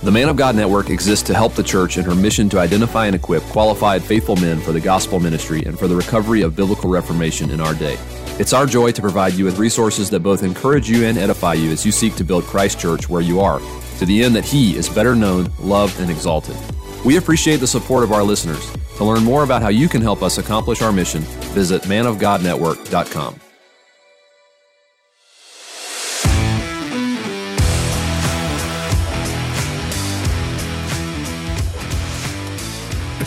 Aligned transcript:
The 0.00 0.12
Man 0.12 0.28
of 0.28 0.36
God 0.36 0.54
Network 0.54 0.90
exists 0.90 1.26
to 1.26 1.34
help 1.34 1.54
the 1.54 1.62
church 1.62 1.98
in 1.98 2.04
her 2.04 2.14
mission 2.14 2.48
to 2.50 2.60
identify 2.60 3.06
and 3.06 3.16
equip 3.16 3.42
qualified, 3.44 4.00
faithful 4.00 4.36
men 4.36 4.60
for 4.60 4.70
the 4.70 4.80
gospel 4.80 5.18
ministry 5.18 5.64
and 5.64 5.76
for 5.76 5.88
the 5.88 5.96
recovery 5.96 6.42
of 6.42 6.54
biblical 6.54 6.88
reformation 6.88 7.50
in 7.50 7.60
our 7.60 7.74
day. 7.74 7.96
It's 8.38 8.52
our 8.52 8.64
joy 8.64 8.92
to 8.92 9.02
provide 9.02 9.32
you 9.32 9.44
with 9.44 9.58
resources 9.58 10.08
that 10.10 10.20
both 10.20 10.44
encourage 10.44 10.88
you 10.88 11.04
and 11.04 11.18
edify 11.18 11.54
you 11.54 11.72
as 11.72 11.84
you 11.84 11.90
seek 11.90 12.14
to 12.14 12.24
build 12.24 12.44
Christ 12.44 12.78
Church 12.78 13.08
where 13.08 13.22
you 13.22 13.40
are, 13.40 13.58
to 13.98 14.06
the 14.06 14.22
end 14.22 14.36
that 14.36 14.44
He 14.44 14.76
is 14.76 14.88
better 14.88 15.16
known, 15.16 15.50
loved, 15.58 15.98
and 15.98 16.10
exalted. 16.10 16.56
We 17.04 17.16
appreciate 17.16 17.56
the 17.56 17.66
support 17.66 18.04
of 18.04 18.12
our 18.12 18.22
listeners. 18.22 18.70
To 18.98 19.04
learn 19.04 19.24
more 19.24 19.42
about 19.42 19.62
how 19.62 19.68
you 19.68 19.88
can 19.88 20.00
help 20.00 20.22
us 20.22 20.38
accomplish 20.38 20.80
our 20.80 20.92
mission, 20.92 21.22
visit 21.52 21.82
manofgodnetwork.com. 21.82 23.47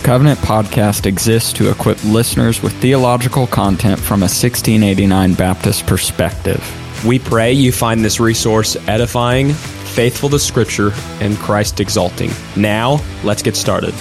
Covenant 0.04 0.40
Podcast 0.40 1.06
exists 1.06 1.54
to 1.54 1.70
equip 1.70 2.04
listeners 2.04 2.64
with 2.64 2.74
theological 2.82 3.46
content 3.46 4.00
from 4.00 4.22
a 4.22 4.26
1689 4.26 5.36
Baptist 5.36 5.86
perspective. 5.86 6.60
We 7.06 7.20
pray 7.20 7.54
you 7.54 7.72
find 7.72 8.04
this 8.04 8.20
resource 8.20 8.76
edifying, 8.88 9.54
faithful 9.54 10.28
to 10.30 10.40
Scripture, 10.40 10.92
and 11.20 11.38
Christ 11.38 11.80
exalting. 11.80 12.32
Now, 12.58 13.00
let's 13.24 13.44
get 13.44 13.56
started. 13.56 13.94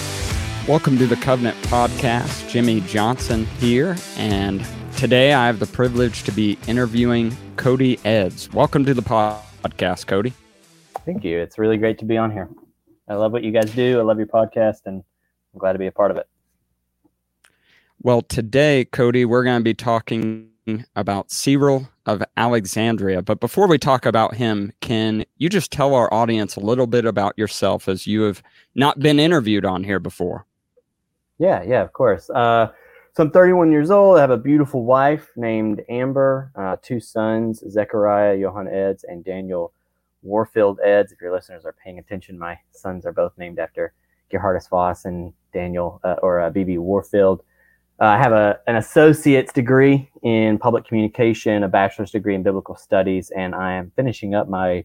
Welcome 0.66 0.96
to 0.96 1.06
the 1.06 1.16
Covenant 1.16 1.58
Podcast. 1.64 2.48
Jimmy 2.48 2.80
Johnson 2.80 3.44
here, 3.58 3.94
and 4.16 4.66
today 4.96 5.34
I 5.34 5.46
have 5.46 5.58
the 5.58 5.66
privilege 5.66 6.22
to 6.24 6.32
be 6.32 6.58
interviewing 6.66 7.36
Cody 7.56 8.00
Eds. 8.06 8.50
Welcome 8.54 8.86
to 8.86 8.94
the 8.94 9.02
podcast, 9.02 10.06
Cody. 10.06 10.32
Thank 11.04 11.24
you. 11.24 11.38
It's 11.38 11.58
really 11.58 11.76
great 11.76 11.98
to 11.98 12.06
be 12.06 12.16
on 12.16 12.30
here. 12.30 12.48
I 13.06 13.16
love 13.16 13.32
what 13.32 13.44
you 13.44 13.52
guys 13.52 13.70
do. 13.72 14.00
I 14.00 14.02
love 14.02 14.16
your 14.16 14.28
podcast, 14.28 14.86
and 14.86 15.04
I'm 15.52 15.58
glad 15.58 15.72
to 15.72 15.78
be 15.78 15.86
a 15.86 15.92
part 15.92 16.10
of 16.10 16.16
it. 16.16 16.28
Well, 18.02 18.22
today, 18.22 18.86
Cody, 18.86 19.24
we're 19.24 19.44
going 19.44 19.60
to 19.60 19.64
be 19.64 19.74
talking 19.74 20.50
about 20.96 21.30
Cyril 21.30 21.88
of 22.06 22.22
Alexandria. 22.36 23.22
But 23.22 23.40
before 23.40 23.66
we 23.66 23.78
talk 23.78 24.06
about 24.06 24.34
him, 24.34 24.72
can 24.80 25.24
you 25.36 25.48
just 25.48 25.70
tell 25.70 25.94
our 25.94 26.12
audience 26.12 26.56
a 26.56 26.60
little 26.60 26.86
bit 26.86 27.04
about 27.04 27.36
yourself 27.36 27.88
as 27.88 28.06
you 28.06 28.22
have 28.22 28.42
not 28.74 29.00
been 29.00 29.18
interviewed 29.18 29.64
on 29.64 29.84
here 29.84 29.98
before? 29.98 30.46
Yeah, 31.38 31.62
yeah, 31.62 31.82
of 31.82 31.92
course. 31.92 32.30
Uh, 32.30 32.68
so 33.14 33.24
I'm 33.24 33.30
31 33.30 33.72
years 33.72 33.90
old. 33.90 34.18
I 34.18 34.20
have 34.20 34.30
a 34.30 34.36
beautiful 34.36 34.84
wife 34.84 35.28
named 35.36 35.82
Amber, 35.88 36.52
uh, 36.54 36.76
two 36.80 37.00
sons, 37.00 37.62
Zechariah, 37.68 38.36
Johan 38.36 38.68
Eds, 38.68 39.04
and 39.04 39.24
Daniel 39.24 39.72
Warfield 40.22 40.78
Eds. 40.80 41.12
If 41.12 41.20
your 41.20 41.32
listeners 41.32 41.64
are 41.64 41.74
paying 41.84 41.98
attention, 41.98 42.38
my 42.38 42.58
sons 42.70 43.06
are 43.06 43.12
both 43.12 43.32
named 43.36 43.58
after 43.58 43.94
Geerhardus 44.32 44.68
Vos 44.68 45.04
and 45.04 45.32
Daniel 45.52 46.00
uh, 46.04 46.16
or 46.22 46.40
uh, 46.40 46.50
BB 46.50 46.78
Warfield. 46.78 47.42
Uh, 48.00 48.06
I 48.06 48.18
have 48.18 48.32
a, 48.32 48.58
an 48.66 48.76
associate's 48.76 49.52
degree 49.52 50.10
in 50.22 50.58
public 50.58 50.86
communication, 50.86 51.62
a 51.62 51.68
bachelor's 51.68 52.10
degree 52.10 52.34
in 52.34 52.42
biblical 52.42 52.76
studies, 52.76 53.30
and 53.30 53.54
I 53.54 53.74
am 53.74 53.92
finishing 53.94 54.34
up 54.34 54.48
my 54.48 54.84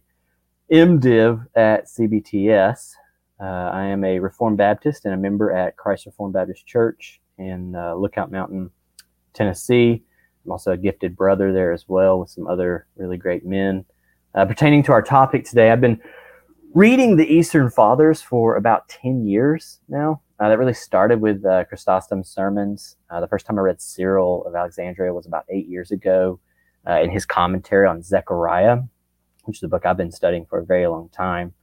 MDiv 0.72 1.46
at 1.56 1.86
CBTS. 1.86 2.94
Uh, 3.40 3.44
I 3.44 3.86
am 3.86 4.04
a 4.04 4.20
Reformed 4.20 4.58
Baptist 4.58 5.06
and 5.06 5.14
a 5.14 5.18
member 5.18 5.52
at 5.52 5.78
Christ 5.78 6.06
Reformed 6.06 6.34
Baptist 6.34 6.66
Church 6.66 7.22
in 7.38 7.76
uh, 7.76 7.96
Lookout 7.96 8.32
Mountain, 8.32 8.72
Tennessee. 9.34 10.04
I'm 10.46 10.52
also 10.52 10.72
a 10.72 10.78
gifted 10.78 11.16
brother 11.16 11.52
there 11.52 11.72
as 11.72 11.86
well 11.88 12.20
with 12.20 12.30
some 12.30 12.48
other 12.48 12.88
really 12.96 13.18
great 13.18 13.46
men. 13.46 13.86
Uh, 14.34 14.46
pertaining 14.46 14.84
to 14.84 14.92
our 14.92 15.02
topic 15.02 15.46
today, 15.46 15.72
I've 15.72 15.82
been 15.82 16.02
reading 16.76 17.16
the 17.16 17.26
Eastern 17.26 17.70
Fathers 17.70 18.22
for 18.22 18.58
about 18.58 18.90
10 18.90 19.26
years 19.26 19.80
now. 19.88 20.22
Uh, 20.42 20.50
that 20.50 20.60
really 20.60 20.74
started 20.74 21.22
with 21.22 21.46
uh, 21.46 21.64
Chrysostom's 21.64 22.28
sermons. 22.28 22.98
Uh, 23.10 23.22
the 23.22 23.30
first 23.30 23.46
time 23.46 23.58
I 23.58 23.62
read 23.62 23.82
Cyril 23.82 24.46
of 24.46 24.54
Alexandria 24.54 25.14
was 25.14 25.26
about 25.26 25.46
eight 25.48 25.70
years 25.70 25.92
ago 25.92 26.38
uh, 26.86 27.00
in 27.00 27.10
his 27.10 27.26
commentary 27.26 27.88
on 27.88 28.04
Zechariah, 28.04 28.80
which 29.46 29.60
is 29.60 29.64
a 29.64 29.70
book 29.70 29.86
I've 29.86 29.96
been 29.96 30.12
studying 30.12 30.46
for 30.46 30.60
a 30.60 30.66
very 30.66 30.86
long 30.88 31.08
time. 31.08 31.54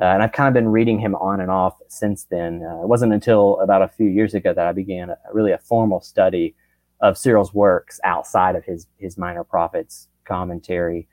Uh, 0.00 0.06
and 0.06 0.22
I've 0.22 0.32
kind 0.32 0.48
of 0.48 0.54
been 0.54 0.70
reading 0.70 0.98
him 0.98 1.14
on 1.16 1.42
and 1.42 1.50
off 1.50 1.76
since 1.88 2.24
then. 2.24 2.62
Uh, 2.64 2.84
it 2.84 2.88
wasn't 2.88 3.12
until 3.12 3.60
about 3.60 3.82
a 3.82 3.88
few 3.88 4.08
years 4.08 4.32
ago 4.32 4.54
that 4.54 4.66
I 4.66 4.72
began 4.72 5.10
a, 5.10 5.18
really 5.30 5.52
a 5.52 5.58
formal 5.58 6.00
study 6.00 6.54
of 7.02 7.18
Cyril's 7.18 7.52
works 7.52 8.00
outside 8.02 8.56
of 8.56 8.64
his, 8.64 8.86
his 8.96 9.18
minor 9.18 9.44
prophets 9.44 10.08
commentary. 10.24 11.06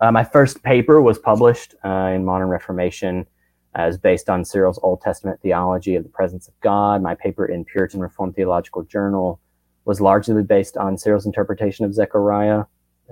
Uh, 0.00 0.12
my 0.12 0.24
first 0.24 0.62
paper 0.62 1.00
was 1.00 1.18
published 1.18 1.74
uh, 1.84 2.12
in 2.14 2.24
Modern 2.24 2.48
Reformation 2.48 3.26
as 3.74 3.98
based 3.98 4.28
on 4.28 4.44
Cyril's 4.44 4.78
Old 4.82 5.00
Testament 5.00 5.40
theology 5.40 5.96
of 5.96 6.02
the 6.02 6.10
presence 6.10 6.48
of 6.48 6.58
God. 6.60 7.02
My 7.02 7.14
paper 7.14 7.46
in 7.46 7.64
Puritan 7.64 8.00
Reformed 8.00 8.34
Theological 8.34 8.82
Journal 8.82 9.40
was 9.84 10.00
largely 10.00 10.42
based 10.42 10.76
on 10.76 10.98
Cyril's 10.98 11.26
interpretation 11.26 11.84
of 11.84 11.94
Zechariah. 11.94 12.64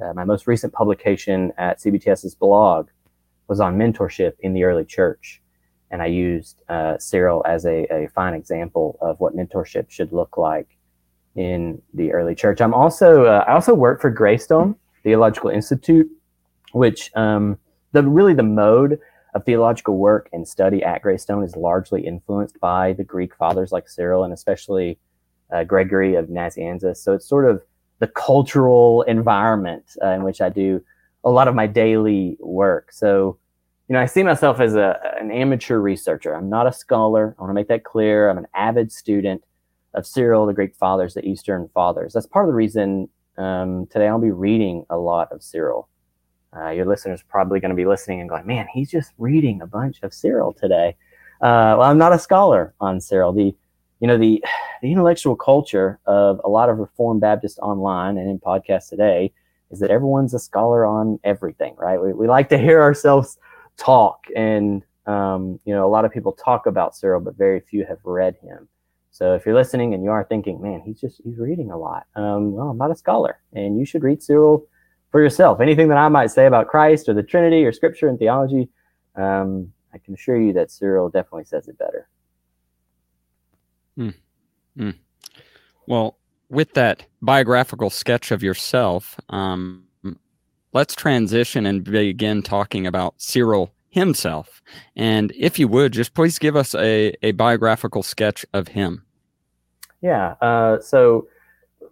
Uh, 0.02 0.12
my 0.14 0.24
most 0.24 0.46
recent 0.46 0.72
publication 0.72 1.52
at 1.56 1.80
CBTS's 1.80 2.34
blog 2.34 2.88
was 3.48 3.60
on 3.60 3.78
mentorship 3.78 4.32
in 4.40 4.52
the 4.52 4.64
early 4.64 4.84
church. 4.84 5.40
And 5.90 6.02
I 6.02 6.06
used 6.06 6.62
uh, 6.68 6.98
Cyril 6.98 7.44
as 7.46 7.64
a, 7.64 7.84
a 7.92 8.08
fine 8.08 8.34
example 8.34 8.98
of 9.00 9.20
what 9.20 9.36
mentorship 9.36 9.90
should 9.90 10.12
look 10.12 10.36
like 10.36 10.76
in 11.36 11.80
the 11.94 12.12
early 12.12 12.34
church. 12.34 12.60
I'm 12.60 12.74
also, 12.74 13.26
uh, 13.26 13.44
I 13.46 13.52
also 13.52 13.74
work 13.74 14.00
for 14.00 14.10
Greystone 14.10 14.76
Theological 15.02 15.50
Institute 15.50 16.10
which 16.74 17.10
um, 17.14 17.56
the 17.92 18.02
really 18.02 18.34
the 18.34 18.42
mode 18.42 18.98
of 19.34 19.44
theological 19.44 19.96
work 19.96 20.28
and 20.32 20.46
study 20.46 20.82
at 20.82 21.02
Greystone 21.02 21.44
is 21.44 21.56
largely 21.56 22.04
influenced 22.04 22.58
by 22.60 22.92
the 22.94 23.04
Greek 23.04 23.34
fathers 23.34 23.70
like 23.72 23.88
Cyril 23.88 24.24
and 24.24 24.32
especially 24.32 24.98
uh, 25.52 25.62
Gregory 25.64 26.16
of 26.16 26.26
Nazianzus. 26.26 26.96
So 26.96 27.12
it's 27.12 27.26
sort 27.26 27.48
of 27.48 27.62
the 28.00 28.08
cultural 28.08 29.02
environment 29.02 29.96
uh, 30.02 30.08
in 30.08 30.24
which 30.24 30.40
I 30.40 30.48
do 30.48 30.82
a 31.22 31.30
lot 31.30 31.46
of 31.46 31.54
my 31.54 31.68
daily 31.68 32.36
work. 32.40 32.92
So, 32.92 33.38
you 33.88 33.92
know, 33.92 34.00
I 34.00 34.06
see 34.06 34.24
myself 34.24 34.58
as 34.60 34.74
a, 34.74 34.98
an 35.20 35.30
amateur 35.30 35.78
researcher. 35.78 36.34
I'm 36.34 36.50
not 36.50 36.66
a 36.66 36.72
scholar. 36.72 37.36
I 37.38 37.42
want 37.42 37.50
to 37.50 37.54
make 37.54 37.68
that 37.68 37.84
clear. 37.84 38.28
I'm 38.28 38.38
an 38.38 38.48
avid 38.54 38.90
student 38.90 39.44
of 39.94 40.06
Cyril, 40.06 40.46
the 40.46 40.52
Greek 40.52 40.74
fathers, 40.74 41.14
the 41.14 41.24
Eastern 41.24 41.68
fathers. 41.72 42.14
That's 42.14 42.26
part 42.26 42.46
of 42.46 42.48
the 42.48 42.56
reason 42.56 43.08
um, 43.38 43.86
today 43.86 44.08
I'll 44.08 44.18
be 44.18 44.30
reading 44.30 44.86
a 44.90 44.96
lot 44.96 45.30
of 45.30 45.42
Cyril. 45.42 45.88
Uh, 46.56 46.70
your 46.70 46.86
listeners 46.86 47.22
probably 47.28 47.58
going 47.60 47.70
to 47.70 47.76
be 47.76 47.86
listening 47.86 48.20
and 48.20 48.28
going, 48.28 48.46
man, 48.46 48.66
he's 48.72 48.90
just 48.90 49.12
reading 49.18 49.60
a 49.62 49.66
bunch 49.66 49.98
of 50.02 50.14
Cyril 50.14 50.52
today. 50.52 50.96
Uh, 51.40 51.74
well, 51.78 51.82
I'm 51.82 51.98
not 51.98 52.12
a 52.12 52.18
scholar 52.18 52.74
on 52.80 53.00
Cyril. 53.00 53.32
The, 53.32 53.54
you 54.00 54.06
know, 54.06 54.16
the, 54.16 54.42
the 54.82 54.92
intellectual 54.92 55.36
culture 55.36 55.98
of 56.06 56.40
a 56.44 56.48
lot 56.48 56.68
of 56.68 56.78
Reformed 56.78 57.20
Baptists 57.20 57.58
online 57.58 58.18
and 58.18 58.30
in 58.30 58.38
podcasts 58.38 58.88
today 58.88 59.32
is 59.70 59.80
that 59.80 59.90
everyone's 59.90 60.34
a 60.34 60.38
scholar 60.38 60.86
on 60.86 61.18
everything, 61.24 61.74
right? 61.76 62.00
We, 62.00 62.12
we 62.12 62.28
like 62.28 62.48
to 62.50 62.58
hear 62.58 62.80
ourselves 62.80 63.38
talk 63.76 64.26
and, 64.36 64.82
um, 65.06 65.58
you 65.64 65.74
know, 65.74 65.86
a 65.86 65.90
lot 65.90 66.04
of 66.04 66.12
people 66.12 66.32
talk 66.32 66.66
about 66.66 66.94
Cyril, 66.94 67.20
but 67.20 67.36
very 67.36 67.60
few 67.60 67.84
have 67.86 67.98
read 68.04 68.36
him. 68.40 68.68
So 69.10 69.34
if 69.34 69.44
you're 69.44 69.54
listening 69.54 69.94
and 69.94 70.02
you 70.02 70.10
are 70.10 70.24
thinking, 70.24 70.60
man, 70.60 70.80
he's 70.84 71.00
just, 71.00 71.20
he's 71.24 71.38
reading 71.38 71.70
a 71.70 71.76
lot. 71.76 72.06
Um, 72.14 72.52
well, 72.52 72.68
I'm 72.68 72.78
not 72.78 72.90
a 72.90 72.96
scholar 72.96 73.40
and 73.52 73.78
you 73.78 73.84
should 73.84 74.02
read 74.02 74.22
Cyril 74.22 74.66
for 75.14 75.22
yourself. 75.22 75.60
Anything 75.60 75.86
that 75.90 75.96
I 75.96 76.08
might 76.08 76.32
say 76.32 76.44
about 76.44 76.66
Christ 76.66 77.08
or 77.08 77.14
the 77.14 77.22
Trinity 77.22 77.64
or 77.64 77.72
Scripture 77.72 78.08
and 78.08 78.18
theology, 78.18 78.68
um, 79.14 79.72
I 79.92 79.98
can 79.98 80.14
assure 80.14 80.40
you 80.40 80.52
that 80.54 80.72
Cyril 80.72 81.08
definitely 81.08 81.44
says 81.44 81.68
it 81.68 81.78
better. 81.78 82.08
Mm. 83.96 84.14
Mm. 84.76 84.96
Well, 85.86 86.18
with 86.50 86.74
that 86.74 87.06
biographical 87.22 87.90
sketch 87.90 88.32
of 88.32 88.42
yourself, 88.42 89.16
um, 89.28 89.84
let's 90.72 90.96
transition 90.96 91.64
and 91.64 91.84
begin 91.84 92.42
talking 92.42 92.84
about 92.84 93.14
Cyril 93.18 93.72
himself. 93.90 94.62
And 94.96 95.32
if 95.38 95.60
you 95.60 95.68
would, 95.68 95.92
just 95.92 96.14
please 96.14 96.40
give 96.40 96.56
us 96.56 96.74
a, 96.74 97.14
a 97.22 97.30
biographical 97.30 98.02
sketch 98.02 98.44
of 98.52 98.66
him. 98.66 99.04
Yeah. 100.02 100.34
Uh, 100.42 100.80
so 100.80 101.28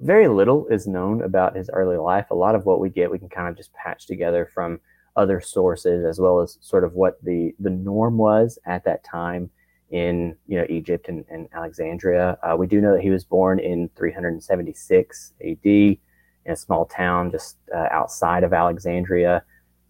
very 0.03 0.29
little 0.29 0.67
is 0.67 0.87
known 0.87 1.23
about 1.23 1.57
his 1.57 1.71
early 1.73 1.97
life. 1.97 2.27
A 2.31 2.35
lot 2.35 2.55
of 2.55 2.67
what 2.67 2.81
we 2.81 2.91
get, 2.91 3.11
we 3.11 3.19
can 3.19 3.29
kind 3.29 3.49
of 3.49 3.57
just 3.57 3.73
patch 3.73 4.07
together 4.07 4.51
from 4.53 4.81
other 5.17 5.41
sources, 5.41 6.05
as 6.05 6.19
well 6.19 6.41
as 6.41 6.59
sort 6.61 6.85
of 6.85 6.95
what 6.95 7.23
the 7.23 7.55
the 7.61 7.71
norm 7.71 8.17
was 8.19 8.59
at 8.67 8.85
that 8.85 9.05
time 9.05 9.51
in 9.91 10.35
you 10.49 10.59
know 10.59 10.67
Egypt 10.69 11.09
and, 11.09 11.25
and 11.31 11.49
Alexandria. 11.55 12.39
Uh, 12.43 12.57
we 12.57 12.67
do 12.67 12.81
know 12.81 12.95
that 12.95 13.03
he 13.03 13.11
was 13.11 13.25
born 13.25 13.59
in 13.59 13.89
376 13.97 15.33
A.D. 15.41 16.01
in 16.47 16.53
a 16.53 16.57
small 16.57 16.87
town 16.87 17.31
just 17.31 17.57
uh, 17.75 17.89
outside 17.91 18.43
of 18.43 18.53
Alexandria. 18.53 19.45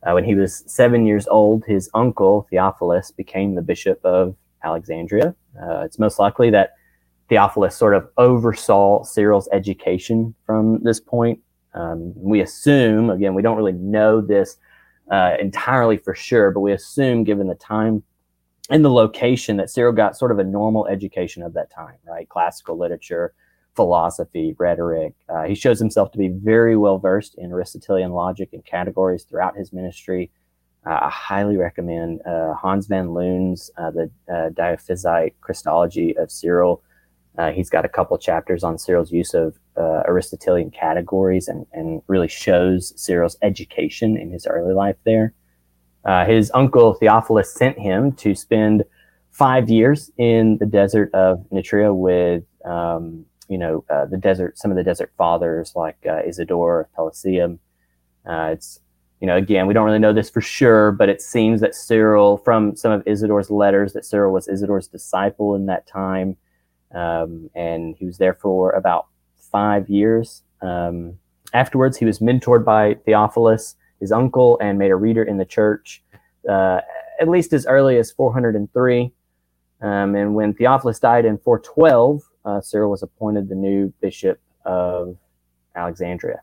Uh, 0.04 0.12
when 0.12 0.24
he 0.24 0.34
was 0.34 0.64
seven 0.66 1.06
years 1.06 1.28
old, 1.28 1.64
his 1.64 1.88
uncle 1.94 2.46
Theophilus 2.50 3.12
became 3.12 3.54
the 3.54 3.62
bishop 3.62 4.04
of 4.04 4.34
Alexandria. 4.64 5.34
Uh, 5.60 5.80
it's 5.80 5.98
most 5.98 6.18
likely 6.18 6.50
that 6.50 6.74
Theophilus 7.32 7.74
sort 7.74 7.94
of 7.94 8.06
oversaw 8.18 9.02
Cyril's 9.04 9.48
education 9.52 10.34
from 10.44 10.82
this 10.82 11.00
point. 11.00 11.40
Um, 11.72 12.12
we 12.14 12.42
assume, 12.42 13.08
again, 13.08 13.32
we 13.32 13.40
don't 13.40 13.56
really 13.56 13.72
know 13.72 14.20
this 14.20 14.58
uh, 15.10 15.36
entirely 15.40 15.96
for 15.96 16.14
sure, 16.14 16.50
but 16.50 16.60
we 16.60 16.72
assume, 16.72 17.24
given 17.24 17.46
the 17.46 17.54
time 17.54 18.02
and 18.68 18.84
the 18.84 18.90
location 18.90 19.56
that 19.56 19.70
Cyril 19.70 19.94
got 19.94 20.14
sort 20.14 20.30
of 20.30 20.40
a 20.40 20.44
normal 20.44 20.86
education 20.88 21.42
of 21.42 21.54
that 21.54 21.70
time, 21.70 21.96
right? 22.06 22.28
Classical 22.28 22.76
literature, 22.76 23.32
philosophy, 23.74 24.54
rhetoric. 24.58 25.14
Uh, 25.30 25.44
he 25.44 25.54
shows 25.54 25.78
himself 25.78 26.12
to 26.12 26.18
be 26.18 26.28
very 26.28 26.76
well 26.76 26.98
versed 26.98 27.34
in 27.38 27.50
Aristotelian 27.50 28.12
logic 28.12 28.50
and 28.52 28.62
categories 28.66 29.24
throughout 29.24 29.56
his 29.56 29.72
ministry. 29.72 30.30
Uh, 30.84 30.98
I 31.04 31.08
highly 31.08 31.56
recommend 31.56 32.20
uh, 32.26 32.52
Hans 32.52 32.88
van 32.88 33.14
Loon's 33.14 33.70
uh, 33.78 33.90
The 33.90 34.10
uh, 34.28 34.50
Dyophysite 34.50 35.32
Christology 35.40 36.14
of 36.18 36.30
Cyril. 36.30 36.82
Uh, 37.38 37.50
he's 37.50 37.70
got 37.70 37.84
a 37.84 37.88
couple 37.88 38.16
chapters 38.18 38.62
on 38.62 38.78
Cyril's 38.78 39.10
use 39.10 39.34
of 39.34 39.58
Aristotelian 39.76 40.70
categories 40.70 41.48
and, 41.48 41.66
and 41.72 42.02
really 42.06 42.28
shows 42.28 42.92
Cyril's 42.96 43.36
education 43.42 44.16
in 44.16 44.30
his 44.30 44.46
early 44.46 44.74
life 44.74 44.96
there. 45.04 45.32
his 46.26 46.50
uncle 46.54 46.94
Theophilus 46.94 47.54
sent 47.54 47.78
him 47.78 48.12
to 48.12 48.34
spend 48.34 48.84
five 49.30 49.70
years 49.70 50.10
in 50.18 50.58
the 50.58 50.66
desert 50.66 51.12
of 51.14 51.44
Nitria 51.50 51.94
with 51.96 52.44
um, 52.66 53.24
you 53.52 53.58
know, 53.58 53.84
uh, 53.90 54.06
the 54.06 54.16
desert, 54.16 54.56
some 54.56 54.70
of 54.70 54.78
the 54.78 54.82
desert 54.82 55.12
fathers 55.18 55.74
like 55.76 55.98
uh, 56.08 56.22
Isidore 56.26 56.80
of 56.80 56.92
Pelusium. 56.96 57.58
Uh, 58.24 58.50
it's, 58.52 58.80
you 59.20 59.26
know, 59.26 59.36
again, 59.36 59.66
we 59.66 59.74
don't 59.74 59.84
really 59.84 59.98
know 59.98 60.14
this 60.14 60.30
for 60.30 60.40
sure, 60.40 60.90
but 60.90 61.10
it 61.10 61.20
seems 61.20 61.60
that 61.60 61.74
Cyril, 61.74 62.38
from 62.38 62.74
some 62.74 62.92
of 62.92 63.02
Isidore's 63.04 63.50
letters, 63.50 63.92
that 63.92 64.06
Cyril 64.06 64.32
was 64.32 64.48
Isidore's 64.48 64.88
disciple 64.88 65.54
in 65.54 65.66
that 65.66 65.86
time. 65.86 66.36
Um, 66.94 67.50
and 67.54 67.96
he 67.96 68.04
was 68.06 68.18
there 68.18 68.34
for 68.34 68.70
about 68.72 69.06
five 69.36 69.88
years. 69.88 70.42
Um, 70.60 71.18
afterwards, 71.52 71.96
he 71.96 72.04
was 72.04 72.18
mentored 72.18 72.64
by 72.64 72.94
Theophilus, 73.04 73.76
his 74.00 74.12
uncle, 74.12 74.58
and 74.60 74.78
made 74.78 74.90
a 74.90 74.96
reader 74.96 75.22
in 75.22 75.38
the 75.38 75.44
church, 75.44 76.02
uh, 76.48 76.80
at 77.20 77.28
least 77.28 77.52
as 77.52 77.66
early 77.66 77.98
as 77.98 78.10
403. 78.10 79.12
Um, 79.80 80.14
and 80.14 80.34
when 80.34 80.54
Theophilus 80.54 80.98
died 80.98 81.24
in 81.24 81.38
412, 81.38 82.22
uh, 82.44 82.60
Cyril 82.60 82.90
was 82.90 83.02
appointed 83.02 83.48
the 83.48 83.54
new 83.54 83.92
bishop 84.00 84.40
of 84.64 85.16
Alexandria. 85.74 86.42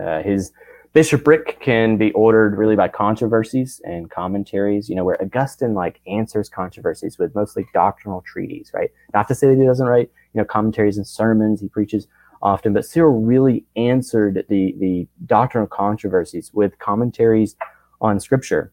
Uh, 0.00 0.22
his 0.22 0.52
bishopric 0.92 1.58
can 1.60 1.96
be 1.96 2.12
ordered 2.12 2.56
really 2.56 2.76
by 2.76 2.88
controversies 2.88 3.80
and 3.84 4.10
commentaries, 4.10 4.88
you 4.88 4.94
know, 4.94 5.04
where 5.04 5.20
Augustine 5.22 5.74
like 5.74 6.00
answers 6.06 6.48
controversies 6.48 7.18
with 7.18 7.34
mostly 7.34 7.66
doctrinal 7.72 8.22
treaties, 8.22 8.70
right? 8.74 8.90
Not 9.14 9.28
to 9.28 9.34
say 9.34 9.48
that 9.48 9.58
he 9.58 9.64
doesn't 9.64 9.86
write, 9.86 10.10
you 10.34 10.38
know, 10.40 10.44
commentaries 10.44 10.98
and 10.98 11.06
sermons, 11.06 11.60
he 11.60 11.68
preaches 11.68 12.08
often, 12.42 12.72
but 12.72 12.84
Cyril 12.84 13.22
really 13.22 13.64
answered 13.76 14.44
the, 14.48 14.74
the 14.78 15.06
doctrinal 15.26 15.66
controversies 15.66 16.52
with 16.52 16.78
commentaries 16.78 17.56
on 18.00 18.20
scripture. 18.20 18.72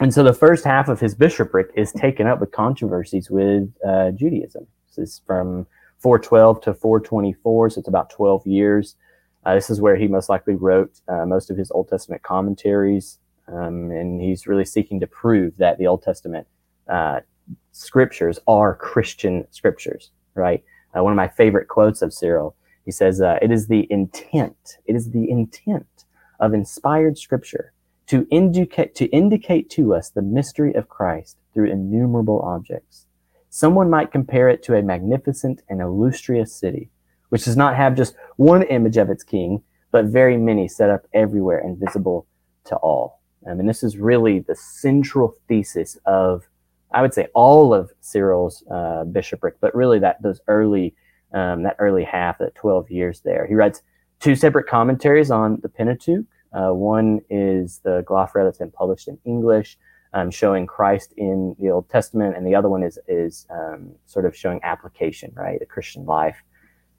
And 0.00 0.14
so 0.14 0.22
the 0.22 0.34
first 0.34 0.64
half 0.64 0.88
of 0.88 1.00
his 1.00 1.14
bishopric 1.14 1.70
is 1.74 1.90
taken 1.92 2.28
up 2.28 2.38
with 2.38 2.52
controversies 2.52 3.30
with 3.30 3.72
uh, 3.86 4.12
Judaism. 4.12 4.66
This 4.86 4.98
is 4.98 5.22
from 5.26 5.66
412 5.98 6.60
to 6.62 6.74
424, 6.74 7.70
so 7.70 7.78
it's 7.80 7.88
about 7.88 8.10
12 8.10 8.46
years. 8.46 8.94
Uh, 9.48 9.54
this 9.54 9.70
is 9.70 9.80
where 9.80 9.96
he 9.96 10.06
most 10.06 10.28
likely 10.28 10.54
wrote 10.54 11.00
uh, 11.08 11.24
most 11.24 11.50
of 11.50 11.56
his 11.56 11.70
Old 11.70 11.88
Testament 11.88 12.22
commentaries, 12.22 13.18
um, 13.50 13.90
and 13.90 14.20
he's 14.20 14.46
really 14.46 14.66
seeking 14.66 15.00
to 15.00 15.06
prove 15.06 15.56
that 15.56 15.78
the 15.78 15.86
Old 15.86 16.02
Testament 16.02 16.46
uh, 16.86 17.20
scriptures 17.72 18.38
are 18.46 18.76
Christian 18.76 19.46
scriptures, 19.50 20.10
right? 20.34 20.62
Uh, 20.94 21.02
one 21.02 21.14
of 21.14 21.16
my 21.16 21.28
favorite 21.28 21.66
quotes 21.66 22.02
of 22.02 22.12
Cyril, 22.12 22.56
he 22.84 22.90
says, 22.90 23.22
uh, 23.22 23.38
It 23.40 23.50
is 23.50 23.68
the 23.68 23.86
intent, 23.90 24.76
it 24.84 24.94
is 24.94 25.12
the 25.12 25.30
intent 25.30 26.04
of 26.40 26.52
inspired 26.52 27.16
scripture 27.16 27.72
to 28.08 28.26
indicate, 28.30 28.94
to 28.96 29.06
indicate 29.06 29.70
to 29.70 29.94
us 29.94 30.10
the 30.10 30.20
mystery 30.20 30.74
of 30.74 30.90
Christ 30.90 31.38
through 31.54 31.70
innumerable 31.70 32.42
objects 32.42 33.06
Someone 33.50 33.88
might 33.88 34.12
compare 34.12 34.48
it 34.50 34.62
to 34.64 34.76
a 34.76 34.82
magnificent 34.82 35.62
and 35.70 35.80
illustrious 35.80 36.54
city, 36.54 36.90
which 37.28 37.44
does 37.44 37.56
not 37.56 37.76
have 37.76 37.96
just 37.96 38.14
one 38.36 38.62
image 38.64 38.96
of 38.96 39.10
its 39.10 39.22
king, 39.22 39.62
but 39.90 40.06
very 40.06 40.36
many 40.36 40.68
set 40.68 40.90
up 40.90 41.06
everywhere 41.12 41.58
and 41.58 41.78
visible 41.78 42.26
to 42.64 42.76
all. 42.76 43.20
I 43.48 43.54
mean, 43.54 43.66
this 43.66 43.82
is 43.82 43.96
really 43.96 44.40
the 44.40 44.54
central 44.54 45.34
thesis 45.46 45.96
of, 46.04 46.48
I 46.92 47.02
would 47.02 47.14
say, 47.14 47.28
all 47.34 47.72
of 47.72 47.90
Cyril's 48.00 48.64
uh, 48.70 49.04
bishopric, 49.04 49.56
but 49.60 49.74
really 49.74 49.98
that 50.00 50.20
those 50.22 50.40
early, 50.48 50.94
um, 51.32 51.62
that 51.62 51.76
early 51.78 52.04
half, 52.04 52.38
that 52.38 52.54
12 52.54 52.90
years 52.90 53.20
there. 53.20 53.46
He 53.46 53.54
writes 53.54 53.82
two 54.20 54.34
separate 54.34 54.66
commentaries 54.66 55.30
on 55.30 55.60
the 55.62 55.68
Pentateuch. 55.68 56.26
Uh, 56.52 56.70
one 56.70 57.20
is 57.30 57.80
the 57.84 58.02
Glaphyra 58.06 58.44
that's 58.44 58.58
been 58.58 58.70
published 58.70 59.08
in 59.08 59.18
English 59.24 59.78
um, 60.14 60.30
showing 60.30 60.66
Christ 60.66 61.12
in 61.16 61.54
the 61.58 61.70
Old 61.70 61.88
Testament, 61.88 62.36
and 62.36 62.46
the 62.46 62.54
other 62.54 62.68
one 62.68 62.82
is 62.82 62.98
is 63.08 63.46
um, 63.50 63.90
sort 64.06 64.24
of 64.24 64.36
showing 64.36 64.60
application, 64.62 65.32
right, 65.34 65.58
the 65.58 65.66
Christian 65.66 66.04
life. 66.06 66.42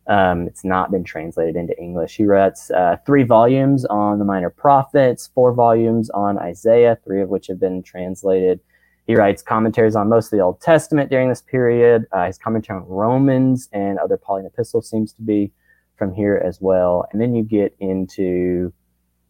Um, 0.09 0.47
it's 0.47 0.65
not 0.65 0.89
been 0.89 1.03
translated 1.03 1.55
into 1.55 1.79
English. 1.79 2.17
He 2.17 2.25
writes 2.25 2.71
uh, 2.71 2.97
three 3.05 3.23
volumes 3.23 3.85
on 3.85 4.17
the 4.17 4.25
Minor 4.25 4.49
Prophets, 4.49 5.29
four 5.35 5.53
volumes 5.53 6.09
on 6.09 6.39
Isaiah, 6.39 6.97
three 7.05 7.21
of 7.21 7.29
which 7.29 7.45
have 7.45 7.59
been 7.59 7.83
translated. 7.83 8.59
He 9.05 9.15
writes 9.15 9.43
commentaries 9.43 9.95
on 9.95 10.09
most 10.09 10.25
of 10.25 10.31
the 10.31 10.43
Old 10.43 10.61
Testament 10.61 11.11
during 11.11 11.29
this 11.29 11.43
period. 11.43 12.07
Uh, 12.11 12.25
his 12.25 12.39
commentary 12.39 12.79
on 12.79 12.87
Romans 12.87 13.69
and 13.71 13.99
other 13.99 14.17
Pauline 14.17 14.47
epistles 14.47 14.89
seems 14.89 15.13
to 15.13 15.21
be 15.21 15.51
from 15.95 16.11
here 16.11 16.41
as 16.43 16.59
well. 16.59 17.05
And 17.11 17.21
then 17.21 17.35
you 17.35 17.43
get 17.43 17.75
into 17.79 18.73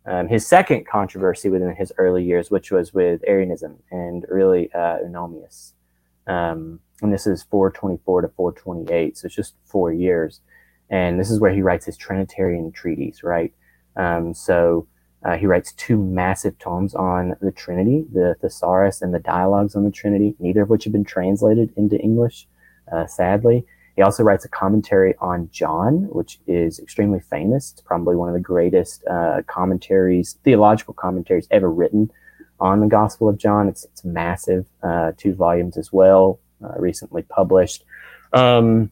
um, 0.06 0.30
his 0.30 0.48
second 0.48 0.88
controversy 0.88 1.50
within 1.50 1.76
his 1.76 1.92
early 1.98 2.24
years, 2.24 2.50
which 2.50 2.72
was 2.72 2.94
with 2.94 3.22
Arianism 3.28 3.78
and 3.92 4.26
really 4.30 4.72
uh, 4.74 5.00
Eunomius. 5.04 5.74
Um, 6.26 6.80
and 7.02 7.12
this 7.12 7.28
is 7.28 7.44
424 7.44 8.22
to 8.22 8.28
428, 8.30 9.18
so 9.18 9.26
it's 9.26 9.36
just 9.36 9.56
four 9.66 9.92
years. 9.92 10.40
And 10.90 11.20
this 11.20 11.30
is 11.30 11.40
where 11.40 11.54
he 11.54 11.62
writes 11.62 11.86
his 11.86 11.98
Trinitarian 11.98 12.72
treatise, 12.72 13.24
right? 13.24 13.54
Um, 13.96 14.34
so 14.34 14.88
uh, 15.24 15.38
he 15.38 15.46
writes 15.46 15.74
two 15.74 15.98
massive 15.98 16.58
tomes 16.60 16.96
on 16.96 17.36
the 17.42 17.52
Trinity, 17.52 18.06
the 18.12 18.36
Thesaurus 18.42 19.02
and 19.02 19.14
the 19.14 19.20
Dialogues 19.20 19.76
on 19.76 19.84
the 19.84 19.92
Trinity, 19.92 20.36
neither 20.40 20.64
of 20.64 20.70
which 20.70 20.86
have 20.86 20.94
been 20.94 21.04
translated 21.04 21.74
into 21.76 21.98
English, 22.00 22.48
uh, 22.92 23.06
sadly. 23.06 23.66
He 23.96 24.02
also 24.02 24.24
writes 24.24 24.46
a 24.46 24.50
commentary 24.50 25.14
on 25.20 25.50
John, 25.52 26.08
which 26.10 26.40
is 26.48 26.80
extremely 26.80 27.20
famous. 27.20 27.74
It's 27.74 27.82
probably 27.82 28.16
one 28.16 28.30
of 28.30 28.34
the 28.34 28.40
greatest 28.40 29.06
uh, 29.06 29.42
commentaries, 29.46 30.38
theological 30.46 30.94
commentaries 30.94 31.48
ever 31.52 31.70
written 31.70 32.10
on 32.62 32.80
the 32.80 32.88
Gospel 32.88 33.28
of 33.28 33.38
John. 33.38 33.68
It's, 33.68 33.84
it's 33.84 34.06
massive, 34.06 34.66
uh, 34.82 35.12
two 35.18 35.34
volumes 35.34 35.76
as 35.76 35.92
well, 35.92 36.40
uh, 36.64 36.80
recently 36.80 37.24
published. 37.24 37.84
Um, 38.32 38.92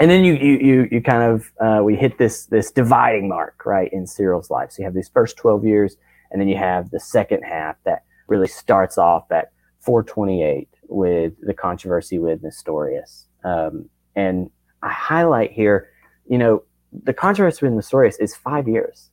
and 0.00 0.10
then 0.10 0.24
you, 0.24 0.34
you, 0.34 0.58
you, 0.58 0.88
you 0.90 1.02
kind 1.02 1.22
of, 1.22 1.52
uh, 1.60 1.82
we 1.82 1.96
hit 1.96 2.18
this, 2.18 2.46
this 2.46 2.70
dividing 2.70 3.28
mark, 3.28 3.64
right, 3.64 3.92
in 3.92 4.06
Cyril's 4.06 4.50
life. 4.50 4.72
So 4.72 4.82
you 4.82 4.86
have 4.86 4.94
these 4.94 5.08
first 5.08 5.36
12 5.36 5.64
years, 5.64 5.96
and 6.30 6.40
then 6.40 6.48
you 6.48 6.56
have 6.56 6.90
the 6.90 7.00
second 7.00 7.42
half 7.42 7.76
that 7.84 8.04
really 8.26 8.48
starts 8.48 8.98
off 8.98 9.30
at 9.30 9.52
428 9.80 10.68
with 10.88 11.34
the 11.42 11.54
controversy 11.54 12.18
with 12.18 12.42
Nestorius. 12.42 13.28
Um, 13.44 13.88
and 14.16 14.50
I 14.82 14.90
highlight 14.90 15.52
here, 15.52 15.90
you 16.28 16.38
know, 16.38 16.64
the 17.04 17.12
controversy 17.12 17.66
with 17.66 17.74
Nestorius 17.74 18.18
is 18.18 18.34
five 18.34 18.66
years. 18.66 19.10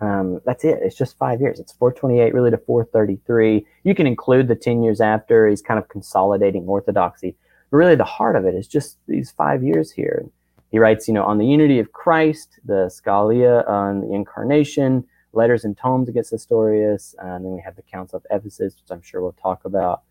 Um, 0.00 0.40
that's 0.44 0.64
it. 0.64 0.80
It's 0.82 0.96
just 0.96 1.16
five 1.16 1.40
years. 1.40 1.60
It's 1.60 1.72
428 1.72 2.34
really 2.34 2.50
to 2.50 2.58
433. 2.58 3.64
You 3.84 3.94
can 3.94 4.06
include 4.06 4.48
the 4.48 4.56
10 4.56 4.82
years 4.82 5.00
after. 5.00 5.48
He's 5.48 5.62
kind 5.62 5.78
of 5.78 5.88
consolidating 5.88 6.64
orthodoxy. 6.66 7.36
But 7.72 7.78
really, 7.78 7.96
the 7.96 8.04
heart 8.04 8.36
of 8.36 8.44
it 8.44 8.54
is 8.54 8.68
just 8.68 8.98
these 9.08 9.30
five 9.30 9.64
years 9.64 9.90
here. 9.90 10.26
He 10.70 10.78
writes, 10.78 11.08
you 11.08 11.14
know, 11.14 11.24
on 11.24 11.38
the 11.38 11.46
unity 11.46 11.78
of 11.78 11.92
Christ, 11.92 12.60
the 12.66 12.90
Scholia 12.90 13.66
on 13.66 14.02
the 14.02 14.12
incarnation, 14.12 15.04
letters 15.32 15.64
and 15.64 15.76
tomes 15.76 16.06
against 16.10 16.32
Nestorius. 16.32 17.14
And 17.18 17.42
then 17.42 17.52
we 17.52 17.62
have 17.62 17.74
the 17.74 17.82
Council 17.82 18.18
of 18.18 18.26
Ephesus, 18.30 18.74
which 18.76 18.90
I'm 18.90 19.00
sure 19.00 19.22
we'll 19.22 19.32
talk 19.32 19.64
about. 19.64 20.02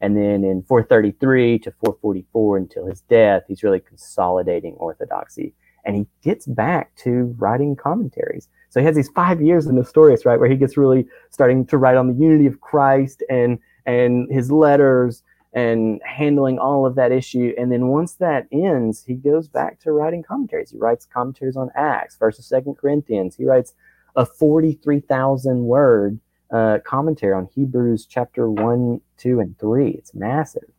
And 0.00 0.16
then 0.16 0.44
in 0.44 0.62
433 0.62 1.58
to 1.58 1.72
444 1.84 2.56
until 2.56 2.86
his 2.86 3.00
death, 3.00 3.42
he's 3.48 3.64
really 3.64 3.80
consolidating 3.80 4.74
orthodoxy. 4.74 5.54
And 5.84 5.96
he 5.96 6.06
gets 6.22 6.46
back 6.46 6.94
to 6.98 7.34
writing 7.36 7.74
commentaries. 7.74 8.48
So 8.70 8.78
he 8.78 8.86
has 8.86 8.94
these 8.94 9.08
five 9.08 9.42
years 9.42 9.66
in 9.66 9.74
Nestorius, 9.74 10.24
right, 10.24 10.38
where 10.38 10.48
he 10.48 10.56
gets 10.56 10.76
really 10.76 11.08
starting 11.30 11.66
to 11.66 11.78
write 11.78 11.96
on 11.96 12.06
the 12.06 12.14
unity 12.14 12.46
of 12.46 12.60
Christ 12.60 13.24
and 13.28 13.58
and 13.86 14.30
his 14.30 14.52
letters 14.52 15.22
and 15.58 16.00
handling 16.04 16.58
all 16.58 16.86
of 16.86 16.94
that 16.94 17.10
issue. 17.10 17.52
And 17.58 17.72
then 17.72 17.88
once 17.88 18.14
that 18.14 18.46
ends, 18.52 19.04
he 19.04 19.14
goes 19.14 19.48
back 19.48 19.80
to 19.80 19.90
writing 19.90 20.22
commentaries. 20.22 20.70
He 20.70 20.78
writes 20.78 21.04
commentaries 21.04 21.56
on 21.56 21.70
Acts, 21.74 22.16
First 22.16 22.38
and 22.38 22.44
Second 22.44 22.76
Corinthians. 22.76 23.34
He 23.34 23.44
writes 23.44 23.74
a 24.14 24.24
43,000 24.24 25.64
word 25.64 26.20
uh, 26.52 26.78
commentary 26.84 27.34
on 27.34 27.48
Hebrews 27.52 28.06
chapter 28.06 28.48
1, 28.48 29.00
2, 29.16 29.40
and 29.40 29.58
3. 29.58 29.90
It's 29.90 30.14
massive. 30.14 30.70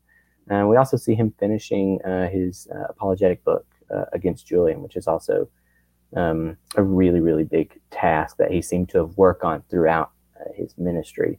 And 0.48 0.69
we 0.69 0.77
also 0.77 0.98
see 0.98 1.13
him 1.13 1.33
finishing 1.38 2.01
uh, 2.03 2.29
his 2.29 2.67
uh, 2.74 2.86
apologetic 2.89 3.43
book 3.43 3.65
uh, 3.93 4.05
against 4.13 4.48
Julian, 4.48 4.81
which 4.81 4.95
is 4.95 5.07
also 5.07 5.50
um, 6.15 6.57
a 6.75 6.83
really, 6.83 7.19
really 7.19 7.43
big 7.43 7.79
task 7.91 8.38
that 8.38 8.51
he 8.51 8.62
seemed 8.62 8.89
to 8.89 9.00
have 9.00 9.17
worked 9.17 9.43
on 9.43 9.62
throughout 9.69 10.12
uh, 10.39 10.53
his 10.55 10.74
ministry. 10.77 11.38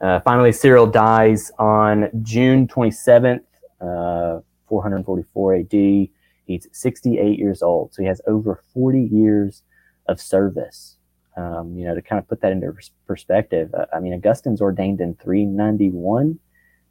Uh, 0.00 0.20
finally, 0.20 0.52
Cyril 0.52 0.86
dies 0.86 1.52
on 1.58 2.08
June 2.22 2.66
27th, 2.66 3.40
uh, 3.80 4.40
444 4.68 5.54
AD. 5.56 6.08
He's 6.46 6.66
68 6.72 7.38
years 7.38 7.62
old, 7.62 7.92
so 7.92 8.02
he 8.02 8.08
has 8.08 8.20
over 8.26 8.62
40 8.72 9.02
years 9.02 9.62
of 10.06 10.20
service. 10.20 10.96
Um, 11.36 11.76
you 11.76 11.86
know, 11.86 11.94
to 11.94 12.02
kind 12.02 12.18
of 12.18 12.28
put 12.28 12.40
that 12.40 12.50
into 12.50 12.74
perspective, 13.06 13.72
uh, 13.74 13.86
I 13.92 14.00
mean, 14.00 14.12
Augustine's 14.12 14.60
ordained 14.60 15.00
in 15.00 15.14
391 15.14 16.38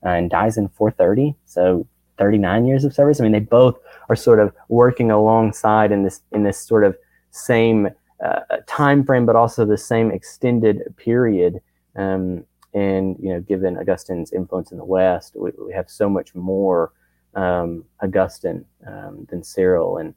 uh, 0.06 0.10
and 0.10 0.30
dies 0.30 0.58
in 0.58 0.70
430, 0.70 1.36
so 1.46 1.86
39 2.18 2.66
years 2.66 2.86
of 2.86 2.94
service. 2.94 3.20
I 3.20 3.24
mean, 3.24 3.32
they 3.32 3.40
both 3.40 3.78
are 4.08 4.16
sort 4.16 4.40
of 4.40 4.54
working 4.70 5.12
alongside 5.12 5.92
in 5.92 6.04
this 6.04 6.22
in 6.32 6.44
this 6.44 6.60
sort 6.60 6.84
of 6.84 6.96
same 7.32 7.90
uh, 8.24 8.42
time 8.68 9.04
frame, 9.04 9.26
but 9.26 9.36
also 9.36 9.66
the 9.66 9.78
same 9.78 10.12
extended 10.12 10.84
period. 10.98 11.60
Um, 11.96 12.46
and 12.74 13.16
you 13.20 13.30
know, 13.30 13.42
given 13.42 13.78
Augustine's 13.78 14.32
influence 14.32 14.72
in 14.72 14.78
the 14.78 14.86
West, 14.86 15.36
we, 15.36 15.52
we 15.64 15.74
have 15.74 15.90
so 15.90 16.10
much 16.10 16.36
more 16.36 16.94
um, 17.36 17.84
Augustine 18.02 18.66
um, 18.88 19.28
than 19.30 19.44
Cyril. 19.44 19.98
And 19.98 20.14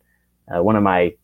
uh, 0.54 0.62
one 0.62 0.76
of 0.76 0.82
my 0.82 1.14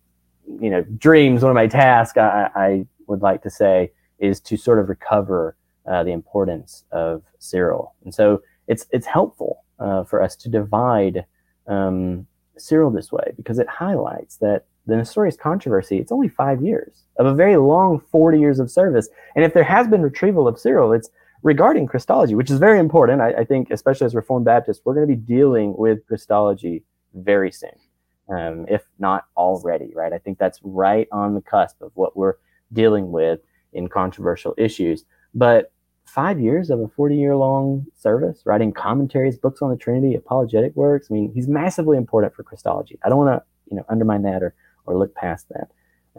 you 0.47 0.70
know 0.70 0.82
dreams, 0.97 1.42
one 1.42 1.50
of 1.50 1.54
my 1.56 1.66
tasks, 1.66 2.16
I, 2.16 2.50
I 2.54 2.87
would 3.06 3.23
like 3.23 3.42
to 3.42 3.50
say, 3.50 3.92
is 4.18 4.40
to 4.40 4.56
sort 4.56 4.78
of 4.78 4.88
recover 4.88 5.56
uh, 5.87 6.04
the 6.04 6.12
importance 6.12 6.85
of 6.92 7.23
Cyril. 7.38 7.94
And 8.04 8.14
so 8.14 8.42
it's 8.66 8.87
it's 8.90 9.06
helpful 9.06 9.64
uh, 9.78 10.04
for 10.04 10.23
us 10.23 10.37
to 10.37 10.49
divide 10.49 11.25
um, 11.66 12.26
Cyril 12.56 12.90
this 12.90 13.12
way 13.12 13.32
because 13.37 13.58
it 13.58 13.68
highlights 13.68 14.37
that 14.37 14.64
the 14.88 14.97
Nestorius 14.97 15.37
controversy, 15.37 15.99
it's 15.99 16.11
only 16.11 16.28
five 16.28 16.62
years 16.62 17.04
of 17.18 17.26
a 17.26 17.35
very 17.35 17.57
long 17.57 18.00
40 18.11 18.40
years 18.40 18.59
of 18.59 18.71
service. 18.71 19.09
And 19.37 19.45
if 19.45 19.52
there 19.52 19.64
has 19.64 19.87
been 19.87 20.02
retrieval 20.02 20.49
of 20.49 20.59
Cyril, 20.59 20.92
it's 20.92 21.11
regarding 21.42 21.87
Christology, 21.87 22.35
which 22.35 22.50
is 22.50 22.59
very 22.59 22.78
important. 22.78 23.21
I, 23.21 23.33
I 23.33 23.45
think, 23.45 23.71
especially 23.71 24.07
as 24.07 24.14
Reformed 24.14 24.47
Baptists, 24.47 24.80
we're 24.85 24.95
going 24.95 25.07
to 25.07 25.14
be 25.14 25.21
dealing 25.21 25.76
with 25.76 26.07
Christology 26.07 26.85
very 27.14 27.52
soon, 27.52 27.76
um, 28.30 28.66
if 28.68 28.83
not 28.99 29.26
already, 29.37 29.92
right? 29.95 30.12
I 30.12 30.18
think 30.18 30.38
that's 30.38 30.59
right 30.62 31.07
on 31.12 31.35
the 31.35 31.42
cusp 31.42 31.80
of 31.83 31.92
what 31.95 32.16
we're 32.16 32.35
dealing 32.73 33.12
with 33.12 33.40
in 33.75 33.88
controversial 33.88 34.54
issues. 34.57 35.04
But 35.35 35.71
five 36.07 36.40
years 36.40 36.71
of 36.71 36.80
a 36.80 36.88
40 36.88 37.14
year 37.14 37.37
long 37.37 37.87
service, 37.95 38.40
writing 38.47 38.73
commentaries, 38.73 39.37
books 39.37 39.61
on 39.61 39.71
the 39.71 39.76
Trinity, 39.76 40.14
apologetic 40.14 40.75
works. 40.75 41.09
I 41.11 41.14
mean, 41.14 41.30
he's 41.35 41.47
massively 41.47 41.99
important 41.99 42.35
for 42.35 42.42
Christology. 42.42 42.99
I 43.04 43.11
don't 43.11 43.18
want 43.18 43.38
to, 43.38 43.45
you 43.71 43.76
know, 43.76 43.85
undermine 43.90 44.23
that 44.23 44.42
or, 44.42 44.54
or 44.88 44.99
look 44.99 45.14
past 45.14 45.49
that. 45.50 45.71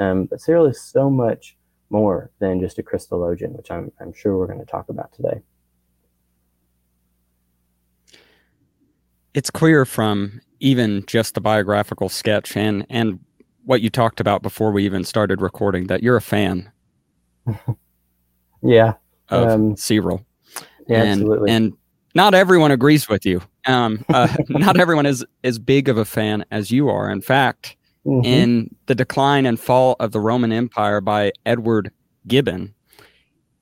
Um, 0.04 0.26
but 0.26 0.40
Cyril 0.40 0.66
is 0.66 0.82
so 0.82 1.10
much 1.10 1.58
more 1.90 2.32
than 2.40 2.60
just 2.60 2.78
a 2.78 2.84
Christologian, 2.84 3.54
which 3.54 3.72
I'm, 3.72 3.92
I'm 4.00 4.14
sure 4.14 4.38
we're 4.38 4.48
going 4.48 4.60
to 4.60 4.66
talk 4.66 4.90
about 4.90 5.12
today. 5.12 5.42
It's 9.34 9.50
clear 9.50 9.86
from 9.86 10.42
even 10.60 11.04
just 11.08 11.34
the 11.34 11.42
biographical 11.42 12.10
sketch 12.10 12.56
and, 12.56 12.86
and 12.90 13.20
what 13.66 13.82
you 13.82 13.90
talked 13.90 14.20
about 14.20 14.42
before 14.42 14.72
we 14.72 14.86
even 14.86 15.04
started 15.04 15.42
recording 15.42 15.88
that 15.88 16.04
you're 16.04 16.18
a 16.18 16.22
fan. 16.22 16.72
yeah. 18.62 18.94
Of 19.30 19.50
um, 19.50 19.76
Cyril. 19.76 20.26
Yeah, 20.88 21.04
and, 21.04 21.22
absolutely. 21.22 21.52
And 21.52 21.74
not 22.16 22.34
everyone 22.34 22.72
agrees 22.72 23.08
with 23.08 23.26
you. 23.26 23.42
Um, 23.66 24.04
uh, 24.10 24.28
not 24.50 24.80
everyone 24.80 25.06
is 25.06 25.26
as 25.44 25.60
big 25.60 25.90
of 25.90 25.98
a 25.98 26.06
fan 26.06 26.46
as 26.52 26.72
you 26.72 26.90
are. 26.90 27.10
In 27.10 27.22
fact, 27.22 27.78
mm-hmm. 28.06 28.26
in 28.26 28.76
The 28.86 28.96
Decline 28.96 29.46
and 29.46 29.60
Fall 29.60 29.96
of 30.00 30.12
the 30.12 30.20
Roman 30.20 30.52
Empire 30.52 31.02
by 31.02 31.32
Edward 31.46 31.92
Gibbon, 32.28 32.74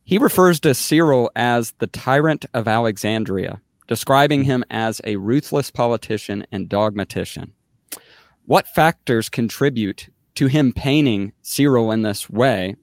he 0.04 0.18
refers 0.18 0.60
to 0.62 0.74
Cyril 0.74 1.30
as 1.36 1.74
the 1.80 1.88
tyrant 1.88 2.46
of 2.54 2.68
Alexandria, 2.68 3.62
describing 3.88 4.44
him 4.44 4.64
as 4.70 5.02
a 5.04 5.18
ruthless 5.18 5.70
politician 5.70 6.46
and 6.52 6.70
dogmatician. 6.70 7.54
What 8.46 8.68
factors 8.68 9.28
contribute 9.28 10.10
to 10.36 10.48
him 10.48 10.72
painting 10.72 11.34
Cyril 11.42 11.92
in 11.92 12.04
this 12.04 12.30
way? 12.30 12.76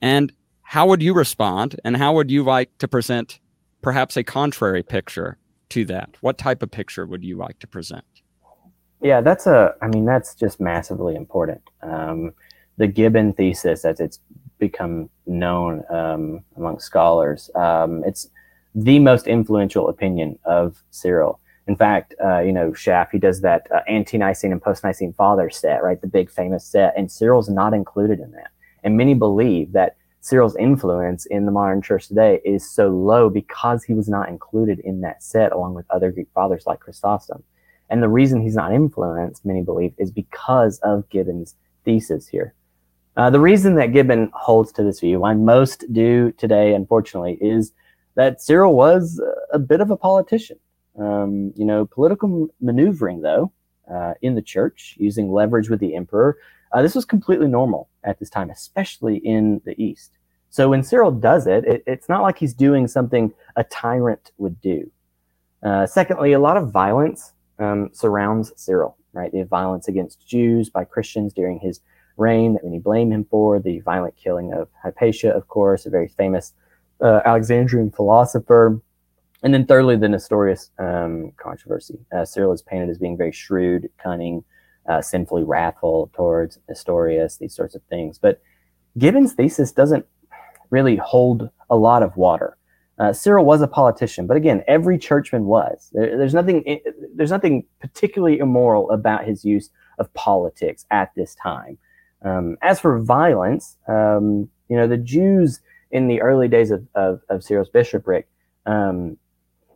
And 0.00 0.32
how 0.62 0.86
would 0.86 1.02
you 1.02 1.12
respond? 1.12 1.78
And 1.84 1.96
how 1.96 2.14
would 2.14 2.30
you 2.30 2.44
like 2.44 2.78
to 2.78 2.88
present 2.88 3.40
perhaps 3.82 4.16
a 4.16 4.24
contrary 4.24 4.82
picture 4.82 5.36
to 5.70 5.84
that? 5.86 6.16
What 6.20 6.38
type 6.38 6.62
of 6.62 6.70
picture 6.70 7.04
would 7.04 7.24
you 7.24 7.36
like 7.36 7.58
to 7.58 7.66
present? 7.66 8.04
Yeah, 9.02 9.20
that's 9.20 9.46
a. 9.46 9.74
I 9.80 9.88
mean, 9.88 10.04
that's 10.04 10.34
just 10.34 10.60
massively 10.60 11.14
important. 11.14 11.62
Um, 11.82 12.32
the 12.76 12.86
Gibbon 12.86 13.32
thesis, 13.32 13.84
as 13.84 14.00
it's 14.00 14.20
become 14.58 15.08
known 15.26 15.82
um, 15.90 16.44
among 16.56 16.80
scholars, 16.80 17.50
um, 17.54 18.04
it's 18.04 18.28
the 18.74 18.98
most 18.98 19.26
influential 19.26 19.88
opinion 19.88 20.38
of 20.44 20.82
Cyril. 20.90 21.40
In 21.66 21.76
fact, 21.76 22.14
uh, 22.22 22.40
you 22.40 22.52
know, 22.52 22.72
Schaff, 22.72 23.10
he 23.10 23.18
does 23.18 23.40
that 23.42 23.66
uh, 23.72 23.80
ante-Nicene 23.86 24.52
and 24.52 24.62
post-Nicene 24.62 25.12
father 25.12 25.50
set, 25.50 25.82
right? 25.82 26.00
The 26.00 26.06
big 26.06 26.30
famous 26.30 26.64
set, 26.64 26.94
and 26.96 27.10
Cyril's 27.10 27.48
not 27.48 27.74
included 27.74 28.18
in 28.18 28.32
that. 28.32 28.50
And 28.82 28.96
many 28.96 29.14
believe 29.14 29.72
that 29.72 29.96
Cyril's 30.20 30.56
influence 30.56 31.26
in 31.26 31.46
the 31.46 31.52
modern 31.52 31.80
church 31.80 32.08
today 32.08 32.40
is 32.44 32.68
so 32.70 32.88
low 32.88 33.30
because 33.30 33.84
he 33.84 33.94
was 33.94 34.08
not 34.08 34.28
included 34.28 34.80
in 34.80 35.00
that 35.02 35.22
set 35.22 35.52
along 35.52 35.74
with 35.74 35.86
other 35.90 36.10
Greek 36.10 36.28
fathers 36.34 36.64
like 36.66 36.80
Chrysostom. 36.80 37.42
And 37.90 38.02
the 38.02 38.08
reason 38.08 38.40
he's 38.40 38.54
not 38.54 38.72
influenced, 38.72 39.44
many 39.44 39.62
believe, 39.62 39.92
is 39.98 40.10
because 40.10 40.78
of 40.78 41.08
Gibbon's 41.10 41.56
thesis 41.84 42.28
here. 42.28 42.54
Uh, 43.16 43.28
the 43.28 43.40
reason 43.40 43.74
that 43.74 43.92
Gibbon 43.92 44.30
holds 44.32 44.72
to 44.72 44.82
this 44.84 45.00
view, 45.00 45.20
why 45.20 45.34
most 45.34 45.84
do 45.92 46.32
today, 46.32 46.72
unfortunately, 46.72 47.36
is 47.40 47.72
that 48.14 48.40
Cyril 48.40 48.74
was 48.74 49.20
a 49.52 49.58
bit 49.58 49.80
of 49.80 49.90
a 49.90 49.96
politician. 49.96 50.58
Um, 50.98 51.52
you 51.56 51.64
know, 51.64 51.86
political 51.86 52.48
maneuvering, 52.60 53.22
though, 53.22 53.52
uh, 53.92 54.14
in 54.22 54.36
the 54.36 54.42
church, 54.42 54.94
using 54.98 55.32
leverage 55.32 55.68
with 55.68 55.80
the 55.80 55.94
emperor, 55.94 56.38
uh, 56.72 56.82
this 56.82 56.94
was 56.94 57.04
completely 57.04 57.48
normal 57.48 57.88
at 58.04 58.18
this 58.20 58.30
time, 58.30 58.50
especially 58.50 59.16
in 59.16 59.60
the 59.64 59.80
East. 59.82 60.12
So 60.50 60.68
when 60.68 60.82
Cyril 60.82 61.12
does 61.12 61.46
it, 61.46 61.64
it 61.64 61.82
it's 61.86 62.08
not 62.08 62.22
like 62.22 62.38
he's 62.38 62.54
doing 62.54 62.88
something 62.88 63.32
a 63.56 63.64
tyrant 63.64 64.32
would 64.38 64.60
do. 64.60 64.90
Uh, 65.62 65.86
secondly, 65.86 66.32
a 66.32 66.40
lot 66.40 66.56
of 66.56 66.70
violence 66.70 67.32
um, 67.60 67.90
surrounds 67.92 68.52
Cyril, 68.56 68.96
right? 69.12 69.30
The 69.30 69.44
violence 69.44 69.88
against 69.88 70.26
Jews 70.26 70.70
by 70.70 70.84
Christians 70.84 71.32
during 71.32 71.60
his 71.60 71.80
reign 72.16 72.54
that 72.54 72.64
many 72.64 72.78
blame 72.78 73.12
him 73.12 73.24
for, 73.30 73.58
the 73.60 73.80
violent 73.80 74.16
killing 74.16 74.52
of 74.52 74.68
Hypatia, 74.82 75.30
of 75.30 75.48
course, 75.48 75.86
a 75.86 75.90
very 75.90 76.08
famous 76.08 76.52
uh, 77.00 77.20
Alexandrian 77.24 77.90
philosopher. 77.90 78.80
And 79.42 79.54
then 79.54 79.64
thirdly, 79.64 79.96
the 79.96 80.08
Nestorius 80.08 80.70
um, 80.78 81.32
controversy. 81.38 81.98
Uh, 82.14 82.24
Cyril 82.24 82.52
is 82.52 82.62
painted 82.62 82.90
as 82.90 82.98
being 82.98 83.16
very 83.16 83.32
shrewd, 83.32 83.88
cunning, 84.02 84.44
uh, 84.86 85.00
sinfully 85.00 85.44
wrathful 85.44 86.10
towards 86.14 86.58
Nestorius, 86.68 87.38
these 87.38 87.54
sorts 87.54 87.74
of 87.74 87.82
things. 87.84 88.18
But 88.18 88.42
Gibbon's 88.98 89.32
thesis 89.32 89.72
doesn't 89.72 90.04
really 90.68 90.96
hold 90.96 91.48
a 91.70 91.76
lot 91.76 92.02
of 92.02 92.16
water. 92.16 92.56
Uh, 93.00 93.14
Cyril 93.14 93.46
was 93.46 93.62
a 93.62 93.66
politician, 93.66 94.26
but 94.26 94.36
again, 94.36 94.62
every 94.68 94.98
churchman 94.98 95.46
was. 95.46 95.88
There, 95.94 96.18
there's 96.18 96.34
nothing. 96.34 96.80
There's 97.14 97.30
nothing 97.30 97.64
particularly 97.80 98.38
immoral 98.38 98.90
about 98.90 99.24
his 99.24 99.42
use 99.42 99.70
of 99.98 100.12
politics 100.12 100.84
at 100.90 101.10
this 101.16 101.34
time. 101.34 101.78
Um, 102.22 102.58
as 102.60 102.78
for 102.78 102.98
violence, 102.98 103.78
um, 103.88 104.50
you 104.68 104.76
know, 104.76 104.86
the 104.86 104.98
Jews 104.98 105.60
in 105.90 106.08
the 106.08 106.20
early 106.20 106.46
days 106.46 106.70
of, 106.70 106.86
of, 106.94 107.22
of 107.30 107.42
Cyril's 107.42 107.70
bishopric, 107.70 108.28
um, 108.66 109.16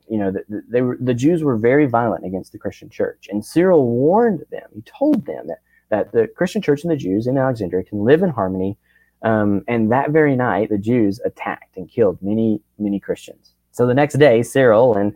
you 0.09 0.19
know, 0.19 0.31
the, 0.31 0.63
they 0.69 0.83
were, 0.83 0.99
the 1.01 1.15
Jews 1.15 1.43
were 1.43 1.57
very 1.57 1.87
violent 1.87 2.27
against 2.27 2.53
the 2.53 2.59
Christian 2.59 2.91
church. 2.91 3.29
And 3.31 3.45
Cyril 3.45 3.87
warned 3.89 4.45
them, 4.51 4.69
he 4.75 4.83
told 4.83 5.25
them 5.25 5.47
that, 5.47 5.61
that 5.89 6.13
the 6.13 6.29
Christian 6.29 6.61
church 6.61 6.83
and 6.83 6.91
the 6.91 6.97
Jews 6.97 7.27
in 7.27 7.39
Alexandria 7.39 7.85
can 7.85 8.05
live 8.05 8.23
in 8.23 8.29
harmony 8.29 8.77
um, 9.25 9.65
and 9.67 9.91
that 9.91 10.11
very 10.11 10.37
night, 10.37 10.69
the 10.69 10.79
Jews 10.79 11.19
attacked 11.25 11.77
and 11.79 11.91
killed 11.91 12.19
many, 12.23 12.61
many 12.79 13.01
Christians. 13.01 13.55
So 13.73 13.87
the 13.87 13.95
next 13.95 14.15
day, 14.19 14.43
Cyril 14.43 14.97
and 14.97 15.15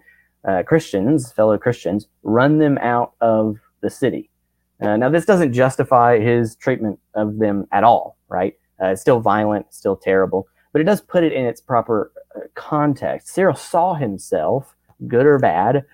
uh, 0.48 0.62
Christians, 0.66 1.30
fellow 1.30 1.58
Christians, 1.58 2.08
run 2.22 2.58
them 2.58 2.78
out 2.78 3.12
of 3.20 3.58
the 3.82 3.90
city. 3.90 4.30
Uh, 4.82 4.96
now, 4.96 5.10
this 5.10 5.26
doesn't 5.26 5.52
justify 5.52 6.18
his 6.18 6.56
treatment 6.56 6.98
of 7.14 7.38
them 7.38 7.66
at 7.70 7.84
all, 7.84 8.16
right? 8.28 8.54
Uh, 8.82 8.88
it's 8.88 9.02
still 9.02 9.20
violent, 9.20 9.66
still 9.74 9.96
terrible, 9.96 10.48
but 10.72 10.80
it 10.80 10.84
does 10.84 11.02
put 11.02 11.22
it 11.22 11.32
in 11.32 11.44
its 11.44 11.60
proper 11.60 12.10
uh, 12.34 12.40
context. 12.54 13.28
Cyril 13.28 13.56
saw 13.56 13.94
himself, 13.94 14.74
good 15.06 15.26
or 15.26 15.38
bad, 15.38 15.84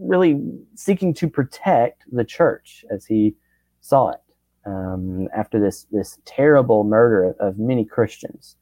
really 0.00 0.40
seeking 0.74 1.12
to 1.14 1.28
protect 1.28 2.04
the 2.10 2.24
church 2.24 2.84
as 2.90 3.04
he 3.06 3.34
saw 3.82 4.10
it 4.10 4.20
um, 4.66 5.28
after 5.34 5.58
this 5.60 5.86
this 5.90 6.18
terrible 6.24 6.84
murder 6.84 7.34
of 7.40 7.58
many 7.58 7.84
Christians. 7.84 8.56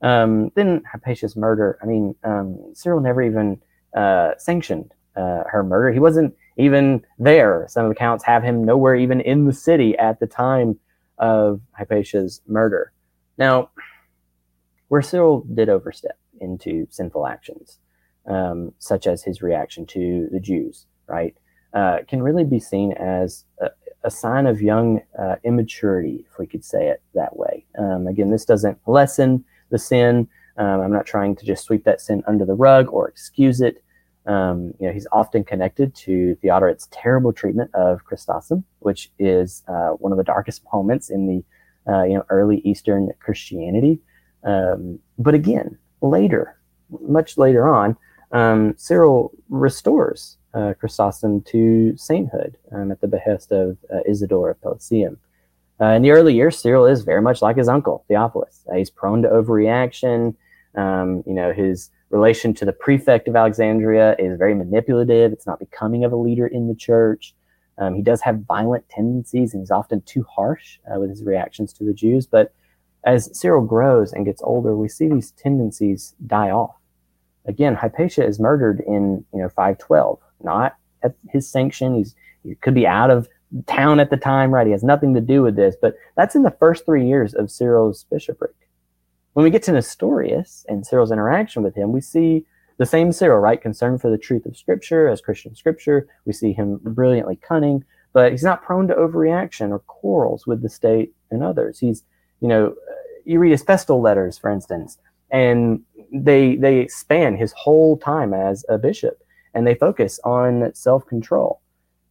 Um, 0.00 0.50
then 0.56 0.82
Hypatia's 0.90 1.36
murder. 1.36 1.78
I 1.82 1.86
mean, 1.86 2.16
um, 2.24 2.72
Cyril 2.74 3.00
never 3.00 3.22
even 3.22 3.60
uh, 3.96 4.32
sanctioned 4.38 4.92
uh, 5.16 5.44
her 5.46 5.62
murder. 5.62 5.92
He 5.92 6.00
wasn't 6.00 6.34
even 6.56 7.04
there. 7.18 7.66
Some 7.68 7.90
accounts 7.90 8.24
have 8.24 8.42
him 8.42 8.64
nowhere 8.64 8.96
even 8.96 9.20
in 9.20 9.46
the 9.46 9.52
city 9.52 9.96
at 9.98 10.18
the 10.18 10.26
time 10.26 10.78
of 11.18 11.60
Hypatia's 11.78 12.40
murder. 12.48 12.92
Now, 13.38 13.70
where 14.88 15.02
Cyril 15.02 15.46
did 15.54 15.68
overstep 15.68 16.18
into 16.40 16.86
sinful 16.90 17.26
actions, 17.26 17.78
um, 18.26 18.72
such 18.78 19.06
as 19.06 19.22
his 19.22 19.40
reaction 19.40 19.86
to 19.86 20.28
the 20.32 20.40
Jews, 20.40 20.86
right, 21.06 21.36
uh, 21.72 21.98
can 22.08 22.22
really 22.22 22.44
be 22.44 22.60
seen 22.60 22.92
as 22.92 23.44
a, 23.60 23.70
a 24.04 24.10
sign 24.10 24.46
of 24.46 24.60
young 24.60 25.00
uh, 25.18 25.36
immaturity, 25.44 26.24
if 26.30 26.38
we 26.38 26.46
could 26.46 26.64
say 26.64 26.88
it 26.88 27.02
that 27.14 27.36
way. 27.36 27.64
Um, 27.78 28.06
again, 28.06 28.30
this 28.30 28.44
doesn't 28.44 28.78
lessen 28.86 29.44
the 29.70 29.78
sin. 29.78 30.28
Um, 30.56 30.80
I'm 30.80 30.92
not 30.92 31.06
trying 31.06 31.36
to 31.36 31.46
just 31.46 31.64
sweep 31.64 31.84
that 31.84 32.00
sin 32.00 32.22
under 32.26 32.44
the 32.44 32.54
rug 32.54 32.88
or 32.92 33.08
excuse 33.08 33.60
it. 33.60 33.82
Um, 34.26 34.74
you 34.78 34.86
know, 34.86 34.92
he's 34.92 35.06
often 35.10 35.44
connected 35.44 35.94
to 35.96 36.36
Theodoret's 36.36 36.88
terrible 36.92 37.32
treatment 37.32 37.70
of 37.74 38.04
Chrysostom, 38.04 38.64
which 38.80 39.10
is 39.18 39.64
uh, 39.66 39.90
one 39.90 40.12
of 40.12 40.18
the 40.18 40.24
darkest 40.24 40.62
moments 40.72 41.10
in 41.10 41.26
the 41.26 41.44
uh, 41.92 42.04
you 42.04 42.14
know 42.14 42.24
early 42.28 42.58
Eastern 42.58 43.10
Christianity. 43.18 43.98
Um, 44.44 45.00
but 45.18 45.34
again, 45.34 45.78
later, 46.00 46.56
much 47.00 47.36
later 47.36 47.68
on, 47.68 47.96
um, 48.32 48.74
Cyril 48.76 49.32
restores 49.48 50.38
uh, 50.54 50.74
Chrysostom 50.78 51.42
to 51.42 51.96
sainthood 51.96 52.56
um, 52.72 52.90
at 52.90 53.00
the 53.00 53.08
behest 53.08 53.52
of 53.52 53.76
uh, 53.92 54.00
Isidore 54.06 54.50
of 54.50 54.60
Pelusium. 54.60 55.16
Uh, 55.80 55.86
in 55.86 56.02
the 56.02 56.10
early 56.10 56.34
years, 56.34 56.58
Cyril 56.58 56.86
is 56.86 57.02
very 57.02 57.22
much 57.22 57.42
like 57.42 57.56
his 57.56 57.68
uncle 57.68 58.04
Theophilus. 58.08 58.64
Uh, 58.70 58.76
he's 58.76 58.90
prone 58.90 59.22
to 59.22 59.28
overreaction. 59.28 60.34
Um, 60.74 61.22
you 61.26 61.34
know, 61.34 61.52
his 61.52 61.90
relation 62.10 62.54
to 62.54 62.64
the 62.64 62.72
prefect 62.72 63.26
of 63.28 63.36
Alexandria 63.36 64.14
is 64.18 64.38
very 64.38 64.54
manipulative. 64.54 65.32
It's 65.32 65.46
not 65.46 65.58
becoming 65.58 66.04
of 66.04 66.12
a 66.12 66.16
leader 66.16 66.46
in 66.46 66.68
the 66.68 66.74
church. 66.74 67.34
Um, 67.78 67.94
he 67.94 68.02
does 68.02 68.20
have 68.20 68.40
violent 68.40 68.88
tendencies 68.88 69.54
and 69.54 69.62
he's 69.62 69.70
often 69.70 70.02
too 70.02 70.24
harsh 70.24 70.78
uh, 70.86 71.00
with 71.00 71.10
his 71.10 71.24
reactions 71.24 71.72
to 71.74 71.84
the 71.84 71.94
Jews. 71.94 72.26
But 72.26 72.54
as 73.04 73.36
Cyril 73.36 73.64
grows 73.64 74.12
and 74.12 74.24
gets 74.24 74.42
older, 74.42 74.76
we 74.76 74.88
see 74.88 75.08
these 75.08 75.32
tendencies 75.32 76.14
die 76.26 76.50
off. 76.50 76.76
Again, 77.46 77.74
Hypatia 77.74 78.24
is 78.24 78.38
murdered 78.38 78.80
in 78.86 79.24
you 79.32 79.40
know 79.40 79.48
512, 79.48 80.18
not 80.42 80.76
at 81.02 81.14
his 81.28 81.48
sanction. 81.48 81.94
He's 81.94 82.14
he 82.44 82.54
could 82.56 82.74
be 82.74 82.86
out 82.86 83.10
of 83.10 83.28
town 83.66 84.00
at 84.00 84.10
the 84.10 84.16
time, 84.16 84.52
right? 84.52 84.66
He 84.66 84.72
has 84.72 84.82
nothing 84.82 85.14
to 85.14 85.20
do 85.20 85.42
with 85.42 85.56
this, 85.56 85.76
but 85.80 85.94
that's 86.16 86.34
in 86.34 86.42
the 86.42 86.50
first 86.50 86.84
three 86.84 87.06
years 87.06 87.34
of 87.34 87.50
Cyril's 87.50 88.04
bishopric. 88.10 88.54
When 89.34 89.44
we 89.44 89.50
get 89.50 89.62
to 89.64 89.72
Nestorius 89.72 90.64
and 90.68 90.86
Cyril's 90.86 91.12
interaction 91.12 91.62
with 91.62 91.74
him, 91.74 91.92
we 91.92 92.00
see 92.00 92.46
the 92.78 92.86
same 92.86 93.12
Cyril, 93.12 93.38
right? 93.38 93.60
Concerned 93.60 94.00
for 94.00 94.10
the 94.10 94.18
truth 94.18 94.46
of 94.46 94.56
Scripture 94.56 95.08
as 95.08 95.20
Christian 95.20 95.54
Scripture. 95.54 96.08
We 96.24 96.32
see 96.32 96.52
him 96.52 96.80
brilliantly 96.82 97.36
cunning, 97.36 97.84
but 98.12 98.32
he's 98.32 98.42
not 98.42 98.62
prone 98.62 98.88
to 98.88 98.94
overreaction 98.94 99.70
or 99.70 99.78
quarrels 99.80 100.46
with 100.46 100.62
the 100.62 100.68
state 100.68 101.14
and 101.30 101.42
others. 101.42 101.78
He's, 101.78 102.04
you 102.40 102.48
know, 102.48 102.68
uh, 102.68 102.94
you 103.24 103.38
read 103.38 103.52
his 103.52 103.62
festal 103.62 104.00
letters, 104.00 104.36
for 104.36 104.50
instance, 104.50 104.98
and 105.32 105.82
they 106.12 106.56
they 106.56 106.86
span 106.88 107.36
his 107.36 107.52
whole 107.52 107.96
time 107.96 108.32
as 108.34 108.64
a 108.68 108.78
bishop, 108.78 109.22
and 109.54 109.66
they 109.66 109.74
focus 109.74 110.20
on 110.24 110.72
self 110.74 111.06
control. 111.06 111.60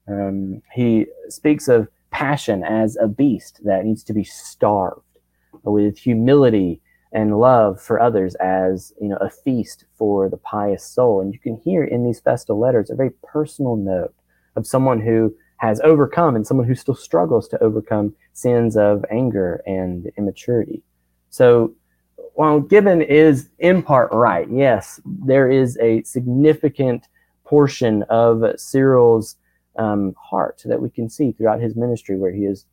Um, 0.07 0.61
he 0.73 1.05
speaks 1.29 1.67
of 1.67 1.87
passion 2.09 2.63
as 2.63 2.97
a 2.97 3.07
beast 3.07 3.61
that 3.63 3.85
needs 3.85 4.03
to 4.05 4.13
be 4.13 4.23
starved, 4.23 5.05
with 5.63 5.97
humility 5.97 6.81
and 7.13 7.39
love 7.39 7.81
for 7.81 7.99
others 7.99 8.35
as 8.35 8.93
you 9.01 9.07
know 9.07 9.17
a 9.17 9.29
feast 9.29 9.85
for 9.97 10.29
the 10.29 10.37
pious 10.37 10.83
soul 10.83 11.19
and 11.21 11.33
you 11.33 11.39
can 11.39 11.57
hear 11.57 11.83
in 11.83 12.05
these 12.05 12.21
festal 12.21 12.57
letters 12.57 12.89
a 12.89 12.95
very 12.95 13.11
personal 13.21 13.75
note 13.75 14.13
of 14.55 14.65
someone 14.65 15.01
who 15.01 15.33
has 15.57 15.81
overcome 15.81 16.35
and 16.35 16.47
someone 16.47 16.65
who 16.65 16.73
still 16.73 16.95
struggles 16.95 17.47
to 17.49 17.61
overcome 17.61 18.13
sins 18.33 18.77
of 18.77 19.03
anger 19.11 19.61
and 19.65 20.09
immaturity 20.17 20.81
so 21.29 21.73
while 22.33 22.59
gibbon 22.59 23.01
is 23.01 23.49
in 23.59 23.81
part 23.81 24.11
right 24.11 24.47
yes 24.51 24.99
there 25.05 25.49
is 25.49 25.77
a 25.79 26.01
significant 26.03 27.07
portion 27.45 28.03
of 28.03 28.43
cyril's 28.59 29.35
um, 29.77 30.13
heart 30.21 30.61
that 30.65 30.81
we 30.81 30.89
can 30.89 31.09
see 31.09 31.31
throughout 31.31 31.61
his 31.61 31.75
ministry 31.75 32.17
where 32.17 32.31
he 32.31 32.45
is 32.45 32.65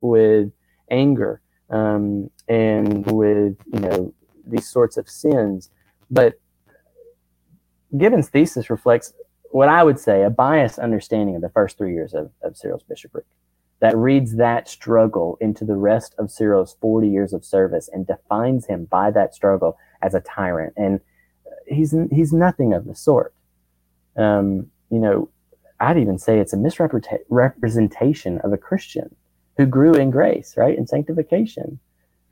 with 0.00 0.50
anger 0.90 1.40
um, 1.70 2.30
and 2.48 3.06
with 3.10 3.56
you 3.72 3.80
know 3.80 4.14
these 4.46 4.68
sorts 4.68 4.96
of 4.96 5.08
sins. 5.08 5.70
But 6.10 6.40
Gibbon's 7.96 8.28
thesis 8.28 8.70
reflects 8.70 9.12
what 9.50 9.68
I 9.68 9.82
would 9.82 9.98
say 9.98 10.22
a 10.22 10.30
biased 10.30 10.78
understanding 10.78 11.36
of 11.36 11.42
the 11.42 11.50
first 11.50 11.78
three 11.78 11.92
years 11.94 12.14
of, 12.14 12.30
of 12.42 12.56
Cyril's 12.56 12.82
bishopric 12.82 13.24
that 13.80 13.96
reads 13.96 14.36
that 14.36 14.68
struggle 14.68 15.38
into 15.40 15.64
the 15.64 15.76
rest 15.76 16.14
of 16.18 16.30
Cyril's 16.30 16.76
40 16.80 17.08
years 17.08 17.32
of 17.32 17.44
service 17.44 17.88
and 17.92 18.06
defines 18.06 18.66
him 18.66 18.86
by 18.86 19.10
that 19.12 19.34
struggle 19.34 19.78
as 20.02 20.14
a 20.14 20.20
tyrant. 20.20 20.72
And 20.76 21.00
he's 21.66 21.94
he's 22.10 22.32
nothing 22.32 22.72
of 22.72 22.86
the 22.86 22.94
sort. 22.94 23.34
Um, 24.16 24.70
you 24.90 24.98
know, 24.98 25.28
I'd 25.80 25.98
even 25.98 26.18
say 26.18 26.40
it's 26.40 26.52
a 26.52 26.56
misrepresentation 26.56 28.38
of 28.38 28.52
a 28.52 28.58
Christian 28.58 29.14
who 29.56 29.66
grew 29.66 29.94
in 29.94 30.10
grace, 30.10 30.54
right, 30.56 30.76
in 30.76 30.86
sanctification. 30.86 31.78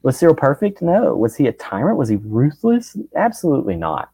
Was 0.03 0.19
Cyril 0.19 0.35
perfect? 0.35 0.83
No. 0.83 1.15
Was 1.17 1.37
he 1.37 1.47
a 1.47 1.53
tyrant? 1.53 1.99
Was 1.99 2.09
he 2.09 2.17
ruthless? 2.17 2.97
Absolutely 3.15 3.77
not. 3.77 4.11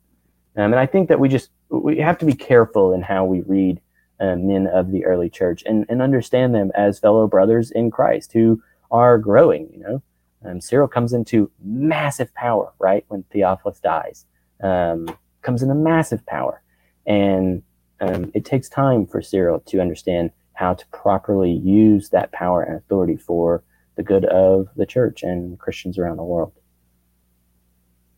Um, 0.57 0.73
and 0.73 0.77
I 0.77 0.87
think 0.87 1.09
that 1.09 1.21
we 1.21 1.29
just 1.29 1.51
we 1.71 1.99
have 1.99 2.19
to 2.19 2.27
be 2.27 2.35
careful 2.35 2.93
in 2.93 3.03
how 3.03 3.25
we 3.25 3.41
read 3.43 3.81
men 4.21 4.67
of 4.67 4.91
the 4.91 5.05
early 5.05 5.31
church 5.31 5.63
and, 5.67 5.85
and 5.89 6.01
understand 6.01 6.55
them 6.55 6.71
as 6.75 6.99
fellow 6.99 7.27
brothers 7.27 7.71
in 7.71 7.91
Christ 7.91 8.33
who 8.33 8.63
are 8.91 9.19
growing. 9.19 9.69
You 9.73 9.79
know, 9.81 10.03
um, 10.45 10.61
Cyril 10.61 10.89
comes 10.89 11.13
into 11.13 11.51
massive 11.63 12.33
power 12.35 12.73
right 12.79 13.05
when 13.09 13.25
Theophilus 13.25 13.81
dies. 13.81 14.27
Um, 14.63 15.09
comes 15.43 15.63
into 15.63 15.75
massive 15.75 16.25
power, 16.27 16.63
and 17.05 17.63
um, 18.01 18.31
it 18.33 18.45
takes 18.45 18.69
time 18.69 19.07
for 19.07 19.21
Cyril 19.21 19.61
to 19.67 19.81
understand 19.81 20.31
how 20.55 20.75
to 20.75 20.87
properly 20.89 21.53
use 21.53 22.11
that 22.11 22.31
power 22.33 22.63
and 22.63 22.77
authority 22.77 23.17
for 23.17 23.65
the 23.97 24.03
good 24.03 24.25
of 24.27 24.69
the 24.77 24.87
church 24.87 25.23
and 25.23 25.59
Christians 25.59 25.99
around 25.99 26.17
the 26.17 26.25
world. 26.25 26.53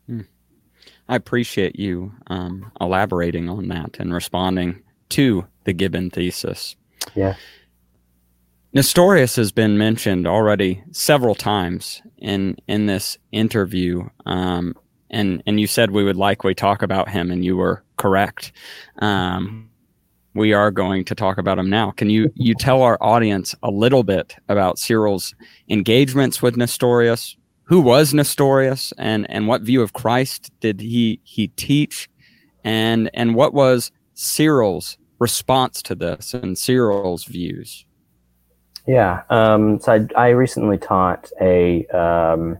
Hmm. 0.06 0.20
I 1.08 1.16
appreciate 1.16 1.78
you 1.78 2.12
um, 2.28 2.70
elaborating 2.80 3.48
on 3.48 3.68
that 3.68 3.96
and 3.98 4.12
responding 4.12 4.82
to 5.10 5.46
the 5.64 5.72
Gibbon 5.72 6.10
thesis. 6.10 6.76
Yeah. 7.14 7.34
Nestorius 8.74 9.36
has 9.36 9.52
been 9.52 9.78
mentioned 9.78 10.26
already 10.26 10.82
several 10.90 11.36
times 11.36 12.02
in 12.18 12.56
in 12.66 12.86
this 12.86 13.16
interview, 13.30 14.08
um, 14.26 14.74
and 15.10 15.42
and 15.46 15.60
you 15.60 15.68
said 15.68 15.92
we 15.92 16.02
would 16.02 16.16
likely 16.16 16.54
talk 16.54 16.82
about 16.82 17.08
him, 17.08 17.30
and 17.30 17.44
you 17.44 17.56
were 17.56 17.84
correct. 17.96 18.50
Um, 18.98 19.70
we 20.34 20.52
are 20.52 20.72
going 20.72 21.04
to 21.04 21.14
talk 21.14 21.38
about 21.38 21.56
him 21.56 21.70
now. 21.70 21.92
Can 21.92 22.10
you 22.10 22.32
you 22.34 22.54
tell 22.54 22.82
our 22.82 22.98
audience 23.00 23.54
a 23.62 23.70
little 23.70 24.02
bit 24.02 24.34
about 24.48 24.80
Cyril's 24.80 25.36
engagements 25.68 26.42
with 26.42 26.56
Nestorius? 26.56 27.36
Who 27.66 27.80
was 27.80 28.12
Nestorius, 28.12 28.92
and 28.98 29.30
and 29.30 29.46
what 29.46 29.62
view 29.62 29.82
of 29.82 29.92
Christ 29.92 30.50
did 30.58 30.80
he 30.80 31.20
he 31.22 31.46
teach, 31.46 32.10
and 32.64 33.08
and 33.14 33.36
what 33.36 33.54
was 33.54 33.92
Cyril's 34.14 34.98
response 35.18 35.82
to 35.82 35.94
this 35.94 36.34
and 36.34 36.56
Cyril's 36.56 37.24
views? 37.24 37.84
Yeah, 38.86 39.22
um, 39.30 39.80
so 39.80 39.92
I, 39.92 40.26
I, 40.26 40.28
recently 40.28 40.76
taught 40.76 41.30
a, 41.40 41.86
um, 41.86 42.58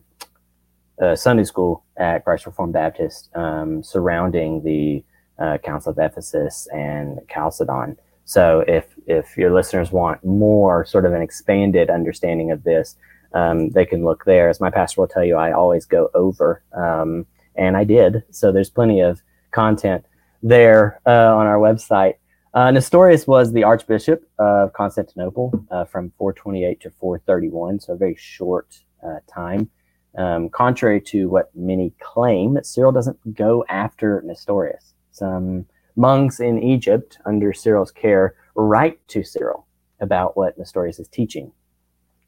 a, 0.99 1.15
Sunday 1.17 1.45
school 1.45 1.85
at 1.99 2.25
Christ 2.25 2.47
Reformed 2.47 2.73
Baptist 2.73 3.29
um, 3.35 3.83
surrounding 3.83 4.63
the 4.63 5.05
uh, 5.39 5.59
Council 5.59 5.93
of 5.93 5.99
Ephesus 5.99 6.67
and 6.73 7.21
Chalcedon. 7.29 7.99
So 8.25 8.65
if 8.67 8.87
if 9.07 9.37
your 9.37 9.53
listeners 9.53 9.93
want 9.93 10.25
more 10.25 10.87
sort 10.87 11.05
of 11.05 11.13
an 11.13 11.21
expanded 11.21 11.91
understanding 11.91 12.51
of 12.51 12.65
this, 12.65 12.97
um, 13.35 13.71
they 13.71 13.85
can 13.85 14.05
look 14.05 14.25
there. 14.25 14.49
As 14.49 14.61
my 14.61 14.71
pastor 14.71 15.03
will 15.03 15.09
tell 15.09 15.25
you, 15.25 15.37
I 15.37 15.53
always 15.53 15.85
go 15.85 16.11
over, 16.15 16.63
um, 16.73 17.27
and 17.55 17.77
I 17.77 17.85
did. 17.85 18.23
So 18.31 18.51
there's 18.51 18.71
plenty 18.71 19.01
of 19.01 19.21
content 19.51 20.07
there 20.43 21.01
uh, 21.07 21.35
on 21.37 21.47
our 21.47 21.59
website. 21.59 22.15
Uh, 22.55 22.71
Nestorius 22.71 23.27
was 23.27 23.53
the 23.53 23.65
Archbishop 23.65 24.25
of 24.39 24.73
Constantinople 24.73 25.67
uh, 25.73 25.85
from 25.85 26.13
428 26.19 26.81
to 26.81 26.91
431, 26.91 27.81
so 27.81 27.93
a 27.93 27.97
very 27.97 28.15
short 28.15 28.79
uh, 29.05 29.19
time. 29.27 29.69
Um, 30.17 30.49
contrary 30.49 31.01
to 31.01 31.29
what 31.29 31.51
many 31.57 31.93
claim, 32.01 32.57
Cyril 32.63 32.93
doesn't 32.93 33.35
go 33.35 33.65
after 33.69 34.23
Nestorius 34.25 34.95
some 35.15 35.67
monks 35.97 36.41
in 36.41 36.63
Egypt 36.63 37.19
under 37.25 37.53
Cyril's 37.53 37.93
care 37.93 38.35
write 38.55 39.07
to 39.09 39.23
Cyril 39.23 39.67
about 40.01 40.37
what 40.37 40.59
Nestorius 40.59 40.99
is 40.99 41.09
teaching, 41.09 41.53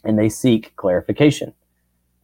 and 0.04 0.18
they 0.18 0.28
seek 0.28 0.74
clarification. 0.76 1.52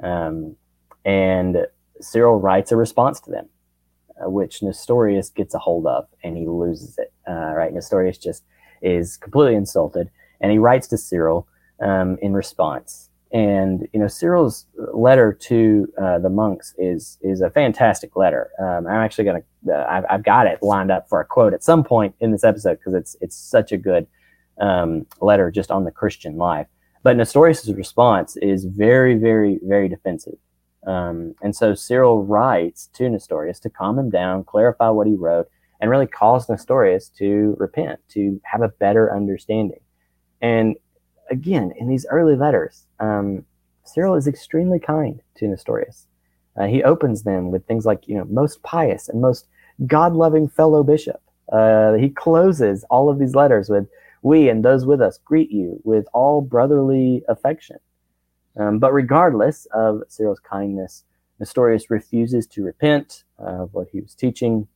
Um, 0.03 0.57
and 1.05 1.67
Cyril 2.01 2.38
writes 2.38 2.73
a 2.73 2.77
response 2.77 3.21
to 3.21 3.31
them, 3.31 3.49
uh, 4.25 4.31
which 4.31 4.62
Nestorius 4.62 5.31
gets 5.31 5.55
a 5.55 5.59
hold 5.59 5.87
of, 5.87 6.07
and 6.23 6.37
he 6.37 6.47
loses 6.47 6.97
it. 6.99 7.12
Uh, 7.28 7.52
right, 7.54 7.72
Nestorius 7.72 8.18
just 8.18 8.44
is 8.80 9.16
completely 9.16 9.54
insulted, 9.54 10.11
and 10.40 10.50
he 10.50 10.58
writes 10.58 10.88
to 10.88 10.98
Cyril 10.98 11.46
um, 11.80 12.18
in 12.22 12.32
response. 12.32 13.11
And 13.32 13.88
you 13.92 14.00
know, 14.00 14.08
Cyril's 14.08 14.66
letter 14.92 15.32
to 15.32 15.92
uh, 16.00 16.18
the 16.18 16.28
monks 16.28 16.74
is 16.76 17.18
is 17.22 17.40
a 17.40 17.50
fantastic 17.50 18.14
letter. 18.14 18.50
Um, 18.58 18.87
I'm 18.87 19.02
actually 19.02 19.24
gonna 19.24 19.42
uh, 19.72 19.87
I've, 19.88 20.04
I've, 20.11 20.22
got 20.22 20.46
it 20.46 20.62
lined 20.62 20.90
up 20.90 21.08
for 21.08 21.20
a 21.20 21.24
quote 21.24 21.54
at 21.54 21.64
some 21.64 21.82
point 21.82 22.14
in 22.20 22.30
this 22.30 22.44
episode 22.44 22.78
because 22.78 22.94
it's 22.94 23.16
it's 23.22 23.37
such 23.37 23.72
a 23.72 23.78
good 23.78 24.06
um, 24.61 25.06
letter 25.20 25.50
just 25.50 25.70
on 25.70 25.85
the 25.85 25.90
Christian 25.90 26.37
life. 26.37 26.66
But 27.02 27.16
Nestorius' 27.16 27.68
response 27.68 28.37
is 28.37 28.64
very, 28.64 29.16
very, 29.16 29.58
very 29.62 29.88
defensive. 29.88 30.38
Um, 30.87 31.35
and 31.42 31.54
so 31.54 31.74
Cyril 31.74 32.24
writes 32.24 32.88
to 32.94 33.08
Nestorius 33.08 33.61
to 33.61 33.70
calm 33.70 33.98
him 33.98 34.11
down, 34.11 34.44
clarify 34.44 34.88
what 34.90 35.06
he 35.06 35.14
wrote, 35.14 35.48
and 35.83 35.90
really 35.90 36.07
calls 36.07 36.49
Nestorius 36.49 37.09
to 37.18 37.57
repent, 37.59 37.99
to 38.11 38.40
have 38.45 38.62
a 38.62 38.68
better 38.68 39.14
understanding. 39.14 39.81
And 40.40 40.77
again, 41.29 41.73
in 41.77 41.88
these 41.88 42.07
early 42.09 42.37
letters, 42.37 42.87
um, 43.01 43.45
Cyril 43.85 44.14
is 44.14 44.29
extremely 44.29 44.79
kind 44.79 45.21
to 45.38 45.49
Nestorius. 45.49 46.07
Uh, 46.57 46.66
he 46.66 46.85
opens 46.85 47.25
them 47.25 47.51
with 47.51 47.66
things 47.66 47.85
like, 47.85 48.07
you 48.07 48.16
know, 48.16 48.25
most 48.27 48.62
pious 48.62 49.09
and 49.09 49.21
most 49.21 49.49
God 49.85 50.14
loving 50.14 50.49
fellow 50.49 50.85
bishop. 50.85 51.21
Uh, 51.51 51.95
he 51.95 52.11
closes 52.11 52.85
all 52.88 53.11
of 53.11 53.18
these 53.18 53.35
letters 53.35 53.68
with, 53.68 53.88
we 54.23 54.49
and 54.49 54.64
those 54.64 54.87
with 54.87 55.03
us 55.03 55.18
greet 55.25 55.51
you 55.51 55.81
with 55.83 56.07
all 56.12 56.42
brotherly 56.42 57.25
affection. 57.29 57.79
Um, 58.57 58.79
but 58.79 58.92
regardless 58.92 59.66
of 59.75 60.03
Cyril's 60.07 60.38
kindness, 60.38 61.05
Nestorius 61.40 61.90
refuses 61.90 62.47
to 62.49 62.62
repent 62.62 63.25
of 63.37 63.75
what 63.75 63.88
he 63.90 64.01
was 64.01 64.14
teaching. 64.14 64.68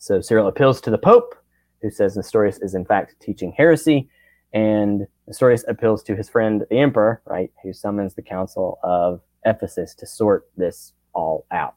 So 0.00 0.22
Cyril 0.22 0.48
appeals 0.48 0.80
to 0.80 0.90
the 0.90 0.98
Pope, 0.98 1.34
who 1.82 1.90
says 1.90 2.16
Nestorius 2.16 2.58
is 2.58 2.74
in 2.74 2.86
fact 2.86 3.14
teaching 3.20 3.52
heresy, 3.54 4.08
and 4.52 5.06
Nestorius 5.28 5.62
appeals 5.68 6.02
to 6.04 6.16
his 6.16 6.28
friend 6.28 6.64
the 6.68 6.76
Emperor, 6.76 7.20
right, 7.26 7.52
who 7.62 7.74
summons 7.74 8.14
the 8.14 8.22
Council 8.22 8.78
of 8.82 9.20
Ephesus 9.44 9.94
to 9.96 10.06
sort 10.06 10.48
this 10.56 10.94
all 11.12 11.46
out. 11.50 11.76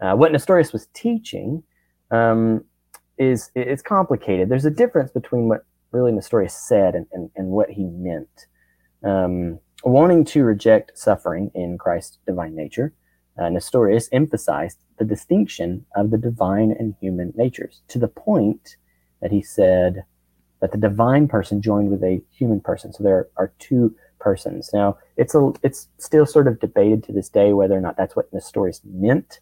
Uh, 0.00 0.14
what 0.14 0.30
Nestorius 0.30 0.72
was 0.72 0.86
teaching 0.94 1.62
um, 2.12 2.64
is 3.18 3.50
it's 3.56 3.82
complicated. 3.82 4.48
There's 4.48 4.64
a 4.64 4.70
difference 4.70 5.10
between 5.10 5.48
what 5.48 5.66
really 5.90 6.12
Nestorius 6.12 6.54
said 6.54 6.94
and, 6.94 7.06
and, 7.12 7.30
and 7.34 7.48
what 7.48 7.68
he 7.68 7.84
meant. 7.84 8.46
Um, 9.04 9.58
wanting 9.82 10.24
to 10.26 10.44
reject 10.44 10.96
suffering 10.96 11.50
in 11.54 11.78
Christ's 11.78 12.18
divine 12.26 12.54
nature, 12.54 12.94
uh, 13.38 13.48
Nestorius 13.48 14.08
emphasized 14.12 14.78
the 14.98 15.04
distinction 15.04 15.86
of 15.96 16.10
the 16.10 16.18
divine 16.18 16.74
and 16.78 16.94
human 17.00 17.32
natures 17.36 17.82
to 17.88 17.98
the 17.98 18.08
point 18.08 18.76
that 19.20 19.30
he 19.30 19.42
said 19.42 20.04
that 20.60 20.72
the 20.72 20.78
divine 20.78 21.26
person 21.26 21.62
joined 21.62 21.90
with 21.90 22.02
a 22.02 22.22
human 22.30 22.60
person. 22.60 22.92
So 22.92 23.02
there 23.02 23.28
are 23.36 23.52
two 23.58 23.94
persons. 24.18 24.70
Now, 24.72 24.98
it's 25.16 25.34
a 25.34 25.52
it's 25.62 25.88
still 25.98 26.26
sort 26.26 26.46
of 26.46 26.60
debated 26.60 27.02
to 27.04 27.12
this 27.12 27.28
day 27.28 27.52
whether 27.52 27.76
or 27.76 27.80
not 27.80 27.96
that's 27.96 28.14
what 28.14 28.32
Nestorius 28.32 28.82
meant. 28.84 29.40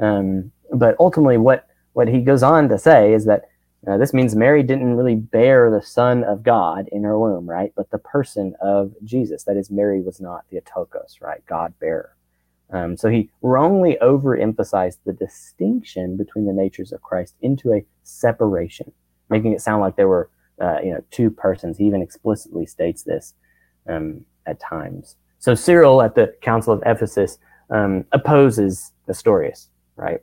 Um, 0.00 0.50
but 0.72 0.96
ultimately, 0.98 1.38
what 1.38 1.68
what 1.92 2.08
he 2.08 2.20
goes 2.20 2.42
on 2.42 2.68
to 2.68 2.78
say 2.78 3.12
is 3.14 3.24
that 3.26 3.48
uh, 3.86 3.96
this 3.96 4.12
means 4.12 4.34
Mary 4.34 4.62
didn't 4.62 4.96
really 4.96 5.14
bear 5.14 5.70
the 5.70 5.82
Son 5.82 6.24
of 6.24 6.42
God 6.42 6.88
in 6.90 7.04
her 7.04 7.18
womb, 7.18 7.48
right? 7.48 7.72
But 7.76 7.90
the 7.90 7.98
person 7.98 8.54
of 8.60 8.92
Jesus. 9.04 9.44
That 9.44 9.56
is, 9.56 9.70
Mary 9.70 10.00
was 10.00 10.20
not 10.20 10.44
Theotokos, 10.50 11.18
right? 11.20 11.44
God 11.46 11.72
bearer. 11.78 12.15
Um, 12.72 12.96
so 12.96 13.08
he 13.08 13.30
wrongly 13.42 13.96
overemphasized 14.02 14.98
the 15.04 15.12
distinction 15.12 16.16
between 16.16 16.46
the 16.46 16.52
natures 16.52 16.92
of 16.92 17.02
Christ 17.02 17.34
into 17.40 17.72
a 17.72 17.84
separation, 18.02 18.92
making 19.30 19.52
it 19.52 19.60
sound 19.60 19.80
like 19.80 19.96
there 19.96 20.08
were, 20.08 20.30
uh, 20.60 20.78
you 20.82 20.92
know, 20.92 21.04
two 21.10 21.30
persons. 21.30 21.78
He 21.78 21.84
even 21.84 22.02
explicitly 22.02 22.66
states 22.66 23.04
this 23.04 23.34
um, 23.88 24.24
at 24.46 24.58
times. 24.58 25.16
So 25.38 25.54
Cyril 25.54 26.02
at 26.02 26.14
the 26.14 26.34
Council 26.40 26.72
of 26.72 26.82
Ephesus 26.84 27.38
um, 27.70 28.04
opposes 28.12 28.92
Nestorius, 29.06 29.68
right? 29.94 30.20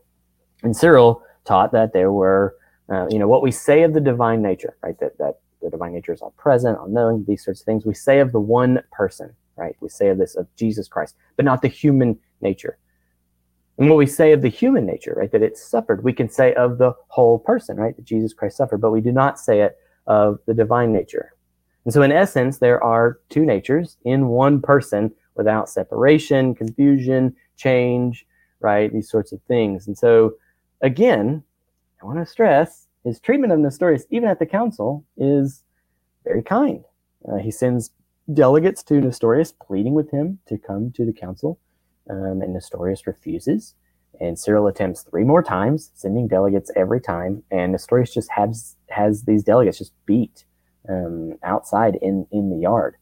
And 0.64 0.76
Cyril 0.76 1.24
taught 1.46 1.72
that 1.72 1.94
there 1.94 2.12
were 2.12 2.56
uh, 2.90 3.08
you 3.10 3.20
know, 3.20 3.28
what 3.28 3.42
we 3.42 3.52
say 3.52 3.84
of 3.84 3.94
the 3.94 4.02
divine 4.02 4.42
nature, 4.42 4.76
right? 4.84 5.00
That, 5.00 5.18
that 5.18 5.40
the 5.62 5.70
divine 5.70 5.94
nature 5.94 6.14
is 6.14 6.22
all 6.22 6.32
present, 6.38 6.78
all 6.78 6.88
knowing, 6.88 7.24
these 7.28 7.44
sorts 7.44 7.62
of 7.62 7.66
things. 7.66 7.86
We 7.86 7.94
say 7.94 8.20
of 8.20 8.32
the 8.32 8.40
one 8.40 8.82
person, 8.92 9.34
right? 9.56 9.76
We 9.80 9.90
say 9.90 10.10
of 10.10 10.18
this, 10.18 10.36
of 10.36 10.48
Jesus 10.56 10.88
Christ, 10.88 11.16
but 11.36 11.46
not 11.46 11.62
the 11.62 11.70
human 11.70 12.20
nature. 12.44 12.78
And 13.78 13.90
what 13.90 13.98
we 13.98 14.06
say 14.06 14.34
of 14.34 14.44
the 14.44 14.50
human 14.50 14.86
nature, 14.86 15.16
right? 15.18 15.32
That 15.32 15.42
it 15.42 15.58
suffered, 15.58 16.04
we 16.04 16.14
can 16.14 16.30
say 16.30 16.54
of 16.54 16.78
the 16.78 16.94
whole 17.08 17.40
person, 17.40 17.78
right? 17.78 17.96
That 17.96 18.06
Jesus 18.06 18.34
Christ 18.34 18.58
suffered, 18.58 18.82
but 18.82 18.92
we 18.92 19.02
do 19.02 19.12
not 19.12 19.40
say 19.40 19.62
it 19.62 19.78
of 20.06 20.40
the 20.46 20.54
divine 20.54 20.94
nature. 20.94 21.34
And 21.86 21.94
so, 21.94 22.04
in 22.04 22.12
essence, 22.12 22.60
there 22.60 22.82
are 22.84 23.20
two 23.30 23.46
natures 23.46 23.98
in 24.06 24.28
one 24.28 24.62
person 24.62 25.12
without 25.36 25.70
separation, 25.70 26.54
confusion, 26.54 27.36
change, 27.58 28.26
right? 28.60 28.94
These 28.94 29.10
sorts 29.10 29.32
of 29.32 29.42
things. 29.48 29.88
And 29.88 29.98
so, 29.98 30.34
again, 30.82 31.44
I 32.02 32.06
want 32.06 32.20
to 32.20 32.26
stress 32.26 32.88
his 33.04 33.20
treatment 33.20 33.52
of 33.52 33.60
Nestorius, 33.60 34.06
even 34.12 34.30
at 34.30 34.40
the 34.40 34.46
council, 34.46 35.04
is 35.18 35.64
very 36.24 36.42
kind. 36.42 36.84
Uh, 37.28 37.38
he 37.38 37.52
sends 37.52 37.92
delegates 38.34 38.84
to 38.84 39.02
Nestorius, 39.02 39.52
pleading 39.52 39.94
with 39.94 40.10
him 40.12 40.40
to 40.48 40.58
come 40.58 40.92
to 40.94 41.06
the 41.06 41.12
council, 41.12 41.60
um, 42.10 42.42
and 42.42 42.54
Nestorius 42.54 43.08
refuses. 43.08 43.76
And 44.20 44.38
Cyril 44.38 44.68
attempts 44.68 45.02
three 45.02 45.24
more 45.24 45.42
times, 45.42 45.92
sending 45.96 46.28
delegates 46.28 46.72
every 46.76 47.02
time, 47.02 47.44
and 47.50 47.72
Nestorius 47.72 48.14
just 48.14 48.30
has 48.32 48.76
has 48.90 49.24
these 49.24 49.44
delegates 49.44 49.80
just 49.80 49.94
beat 50.06 50.46
um, 50.88 51.34
outside 51.44 51.96
in 51.96 52.28
in 52.32 52.50
the 52.52 52.58
yard, 52.58 52.96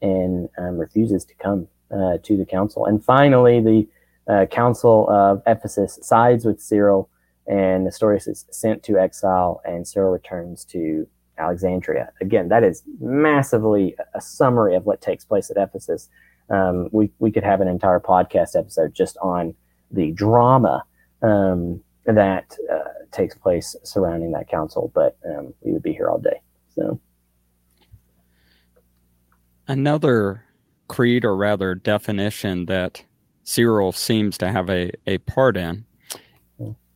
and 0.00 0.48
um, 0.56 0.78
refuses 0.78 1.24
to 1.26 1.34
come 1.34 1.68
uh, 1.90 2.16
to 2.22 2.36
the 2.36 2.46
council. 2.46 2.86
And 2.86 3.04
finally, 3.04 3.60
the 3.60 3.86
uh, 4.26 4.46
council 4.46 5.06
of 5.10 5.42
Ephesus 5.46 5.98
sides 6.02 6.46
with 6.46 6.60
Cyril 6.60 7.10
and 7.46 7.84
Nestorius 7.84 8.26
is 8.26 8.46
sent 8.50 8.82
to 8.84 8.98
exile, 8.98 9.60
and 9.64 9.86
Cyril 9.86 10.12
returns 10.12 10.64
to 10.66 11.06
Alexandria. 11.38 12.10
Again, 12.20 12.48
that 12.48 12.64
is 12.64 12.82
massively 13.00 13.96
a 14.14 14.20
summary 14.20 14.74
of 14.74 14.86
what 14.86 15.00
takes 15.00 15.24
place 15.24 15.50
at 15.50 15.56
Ephesus. 15.56 16.08
Um, 16.50 16.88
we, 16.92 17.10
we 17.18 17.30
could 17.30 17.44
have 17.44 17.60
an 17.60 17.68
entire 17.68 18.00
podcast 18.00 18.56
episode 18.56 18.94
just 18.94 19.16
on 19.18 19.54
the 19.90 20.12
drama 20.12 20.84
um, 21.22 21.82
that 22.04 22.56
uh, 22.72 23.06
takes 23.12 23.34
place 23.34 23.74
surrounding 23.82 24.32
that 24.32 24.48
council, 24.48 24.90
but 24.94 25.16
um, 25.24 25.54
we 25.62 25.72
would 25.72 25.82
be 25.82 25.92
here 25.92 26.08
all 26.08 26.18
day. 26.18 26.40
So, 26.74 27.00
another 29.68 30.44
creed, 30.88 31.24
or 31.24 31.36
rather 31.36 31.74
definition, 31.74 32.66
that 32.66 33.02
Cyril 33.44 33.92
seems 33.92 34.36
to 34.38 34.50
have 34.50 34.68
a, 34.68 34.90
a 35.06 35.18
part 35.18 35.56
in 35.56 35.84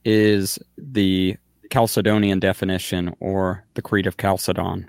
is 0.05 0.59
the 0.77 1.37
Chalcedonian 1.71 2.41
definition 2.41 3.15
or 3.21 3.65
the 3.75 3.83
Creed 3.83 4.07
of 4.07 4.17
Chalcedon. 4.17 4.89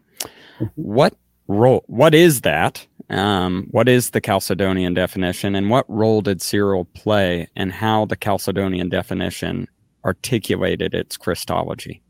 Mm-hmm. 0.60 0.65
What 0.76 1.15
role? 1.48 1.84
What 1.88 2.15
is 2.15 2.41
that? 2.41 2.86
Um, 3.10 3.67
what 3.72 3.89
is 3.89 4.12
the 4.12 4.22
Chalcedonian 4.22 4.93
definition, 4.93 5.56
and 5.56 5.69
what 5.69 5.89
role 5.89 6.22
did 6.22 6.41
Cyril 6.41 6.86
play 6.86 7.48
and 7.56 7.72
how 7.72 8.06
the 8.06 8.15
Chalcedonian 8.15 8.89
definition 8.89 9.67
articulated 10.06 10.93
its 10.93 11.17
Christology? 11.17 12.02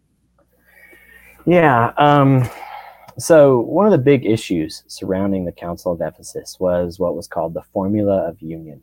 Yeah. 1.46 1.94
Um, 1.98 2.50
so 3.18 3.60
one 3.62 3.86
of 3.86 3.92
the 3.92 3.98
big 3.98 4.26
issues 4.26 4.84
surrounding 4.88 5.46
the 5.46 5.52
Council 5.52 5.92
of 5.92 6.02
Ephesus 6.02 6.58
was 6.60 7.00
what 7.00 7.16
was 7.16 7.28
called 7.28 7.54
the 7.54 7.64
formula 7.74 8.28
of 8.28 8.42
union. 8.42 8.82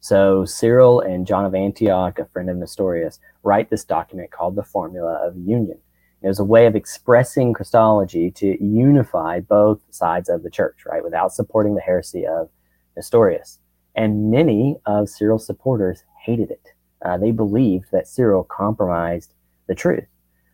So 0.00 0.44
Cyril 0.44 1.00
and 1.00 1.26
John 1.26 1.44
of 1.44 1.54
Antioch, 1.54 2.18
a 2.18 2.26
friend 2.26 2.48
of 2.48 2.56
Nestorius, 2.56 3.18
write 3.42 3.68
this 3.70 3.84
document 3.84 4.30
called 4.30 4.56
the 4.56 4.62
Formula 4.62 5.14
of 5.26 5.36
Union. 5.36 5.78
It 6.22 6.28
was 6.28 6.40
a 6.40 6.44
way 6.44 6.66
of 6.66 6.74
expressing 6.74 7.52
Christology 7.52 8.30
to 8.32 8.62
unify 8.62 9.40
both 9.40 9.80
sides 9.90 10.28
of 10.28 10.42
the 10.42 10.50
church, 10.50 10.84
right, 10.84 11.02
without 11.02 11.32
supporting 11.32 11.74
the 11.74 11.80
heresy 11.80 12.26
of 12.26 12.50
Nestorius. 12.96 13.60
And 13.94 14.30
many 14.30 14.76
of 14.86 15.08
Cyril's 15.08 15.46
supporters 15.46 16.02
hated 16.24 16.50
it. 16.50 16.68
Uh, 17.04 17.18
they 17.18 17.30
believed 17.30 17.86
that 17.92 18.08
Cyril 18.08 18.44
compromised 18.44 19.32
the 19.68 19.74
truth. 19.74 20.06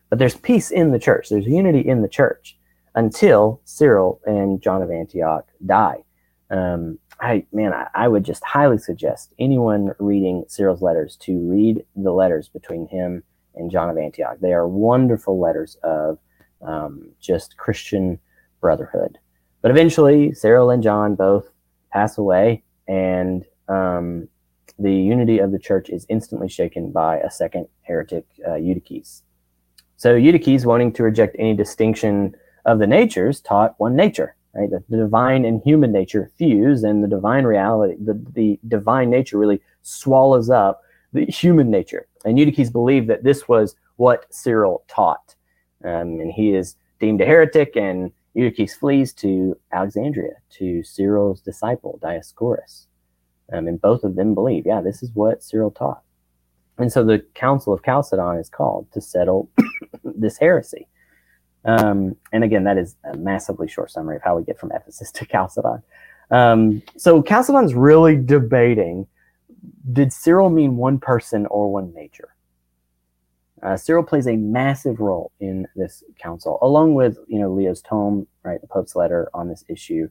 But 0.09 0.19
there's 0.19 0.37
peace 0.37 0.69
in 0.69 0.91
the 0.91 0.99
church, 0.99 1.29
there's 1.29 1.47
unity 1.47 1.79
in 1.79 2.01
the 2.03 2.07
church 2.07 2.57
until 2.93 3.61
Cyril 3.65 4.21
and 4.25 4.61
John 4.61 4.81
of 4.81 4.91
Antioch 4.91 5.47
die. 5.65 6.03
Um, 6.49 6.99
I 7.19 7.45
man, 7.51 7.73
I, 7.73 7.87
I, 7.95 8.07
would 8.07 8.23
just 8.23 8.43
highly 8.43 8.77
suggest 8.77 9.33
anyone 9.39 9.93
reading 9.99 10.45
Cyril's 10.47 10.81
letters 10.81 11.17
to 11.21 11.37
read 11.49 11.83
the 11.95 12.11
letters 12.11 12.49
between 12.49 12.87
him 12.87 13.23
and 13.55 13.71
John 13.71 13.89
of 13.89 13.97
Antioch. 13.97 14.37
They 14.41 14.53
are 14.53 14.67
wonderful 14.67 15.39
letters 15.39 15.77
of 15.83 16.19
um, 16.61 17.09
just 17.19 17.57
Christian 17.57 18.19
brotherhood. 18.61 19.17
But 19.61 19.71
eventually, 19.71 20.33
Cyril 20.33 20.69
and 20.69 20.83
John 20.83 21.15
both 21.15 21.49
pass 21.91 22.17
away, 22.17 22.63
and 22.87 23.45
um, 23.67 24.27
the 24.77 24.93
unity 24.93 25.39
of 25.39 25.51
the 25.51 25.59
church 25.59 25.89
is 25.89 26.05
instantly 26.09 26.49
shaken 26.49 26.91
by 26.91 27.17
a 27.17 27.31
second 27.31 27.67
heretic, 27.81 28.25
uh, 28.47 28.55
Eutyches. 28.55 29.23
So 29.97 30.15
Eutyches, 30.15 30.65
wanting 30.65 30.93
to 30.93 31.03
reject 31.03 31.35
any 31.39 31.55
distinction 31.55 32.35
of 32.65 32.79
the 32.79 32.87
natures, 32.87 33.41
taught 33.41 33.75
one 33.77 33.95
nature 33.95 34.35
right? 34.55 34.69
The, 34.69 34.83
the 34.89 34.97
divine 34.97 35.45
and 35.45 35.61
human 35.63 35.91
nature 35.91 36.31
fuse, 36.37 36.83
and 36.83 37.03
the 37.03 37.07
divine 37.07 37.43
reality, 37.43 37.95
the, 38.03 38.19
the 38.33 38.59
divine 38.67 39.09
nature 39.09 39.37
really 39.37 39.61
swallows 39.83 40.49
up 40.49 40.81
the 41.13 41.25
human 41.25 41.69
nature. 41.69 42.07
And 42.25 42.37
Eutyches 42.37 42.71
believed 42.71 43.07
that 43.09 43.23
this 43.23 43.47
was 43.47 43.75
what 43.95 44.33
Cyril 44.33 44.83
taught. 44.87 45.35
Um, 45.83 46.19
and 46.19 46.31
he 46.31 46.53
is 46.53 46.75
deemed 46.99 47.21
a 47.21 47.25
heretic, 47.25 47.75
and 47.75 48.11
Eutyches 48.35 48.75
flees 48.75 49.13
to 49.13 49.57
Alexandria 49.71 50.33
to 50.57 50.83
Cyril's 50.83 51.41
disciple, 51.41 51.99
Dioscorus. 52.01 52.87
Um, 53.53 53.67
and 53.67 53.79
both 53.79 54.03
of 54.03 54.15
them 54.15 54.33
believe, 54.33 54.65
yeah, 54.65 54.81
this 54.81 55.03
is 55.03 55.11
what 55.13 55.43
Cyril 55.43 55.71
taught. 55.71 56.01
And 56.77 56.91
so 56.91 57.03
the 57.03 57.19
Council 57.35 57.73
of 57.73 57.83
Chalcedon 57.83 58.39
is 58.39 58.49
called 58.49 58.91
to 58.91 59.01
settle 59.01 59.49
this 60.03 60.37
heresy. 60.37 60.87
Um, 61.63 62.15
and 62.31 62.43
again, 62.43 62.63
that 62.65 62.77
is 62.77 62.95
a 63.11 63.17
massively 63.17 63.67
short 63.67 63.91
summary 63.91 64.17
of 64.17 64.21
how 64.21 64.37
we 64.37 64.43
get 64.43 64.59
from 64.59 64.71
Ephesus 64.71 65.11
to 65.11 65.25
Chalcedon. 65.25 65.81
Um, 66.31 66.81
so 66.97 67.21
Chalcedon's 67.21 67.73
really 67.73 68.15
debating 68.15 69.07
did 69.91 70.13
Cyril 70.13 70.49
mean 70.49 70.77
one 70.77 70.99
person 70.99 71.45
or 71.47 71.71
one 71.71 71.93
nature? 71.93 72.35
Uh, 73.63 73.77
Cyril 73.77 74.03
plays 74.03 74.27
a 74.27 74.35
massive 74.35 74.99
role 74.99 75.31
in 75.39 75.67
this 75.75 76.03
council, 76.19 76.59
along 76.61 76.93
with 76.93 77.17
you 77.27 77.39
know 77.39 77.51
Leo's 77.51 77.81
tome, 77.81 78.27
right, 78.43 78.61
the 78.61 78.67
Pope's 78.67 78.95
letter 78.95 79.29
on 79.33 79.47
this 79.47 79.63
issue. 79.67 80.09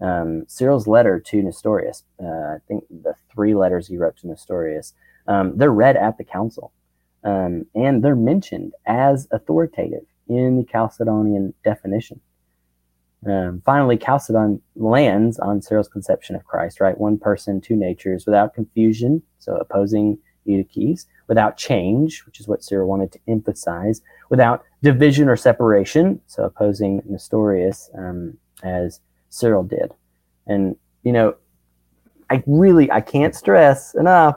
Um, 0.00 0.44
Cyril's 0.48 0.86
letter 0.86 1.20
to 1.20 1.42
Nestorius, 1.42 2.02
uh, 2.22 2.26
I 2.26 2.58
think 2.66 2.84
the 2.90 3.14
three 3.32 3.54
letters 3.54 3.86
he 3.86 3.96
wrote 3.96 4.16
to 4.18 4.26
Nestorius, 4.26 4.92
um, 5.28 5.56
they're 5.56 5.70
read 5.70 5.96
at 5.96 6.18
the 6.18 6.24
council, 6.24 6.72
um, 7.22 7.66
and 7.74 8.02
they're 8.02 8.16
mentioned 8.16 8.72
as 8.86 9.28
authoritative 9.30 10.04
in 10.28 10.58
the 10.58 10.64
Chalcedonian 10.64 11.54
definition. 11.62 12.20
Um, 13.26 13.62
finally, 13.64 13.96
Chalcedon 13.96 14.60
lands 14.76 15.38
on 15.38 15.62
Cyril's 15.62 15.88
conception 15.88 16.36
of 16.36 16.44
Christ, 16.44 16.80
right? 16.80 16.98
One 16.98 17.18
person, 17.18 17.60
two 17.60 17.76
natures, 17.76 18.26
without 18.26 18.54
confusion, 18.54 19.22
so 19.38 19.56
opposing 19.56 20.18
Eutyches, 20.46 21.06
without 21.26 21.56
change, 21.56 22.24
which 22.26 22.38
is 22.38 22.48
what 22.48 22.62
Cyril 22.62 22.88
wanted 22.88 23.12
to 23.12 23.20
emphasize, 23.28 24.02
without 24.28 24.62
division 24.82 25.28
or 25.28 25.36
separation, 25.36 26.20
so 26.26 26.44
opposing 26.44 27.02
Nestorius 27.08 27.90
um, 27.96 28.36
as 28.62 29.00
Cyril 29.30 29.64
did. 29.64 29.92
And, 30.46 30.76
you 31.02 31.12
know, 31.12 31.34
I 32.30 32.42
really, 32.46 32.90
I 32.90 33.00
can't 33.00 33.34
stress 33.34 33.94
enough 33.94 34.36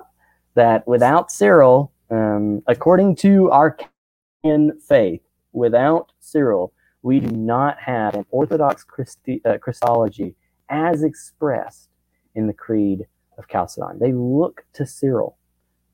that 0.55 0.87
without 0.87 1.31
Cyril, 1.31 1.91
um, 2.09 2.63
according 2.67 3.17
to 3.17 3.51
our 3.51 3.77
faith, 4.87 5.21
without 5.51 6.11
Cyril, 6.19 6.71
we 7.07 7.21
do 7.21 7.33
not 7.33 7.79
have 7.79 8.15
an 8.15 8.25
Orthodox 8.31 8.83
Christi- 8.83 9.41
uh, 9.45 9.57
Christology 9.59 10.35
as 10.67 11.03
expressed 11.03 11.87
in 12.35 12.47
the 12.47 12.53
Creed 12.53 13.07
of 13.37 13.47
Chalcedon. 13.47 13.99
They 13.99 14.11
look 14.11 14.65
to 14.73 14.85
Cyril 14.85 15.37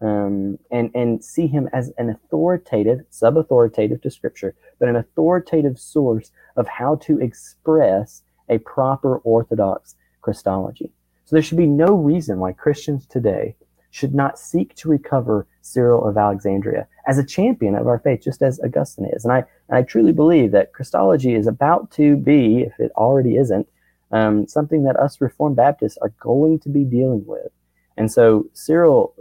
um, 0.01 0.57
and, 0.71 0.89
and 0.95 1.23
see 1.23 1.45
him 1.45 1.69
as 1.71 1.93
an 1.99 2.09
authoritative, 2.09 3.01
sub 3.11 3.37
authoritative 3.37 4.01
to 4.01 4.09
Scripture, 4.09 4.55
but 4.79 4.89
an 4.89 4.95
authoritative 4.95 5.77
source 5.77 6.31
of 6.55 6.67
how 6.67 6.95
to 6.95 7.19
express 7.19 8.23
a 8.49 8.57
proper 8.57 9.19
Orthodox 9.19 9.93
Christology. 10.21 10.91
So 11.25 11.35
there 11.35 11.43
should 11.43 11.59
be 11.59 11.67
no 11.67 11.93
reason 11.93 12.39
why 12.39 12.53
Christians 12.53 13.05
today 13.05 13.55
should 13.93 14.15
not 14.15 14.39
seek 14.39 14.73
to 14.73 14.89
recover 14.89 15.45
Cyril 15.61 16.03
of 16.07 16.17
Alexandria 16.17 16.87
as 17.07 17.19
a 17.19 17.23
champion 17.23 17.75
of 17.75 17.85
our 17.85 17.99
faith, 17.99 18.21
just 18.23 18.41
as 18.41 18.59
Augustine 18.61 19.05
is. 19.13 19.23
And 19.23 19.31
I, 19.31 19.43
and 19.69 19.77
I 19.77 19.83
truly 19.83 20.11
believe 20.11 20.51
that 20.51 20.73
Christology 20.73 21.35
is 21.35 21.45
about 21.45 21.91
to 21.91 22.15
be, 22.17 22.61
if 22.61 22.79
it 22.79 22.91
already 22.95 23.37
isn't, 23.37 23.67
um, 24.11 24.47
something 24.47 24.83
that 24.85 24.95
us 24.95 25.21
Reformed 25.21 25.57
Baptists 25.57 25.99
are 26.01 26.11
going 26.19 26.57
to 26.61 26.69
be 26.69 26.83
dealing 26.83 27.23
with. 27.27 27.51
And 27.95 28.11
so 28.11 28.47
Cyril 28.53 29.13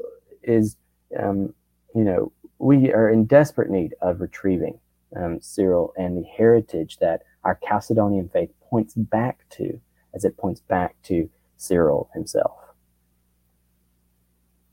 is, 0.42 0.78
um, 1.18 1.52
you 1.94 2.02
know, 2.02 2.32
we 2.58 2.94
are 2.94 3.10
in 3.10 3.26
desperate 3.26 3.68
need 3.68 3.94
of 4.00 4.22
retrieving 4.22 4.78
um, 5.14 5.38
Cyril 5.42 5.92
and 5.98 6.16
the 6.16 6.26
heritage 6.26 6.96
that 6.96 7.24
our 7.44 7.60
Chalcedonian 7.62 8.32
faith 8.32 8.50
points 8.70 8.94
back 8.94 9.40
to, 9.50 9.78
as 10.14 10.24
it 10.24 10.38
points 10.38 10.62
back 10.62 10.94
to 11.02 11.28
Cyril 11.58 12.08
himself. 12.14 12.61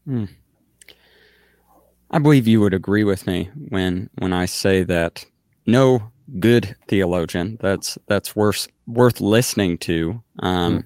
Hmm. 0.10 0.26
I 2.10 2.18
believe 2.18 2.48
you 2.48 2.60
would 2.62 2.74
agree 2.74 3.04
with 3.04 3.28
me 3.28 3.52
when 3.68 4.10
when 4.18 4.34
I 4.34 4.46
say 4.46 4.82
that 4.84 5.24
no 5.68 6.12
good 6.40 6.76
theologian 6.88 7.60
that's 7.62 7.96
that's 8.08 8.36
worth 8.36 8.68
worth 8.88 9.22
listening 9.22 9.78
to 9.80 10.24
um, 10.40 10.80
mm. 10.80 10.86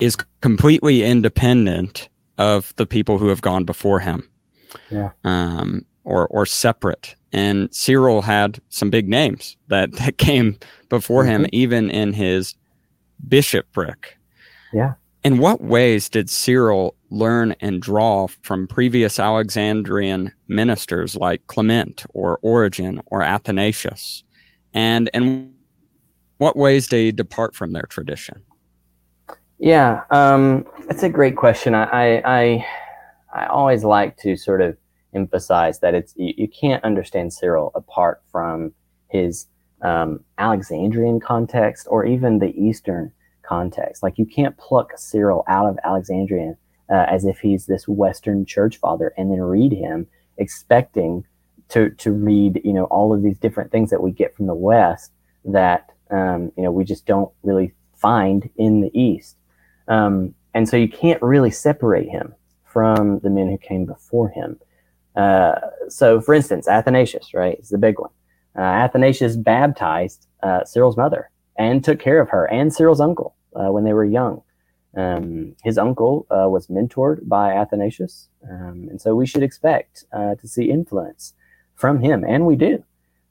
is 0.00 0.16
completely 0.40 1.02
independent 1.02 2.08
of 2.38 2.74
the 2.76 2.86
people 2.86 3.18
who 3.18 3.28
have 3.28 3.42
gone 3.42 3.64
before 3.64 4.00
him. 4.00 4.26
Yeah. 4.90 5.10
Um, 5.24 5.84
or 6.04 6.26
or 6.28 6.46
separate. 6.46 7.14
And 7.34 7.68
Cyril 7.74 8.22
had 8.22 8.58
some 8.70 8.88
big 8.88 9.06
names 9.06 9.58
that 9.68 9.92
that 9.96 10.16
came 10.18 10.58
before 10.88 11.24
mm-hmm. 11.24 11.44
him, 11.44 11.50
even 11.52 11.90
in 11.90 12.14
his 12.14 12.54
bishopric. 13.28 14.16
Yeah. 14.72 14.94
In 15.26 15.38
what 15.38 15.60
ways 15.60 16.08
did 16.08 16.30
Cyril 16.30 16.94
learn 17.10 17.56
and 17.58 17.82
draw 17.82 18.28
from 18.42 18.68
previous 18.68 19.18
Alexandrian 19.18 20.30
ministers 20.46 21.16
like 21.16 21.44
Clement 21.48 22.04
or 22.14 22.38
Origen 22.42 23.02
or 23.06 23.24
Athanasius? 23.24 24.22
And 24.72 25.10
in 25.12 25.52
what 26.38 26.56
ways 26.56 26.86
did 26.86 26.98
he 26.98 27.10
depart 27.10 27.56
from 27.56 27.72
their 27.72 27.86
tradition? 27.88 28.40
Yeah, 29.58 30.04
um, 30.12 30.64
that's 30.86 31.02
a 31.02 31.08
great 31.08 31.34
question. 31.34 31.74
I, 31.74 32.18
I, 32.18 32.66
I 33.34 33.46
always 33.46 33.82
like 33.82 34.16
to 34.18 34.36
sort 34.36 34.62
of 34.62 34.76
emphasize 35.12 35.80
that 35.80 35.92
it's 35.92 36.14
you, 36.14 36.34
you 36.36 36.46
can't 36.46 36.84
understand 36.84 37.32
Cyril 37.32 37.72
apart 37.74 38.22
from 38.30 38.72
his 39.08 39.48
um, 39.82 40.20
Alexandrian 40.38 41.18
context 41.18 41.88
or 41.90 42.06
even 42.06 42.38
the 42.38 42.54
Eastern 42.56 43.10
context. 43.46 44.02
Like 44.02 44.18
you 44.18 44.26
can't 44.26 44.56
pluck 44.58 44.92
Cyril 44.96 45.44
out 45.48 45.66
of 45.68 45.78
Alexandria 45.84 46.56
uh, 46.90 47.06
as 47.08 47.24
if 47.24 47.38
he's 47.38 47.66
this 47.66 47.86
Western 47.88 48.44
church 48.44 48.78
father 48.78 49.12
and 49.16 49.30
then 49.30 49.40
read 49.40 49.72
him 49.72 50.06
expecting 50.38 51.24
to 51.68 51.90
to 51.90 52.12
read 52.12 52.60
you 52.64 52.72
know 52.72 52.84
all 52.84 53.12
of 53.12 53.22
these 53.22 53.38
different 53.38 53.72
things 53.72 53.90
that 53.90 54.02
we 54.02 54.12
get 54.12 54.36
from 54.36 54.46
the 54.46 54.54
West 54.54 55.12
that 55.44 55.90
um, 56.10 56.52
you 56.56 56.62
know 56.62 56.70
we 56.70 56.84
just 56.84 57.06
don't 57.06 57.32
really 57.42 57.72
find 57.96 58.48
in 58.56 58.80
the 58.80 58.90
East. 58.98 59.36
Um, 59.88 60.34
and 60.54 60.68
so 60.68 60.76
you 60.76 60.88
can't 60.88 61.22
really 61.22 61.50
separate 61.50 62.08
him 62.08 62.34
from 62.64 63.20
the 63.20 63.30
men 63.30 63.48
who 63.48 63.58
came 63.58 63.84
before 63.84 64.28
him. 64.28 64.58
Uh, 65.14 65.54
so, 65.88 66.20
for 66.20 66.34
instance, 66.34 66.68
Athanasius, 66.68 67.32
right, 67.32 67.58
is 67.58 67.68
the 67.68 67.78
big 67.78 67.98
one. 67.98 68.10
Uh, 68.56 68.62
Athanasius 68.62 69.36
baptized 69.36 70.26
uh, 70.42 70.64
Cyril's 70.64 70.96
mother 70.96 71.30
and 71.58 71.84
took 71.84 72.00
care 72.00 72.20
of 72.20 72.28
her 72.30 72.46
and 72.46 72.72
Cyril's 72.72 73.00
uncle 73.00 73.35
uh, 73.58 73.72
when 73.72 73.84
they 73.84 73.92
were 73.92 74.04
young. 74.04 74.42
Um, 74.96 75.56
his 75.62 75.76
uncle 75.76 76.26
uh, 76.30 76.48
was 76.48 76.68
mentored 76.68 77.28
by 77.28 77.52
Athanasius, 77.52 78.28
um, 78.50 78.86
and 78.90 79.00
so 79.00 79.14
we 79.14 79.26
should 79.26 79.42
expect 79.42 80.04
uh, 80.12 80.36
to 80.36 80.48
see 80.48 80.70
influence 80.70 81.34
from 81.74 82.00
him, 82.00 82.24
and 82.26 82.46
we 82.46 82.56
do. 82.56 82.82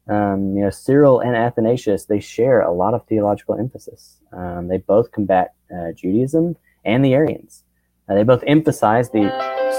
Um, 0.07 0.55
you 0.55 0.63
know, 0.63 0.69
Cyril 0.69 1.19
and 1.19 1.35
Athanasius 1.35 2.05
they 2.05 2.19
share 2.19 2.61
a 2.61 2.71
lot 2.71 2.93
of 2.93 3.05
theological 3.07 3.57
emphasis. 3.57 4.17
Um, 4.31 4.67
they 4.67 4.77
both 4.77 5.11
combat 5.11 5.55
uh, 5.75 5.93
Judaism 5.93 6.55
and 6.83 7.03
the 7.03 7.15
Arians. 7.15 7.63
Uh, 8.07 8.13
they 8.13 8.23
both 8.23 8.43
emphasize 8.45 9.09
the 9.09 9.31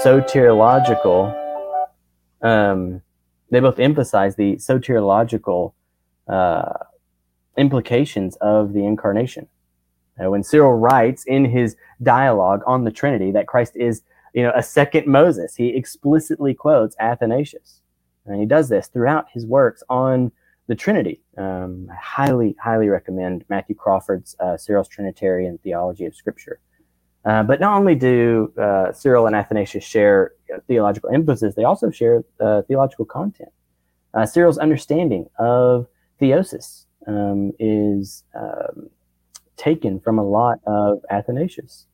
soteriological. 0.03 1.33
Um, 2.41 3.01
they 3.49 3.61
both 3.61 3.79
emphasize 3.79 4.35
the 4.35 4.57
soteriological 4.57 5.73
uh, 6.27 6.73
implications 7.57 8.35
of 8.37 8.73
the 8.73 8.85
incarnation. 8.85 9.47
Uh, 10.23 10.29
when 10.29 10.43
Cyril 10.43 10.73
writes 10.73 11.23
in 11.25 11.45
his 11.45 11.75
dialogue 12.01 12.61
on 12.65 12.83
the 12.83 12.91
Trinity 12.91 13.31
that 13.31 13.47
Christ 13.47 13.75
is, 13.75 14.01
you 14.33 14.43
know, 14.43 14.51
a 14.55 14.63
second 14.63 15.07
Moses, 15.07 15.55
he 15.55 15.67
explicitly 15.69 16.53
quotes 16.53 16.95
Athanasius, 16.99 17.81
and 18.25 18.39
he 18.39 18.45
does 18.45 18.69
this 18.69 18.87
throughout 18.87 19.27
his 19.31 19.45
works 19.45 19.83
on 19.89 20.31
the 20.67 20.75
Trinity. 20.75 21.21
Um, 21.37 21.87
I 21.91 21.95
highly, 21.95 22.55
highly 22.61 22.89
recommend 22.89 23.45
Matthew 23.49 23.75
Crawford's 23.75 24.35
uh, 24.39 24.57
Cyril's 24.57 24.89
Trinitarian 24.89 25.57
Theology 25.59 26.05
of 26.05 26.15
Scripture. 26.15 26.59
Uh, 27.25 27.43
but 27.43 27.59
not 27.59 27.77
only 27.77 27.95
do 27.95 28.53
uh, 28.57 28.91
Cyril 28.93 29.27
and 29.27 29.35
Athanasius 29.35 29.83
share 29.83 30.33
theological 30.67 31.09
emphasis, 31.09 31.55
they 31.55 31.63
also 31.63 31.89
share 31.89 32.23
uh, 32.39 32.61
theological 32.63 33.05
content. 33.05 33.49
Uh, 34.13 34.25
Cyril's 34.25 34.57
understanding 34.57 35.29
of 35.37 35.87
theosis 36.21 36.85
um, 37.05 37.51
is 37.59 38.23
um, 38.33 38.89
taken 39.57 39.99
from 39.99 40.17
a 40.17 40.23
lot 40.23 40.59
of 40.65 40.99
Athanasius. 41.09 41.85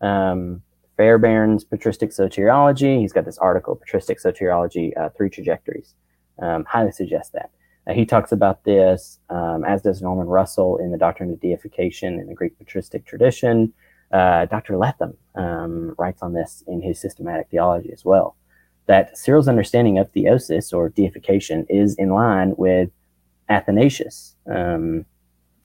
Um, 0.00 0.62
Fairbairn's 0.96 1.64
Patristic 1.64 2.10
Soteriology, 2.10 3.00
he's 3.00 3.12
got 3.12 3.24
this 3.24 3.38
article, 3.38 3.76
Patristic 3.76 4.18
Soteriology, 4.18 4.96
uh, 4.96 5.10
Three 5.10 5.28
Trajectories. 5.28 5.94
Um, 6.38 6.64
highly 6.64 6.92
suggest 6.92 7.32
that. 7.32 7.50
Uh, 7.86 7.92
he 7.92 8.04
talks 8.04 8.32
about 8.32 8.64
this, 8.64 9.18
um, 9.30 9.64
as 9.64 9.82
does 9.82 10.02
Norman 10.02 10.26
Russell 10.26 10.78
in 10.78 10.90
the 10.90 10.98
Doctrine 10.98 11.30
of 11.30 11.40
Deification 11.40 12.18
in 12.18 12.26
the 12.26 12.34
Greek 12.34 12.58
patristic 12.58 13.04
tradition. 13.04 13.72
Uh, 14.12 14.46
Dr. 14.46 14.76
Letham 14.76 15.16
um, 15.34 15.94
writes 15.98 16.22
on 16.22 16.32
this 16.32 16.62
in 16.66 16.80
his 16.80 17.00
systematic 17.00 17.48
theology 17.50 17.92
as 17.92 18.04
well, 18.04 18.36
that 18.86 19.16
Cyril's 19.18 19.48
understanding 19.48 19.98
of 19.98 20.12
theosis 20.12 20.72
or 20.72 20.88
deification 20.88 21.66
is 21.68 21.94
in 21.96 22.10
line 22.10 22.54
with 22.56 22.90
Athanasius. 23.48 24.36
Um, 24.46 25.04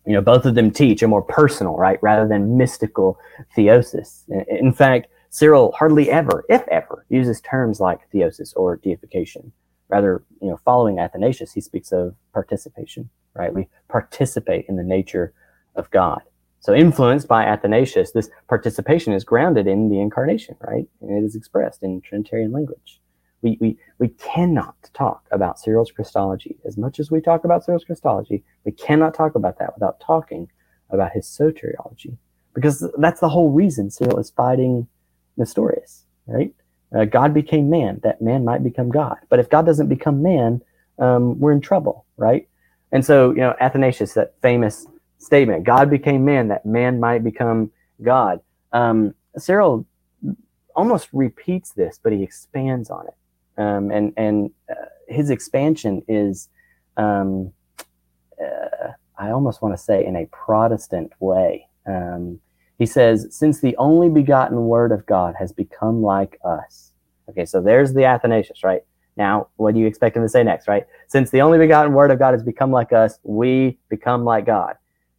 you 0.06 0.14
know, 0.14 0.22
both 0.22 0.46
of 0.46 0.56
them 0.56 0.72
teach 0.72 1.02
a 1.04 1.08
more 1.08 1.22
personal, 1.22 1.76
right, 1.76 2.00
rather 2.02 2.28
than 2.28 2.58
mystical 2.58 3.20
theosis. 3.56 4.24
In 4.48 4.74
fact, 4.74 5.08
Cyril 5.30 5.72
hardly 5.78 6.10
ever, 6.10 6.44
if 6.50 6.68
ever, 6.68 7.06
uses 7.10 7.40
terms 7.42 7.80
like 7.80 8.10
theosis 8.12 8.54
or 8.56 8.78
deification. 8.78 9.52
Rather, 9.90 10.24
you 10.42 10.50
know, 10.50 10.60
following 10.66 11.00
Athanasius, 11.00 11.54
he 11.54 11.62
speaks 11.62 11.92
of 11.92 12.16
participation, 12.34 13.10
right? 13.34 13.54
We 13.54 13.68
participate 13.90 14.66
in 14.68 14.76
the 14.76 14.84
nature 14.84 15.34
of 15.76 15.90
God. 15.92 16.22
So, 16.60 16.74
influenced 16.74 17.28
by 17.28 17.46
Athanasius, 17.46 18.12
this 18.12 18.30
participation 18.48 19.14
is 19.14 19.24
grounded 19.24 19.68
in 19.68 19.90
the 19.90 20.00
incarnation, 20.00 20.56
right? 20.62 20.88
And 21.02 21.12
it 21.12 21.26
is 21.26 21.36
expressed 21.36 21.82
in 21.82 22.02
Trinitarian 22.02 22.52
language. 22.52 23.00
We, 23.42 23.58
we, 23.60 23.78
we 23.98 24.10
cannot 24.10 24.76
talk 24.94 25.26
about 25.32 25.60
Cyril's 25.60 25.92
Christology 25.92 26.58
as 26.66 26.78
much 26.78 27.00
as 27.00 27.12
we 27.12 27.22
talk 27.22 27.44
about 27.44 27.66
Cyril's 27.66 27.84
Christology. 27.86 28.44
We 28.66 28.72
cannot 28.72 29.14
talk 29.14 29.36
about 29.36 29.60
that 29.60 29.74
without 29.74 30.00
talking 30.00 30.50
about 30.90 31.12
his 31.14 31.26
soteriology, 31.26 32.18
because 32.54 32.88
that's 32.98 33.20
the 33.20 33.30
whole 33.30 33.52
reason 33.52 33.90
Cyril 33.90 34.20
is 34.20 34.30
fighting 34.32 34.88
Nestorius, 35.38 36.06
right? 36.28 36.54
Uh, 36.96 37.06
God 37.06 37.34
became 37.34 37.70
man 37.70 38.00
that 38.04 38.22
man 38.22 38.44
might 38.44 38.64
become 38.64 38.90
God. 38.90 39.18
But 39.30 39.40
if 39.40 39.50
God 39.50 39.66
doesn't 39.66 39.88
become 39.88 40.22
man, 40.22 40.62
um, 41.00 41.40
we're 41.40 41.54
in 41.54 41.62
trouble, 41.62 42.06
right? 42.18 42.48
And 42.92 43.06
so, 43.06 43.32
you 43.32 43.38
know, 43.38 43.56
Athanasius, 43.60 44.14
that 44.14 44.34
famous 44.42 44.86
statement, 45.18 45.64
God 45.64 45.90
became 45.90 46.26
man 46.26 46.50
that 46.50 46.66
man 46.66 47.00
might 47.00 47.24
become 47.24 47.72
God. 48.04 48.42
Um, 48.74 49.16
Cyril 49.38 49.86
almost 50.76 51.08
repeats 51.14 51.72
this, 51.72 52.00
but 52.04 52.12
he 52.12 52.24
expands 52.24 52.90
on 52.90 53.08
it. 53.08 53.14
Um, 53.62 53.92
and 53.92 54.14
and 54.18 54.52
uh, 54.70 54.86
his 55.08 55.30
expansion 55.30 56.02
is, 56.08 56.50
um, 56.98 57.54
uh, 58.42 58.92
I 59.18 59.30
almost 59.30 59.62
want 59.62 59.78
to 59.78 59.82
say, 59.82 60.04
in 60.06 60.16
a 60.16 60.26
Protestant 60.32 61.12
way. 61.20 61.68
Um, 61.86 62.40
he 62.80 62.86
says, 62.88 63.28
Since 63.30 63.60
the 63.60 63.78
only 63.78 64.10
begotten 64.10 64.66
Word 64.66 64.92
of 64.92 65.06
God 65.06 65.36
has 65.38 65.52
become 65.52 66.02
like 66.02 66.40
us. 66.44 66.92
Okay, 67.30 67.46
so 67.46 67.62
there's 67.62 67.94
the 67.94 68.06
Athanasius, 68.06 68.64
right? 68.64 68.82
Now, 69.18 69.50
what 69.58 69.74
do 69.76 69.80
you 69.80 69.86
expect 69.86 70.18
him 70.18 70.24
to 70.24 70.30
say 70.30 70.44
next, 70.44 70.68
right? 70.68 70.86
Since 71.08 71.30
the 71.30 71.42
only 71.42 71.60
begotten 71.60 71.94
Word 71.94 72.10
of 72.10 72.18
God 72.18 72.34
has 72.34 72.44
become 72.44 72.72
like 72.72 72.92
us, 72.92 73.20
we 73.24 73.78
become 73.90 74.24
like 74.24 74.48
God. 74.48 74.76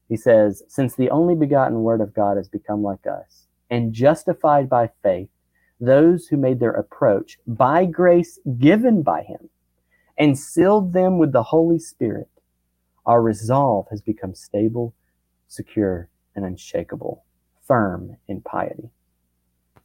He 0.09 0.17
says, 0.17 0.65
Since 0.67 0.97
the 0.97 1.11
only 1.11 1.37
begotten 1.37 1.83
Word 1.83 2.01
of 2.01 2.13
God 2.13 2.37
has 2.37 2.49
become 2.49 2.83
like 2.83 3.07
us, 3.07 3.47
and 3.71 3.93
justified 3.93 4.69
by 4.69 4.91
faith, 5.03 5.29
those 5.83 6.29
who 6.29 6.37
made 6.37 6.61
their 6.61 6.71
approach 6.71 7.39
by 7.47 7.85
grace 7.85 8.39
given 8.59 9.03
by 9.03 9.23
him 9.23 9.51
and 10.17 10.39
sealed 10.39 10.93
them 10.93 11.19
with 11.19 11.33
the 11.33 11.43
Holy 11.43 11.79
Spirit, 11.79 12.29
our 13.05 13.21
resolve 13.21 13.89
has 13.91 14.01
become 14.01 14.35
stable, 14.35 14.95
secure, 15.49 16.09
and 16.37 16.45
unshakable 16.45 17.25
firm 17.67 18.17
in 18.29 18.41
piety. 18.41 18.91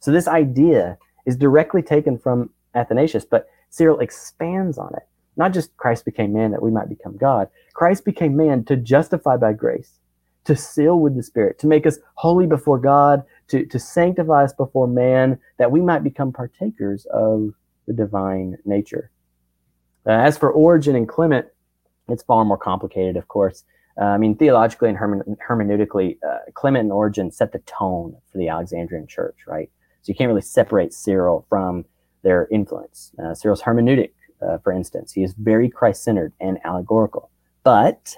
So 0.00 0.12
this 0.12 0.28
idea 0.28 0.98
is 1.26 1.36
directly 1.36 1.82
taken 1.82 2.16
from 2.16 2.50
Athanasius, 2.74 3.24
but 3.24 3.48
Cyril 3.70 3.98
expands 3.98 4.78
on 4.78 4.94
it. 4.96 5.06
Not 5.36 5.52
just 5.52 5.76
Christ 5.76 6.04
became 6.04 6.32
man 6.32 6.52
that 6.52 6.62
we 6.62 6.70
might 6.70 6.88
become 6.88 7.16
God. 7.16 7.48
Christ 7.74 8.04
became 8.04 8.36
man 8.36 8.64
to 8.64 8.76
justify 8.76 9.36
by 9.36 9.52
grace, 9.52 9.98
to 10.44 10.54
seal 10.54 10.98
with 11.00 11.16
the 11.16 11.22
Spirit, 11.22 11.58
to 11.58 11.66
make 11.66 11.86
us 11.86 11.98
holy 12.14 12.46
before 12.46 12.78
God, 12.78 13.24
to, 13.48 13.64
to 13.66 13.78
sanctify 13.78 14.44
us 14.44 14.52
before 14.52 14.86
man, 14.86 15.38
that 15.58 15.70
we 15.70 15.80
might 15.80 16.04
become 16.04 16.32
partakers 16.32 17.06
of 17.06 17.52
the 17.86 17.92
divine 17.92 18.58
nature. 18.64 19.10
Uh, 20.06 20.12
as 20.12 20.38
for 20.38 20.50
Origen 20.50 20.94
and 20.94 21.08
Clement, 21.08 21.46
it's 22.08 22.22
far 22.22 22.44
more 22.44 22.58
complicated, 22.58 23.16
of 23.16 23.28
course. 23.28 23.64
Uh, 24.00 24.04
I 24.04 24.18
mean, 24.18 24.36
theologically 24.36 24.88
and 24.88 24.98
hermen- 24.98 25.36
hermeneutically, 25.46 26.18
uh, 26.26 26.50
Clement 26.54 26.84
and 26.84 26.92
Origen 26.92 27.30
set 27.30 27.52
the 27.52 27.58
tone 27.60 28.16
for 28.30 28.38
the 28.38 28.48
Alexandrian 28.48 29.06
church, 29.06 29.36
right? 29.46 29.70
So 30.02 30.10
you 30.12 30.14
can't 30.14 30.28
really 30.28 30.42
separate 30.42 30.94
Cyril 30.94 31.44
from 31.48 31.84
their 32.22 32.46
influence. 32.50 33.12
Uh, 33.22 33.34
Cyril's 33.34 33.62
hermeneutic, 33.62 34.12
uh, 34.40 34.58
for 34.58 34.72
instance, 34.72 35.12
he 35.12 35.22
is 35.22 35.34
very 35.34 35.68
Christ 35.68 36.04
centered 36.04 36.32
and 36.40 36.58
allegorical. 36.64 37.30
But 37.64 38.14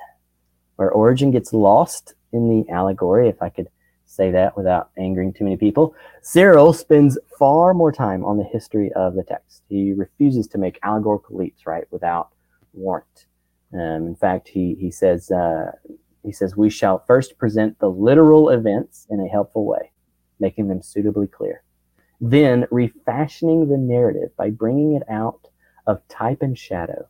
where 0.76 0.90
Origen 0.90 1.30
gets 1.30 1.52
lost 1.52 2.14
in 2.32 2.48
the 2.48 2.70
allegory, 2.70 3.28
if 3.28 3.42
I 3.42 3.48
could 3.48 3.68
say 4.10 4.32
that 4.32 4.56
without 4.56 4.90
angering 4.98 5.32
too 5.32 5.44
many 5.44 5.56
people, 5.56 5.94
Cyril 6.20 6.72
spends 6.72 7.16
far 7.38 7.72
more 7.72 7.92
time 7.92 8.24
on 8.24 8.38
the 8.38 8.44
history 8.44 8.92
of 8.94 9.14
the 9.14 9.22
text. 9.22 9.62
He 9.68 9.92
refuses 9.92 10.48
to 10.48 10.58
make 10.58 10.80
allegorical 10.82 11.36
leaps, 11.36 11.64
right, 11.64 11.84
without 11.92 12.30
warrant. 12.72 13.26
Um, 13.72 14.08
in 14.08 14.16
fact, 14.16 14.48
he 14.48 14.74
he 14.74 14.90
says 14.90 15.30
uh, 15.30 15.72
he 16.24 16.32
says 16.32 16.56
we 16.56 16.70
shall 16.70 17.04
first 17.06 17.38
present 17.38 17.78
the 17.78 17.88
literal 17.88 18.50
events 18.50 19.06
in 19.10 19.20
a 19.20 19.28
helpful 19.28 19.64
way, 19.64 19.92
making 20.40 20.66
them 20.66 20.82
suitably 20.82 21.28
clear. 21.28 21.62
Then, 22.20 22.66
refashioning 22.72 23.68
the 23.68 23.78
narrative 23.78 24.36
by 24.36 24.50
bringing 24.50 24.94
it 24.94 25.08
out 25.08 25.46
of 25.86 26.06
type 26.08 26.42
and 26.42 26.58
shadow, 26.58 27.06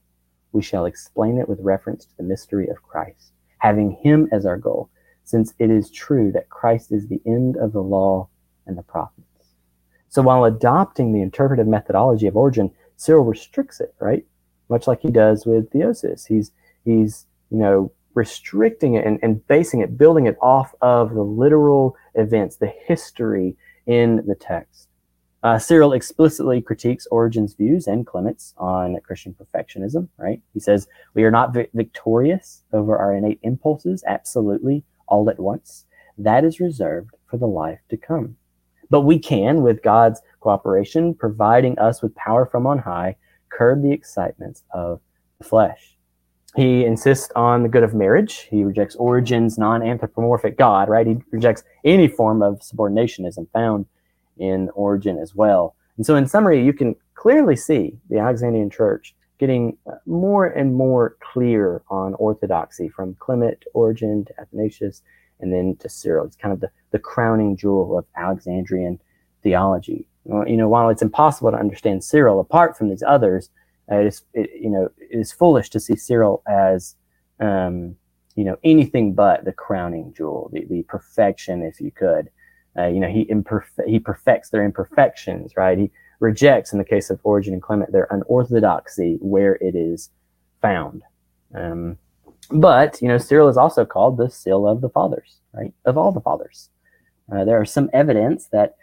we 0.53 0.63
shall 0.63 0.85
explain 0.85 1.39
it 1.39 1.49
with 1.49 1.61
reference 1.61 2.05
to 2.05 2.17
the 2.19 2.23
mystery 2.23 2.69
of 2.69 2.83
Christ, 2.83 3.33
having 3.59 3.93
Him 4.03 4.29
as 4.33 4.45
our 4.45 4.59
goal, 4.59 4.91
since 5.31 5.55
it 5.61 5.71
is 5.71 5.91
true 5.91 6.33
that 6.33 6.51
Christ 6.51 6.93
is 6.93 7.09
the 7.09 7.23
end 7.27 7.57
of 7.57 7.73
the 7.73 7.83
law 7.83 8.29
and 8.67 8.79
the 8.79 8.83
prophets. 8.85 9.27
So, 10.09 10.23
while 10.23 10.45
adopting 10.45 11.13
the 11.13 11.23
interpretive 11.23 11.69
methodology 11.69 12.27
of 12.29 12.37
Origen, 12.37 12.73
Cyril 12.97 13.25
restricts 13.25 13.81
it, 13.81 13.95
right? 14.01 14.25
much 14.71 14.89
like 14.89 15.03
he 15.03 15.11
does 15.11 15.47
with 15.47 15.71
theosis. 15.73 16.27
He's 16.29 16.53
he's 16.85 17.27
you 17.51 17.59
know 17.59 17.93
restricting 18.15 18.95
it 18.95 19.07
and, 19.07 19.21
and 19.23 19.47
basing 19.49 19.83
it, 19.83 19.99
building 19.99 20.27
it 20.27 20.39
off 20.43 20.75
of 20.83 21.15
the 21.15 21.23
literal 21.25 21.97
events, 22.15 22.57
the 22.57 22.73
history 22.87 23.57
in 23.87 24.25
the 24.27 24.37
text. 24.37 24.89
Uh, 25.45 25.59
Cyril 25.59 25.93
explicitly 25.95 26.63
critiques 26.63 27.07
Origen's 27.13 27.55
views 27.55 27.87
and 27.89 28.07
Clement's 28.07 28.55
on 28.59 28.99
Christian 29.05 29.35
perfectionism, 29.35 30.09
right? 30.19 30.43
He 30.55 30.61
says, 30.61 30.89
We 31.15 31.25
are 31.25 31.31
not 31.33 31.55
vi- 31.55 31.69
victorious 31.75 32.65
over 32.73 32.99
our 32.99 33.15
innate 33.15 33.41
impulses, 33.45 34.05
absolutely, 34.09 34.85
all 35.11 35.29
at 35.29 35.39
once. 35.39 35.85
That 36.17 36.45
is 36.45 36.61
reserved 36.61 37.11
for 37.27 37.37
the 37.37 37.47
life 37.47 37.81
to 37.91 37.97
come. 37.97 38.37
But 38.89 39.03
we 39.03 39.19
can, 39.19 39.63
with 39.63 39.83
God's 39.83 40.21
cooperation, 40.41 41.15
providing 41.15 41.79
us 41.79 42.03
with 42.03 42.15
power 42.15 42.47
from 42.47 42.67
on 42.67 42.79
high, 42.79 43.17
curb 43.51 43.83
the 43.83 43.93
excitements 43.93 44.63
of 44.73 45.01
the 45.39 45.45
flesh. 45.45 45.97
He 46.57 46.85
insists 46.85 47.31
on 47.37 47.63
the 47.63 47.69
good 47.69 47.85
of 47.85 47.95
marriage. 47.95 48.49
He 48.51 48.65
rejects 48.65 48.97
Origen's 48.97 49.57
non 49.57 49.83
anthropomorphic 49.83 50.59
God, 50.59 50.89
right? 50.89 51.07
He 51.07 51.19
rejects 51.31 51.63
any 51.85 52.09
form 52.09 52.43
of 52.43 52.61
subordinationism 52.61 53.49
found 53.53 53.87
in 54.39 54.69
Origen 54.71 55.19
as 55.19 55.35
well. 55.35 55.77
And 55.97 56.05
so, 56.05 56.17
in 56.17 56.27
summary, 56.27 56.65
you 56.65 56.73
can 56.73 56.97
clearly 57.15 57.55
see 57.55 57.99
the 58.09 58.19
Alexandrian 58.19 58.71
church 58.71 59.15
getting 59.41 59.77
more 60.07 60.47
and 60.47 60.75
more 60.75 61.17
clear 61.33 61.83
on 61.91 62.15
orthodoxy 62.15 62.89
from 62.89 63.17
Clement 63.19 63.65
Origen 63.75 64.25
to 64.27 64.41
Athanasius 64.41 65.03
and 65.41 65.53
then 65.53 65.77
to 65.81 65.89
Cyril. 65.89 66.27
It's 66.27 66.37
kind 66.37 66.53
of 66.53 66.61
the, 66.61 66.71
the 66.93 66.99
crowning 67.01 67.57
jewel 67.57 67.99
of 67.99 68.05
Alexandrian 68.15 69.01
theology 69.43 70.07
you 70.25 70.57
know, 70.57 70.69
while 70.69 70.89
it's 70.91 71.03
impossible 71.03 71.51
to 71.51 71.57
understand 71.57 72.05
Cyril 72.05 72.41
apart 72.41 72.77
from 72.77 72.89
these 72.89 73.03
others, 73.03 73.51
uh, 73.91 73.97
it 73.97 74.07
is, 74.07 74.23
it, 74.35 74.51
you 74.61 74.71
know, 74.71 74.89
it 74.99 75.19
is 75.19 75.33
foolish 75.33 75.71
to 75.71 75.81
see 75.81 75.97
Cyril 75.97 76.43
as, 76.47 76.97
um, 77.41 77.97
you 78.37 78.45
know, 78.45 78.57
anything 78.63 79.15
but 79.15 79.45
the 79.45 79.53
crowning 79.53 80.13
jewel, 80.17 80.51
the, 80.53 80.65
the 80.67 80.83
perfection, 80.85 81.63
if 81.63 81.81
you 81.81 81.91
could. 81.91 82.31
Uh, 82.79 82.87
you 82.87 83.01
know, 83.01 83.09
he 83.09 83.29
he 83.85 83.99
perfects 83.99 84.51
their 84.51 84.65
imperfections, 84.65 85.55
right? 85.57 85.77
He 85.77 85.91
rejects, 86.21 86.73
in 86.73 86.79
the 86.79 86.85
case 86.85 87.11
of 87.11 87.21
Origen 87.25 87.55
and 87.55 87.63
Clement, 87.63 87.93
their 87.93 88.07
unorthodoxy 88.11 89.19
where 89.21 89.57
it 89.57 89.75
is 89.75 90.11
found. 90.63 91.03
Um, 91.55 91.99
but 92.51 93.01
you 93.03 93.09
know, 93.09 93.19
Cyril 93.19 93.49
is 93.49 93.57
also 93.57 93.85
called 93.85 94.17
the 94.17 94.31
seal 94.31 94.67
of 94.67 94.81
the 94.81 94.89
fathers, 94.89 95.39
right? 95.53 95.73
Of 95.85 95.99
all 95.99 96.13
the 96.13 96.21
fathers, 96.21 96.69
uh, 97.33 97.45
there 97.45 97.61
are 97.61 97.67
some 97.67 97.91
evidence 97.93 98.47
that 98.49 98.77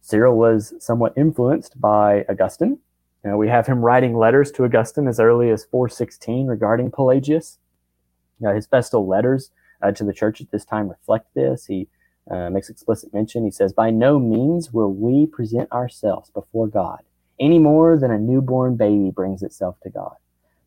Cyril 0.00 0.36
was 0.36 0.74
somewhat 0.78 1.14
influenced 1.16 1.80
by 1.80 2.24
Augustine. 2.28 2.78
You 3.24 3.30
know, 3.30 3.36
we 3.36 3.48
have 3.48 3.66
him 3.66 3.80
writing 3.80 4.16
letters 4.16 4.52
to 4.52 4.64
Augustine 4.64 5.08
as 5.08 5.18
early 5.18 5.50
as 5.50 5.64
416 5.64 6.46
regarding 6.46 6.90
Pelagius. 6.92 7.58
You 8.38 8.46
know, 8.46 8.54
his 8.54 8.66
festal 8.66 9.06
letters 9.06 9.50
uh, 9.82 9.92
to 9.92 10.04
the 10.04 10.12
church 10.12 10.40
at 10.40 10.50
this 10.50 10.64
time 10.64 10.88
reflect 10.88 11.34
this. 11.34 11.66
He 11.66 11.88
uh, 12.30 12.50
makes 12.50 12.68
explicit 12.68 13.14
mention. 13.14 13.44
He 13.44 13.50
says, 13.50 13.72
By 13.72 13.90
no 13.90 14.18
means 14.18 14.72
will 14.72 14.92
we 14.92 15.26
present 15.26 15.70
ourselves 15.72 16.30
before 16.30 16.68
God 16.68 17.00
any 17.38 17.58
more 17.58 17.98
than 17.98 18.10
a 18.10 18.18
newborn 18.18 18.76
baby 18.76 19.10
brings 19.10 19.42
itself 19.42 19.76
to 19.82 19.90
God. 19.90 20.16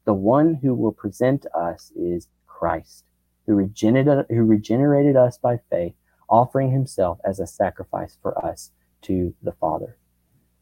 The 0.05 0.13
one 0.13 0.55
who 0.55 0.73
will 0.73 0.91
present 0.91 1.45
us 1.53 1.91
is 1.95 2.27
Christ, 2.47 3.05
who 3.45 3.55
regenerated, 3.55 4.25
who 4.29 4.43
regenerated 4.43 5.15
us 5.15 5.37
by 5.37 5.59
faith, 5.69 5.93
offering 6.29 6.71
himself 6.71 7.19
as 7.25 7.39
a 7.39 7.47
sacrifice 7.47 8.17
for 8.21 8.37
us 8.45 8.71
to 9.03 9.33
the 9.41 9.53
Father. 9.53 9.97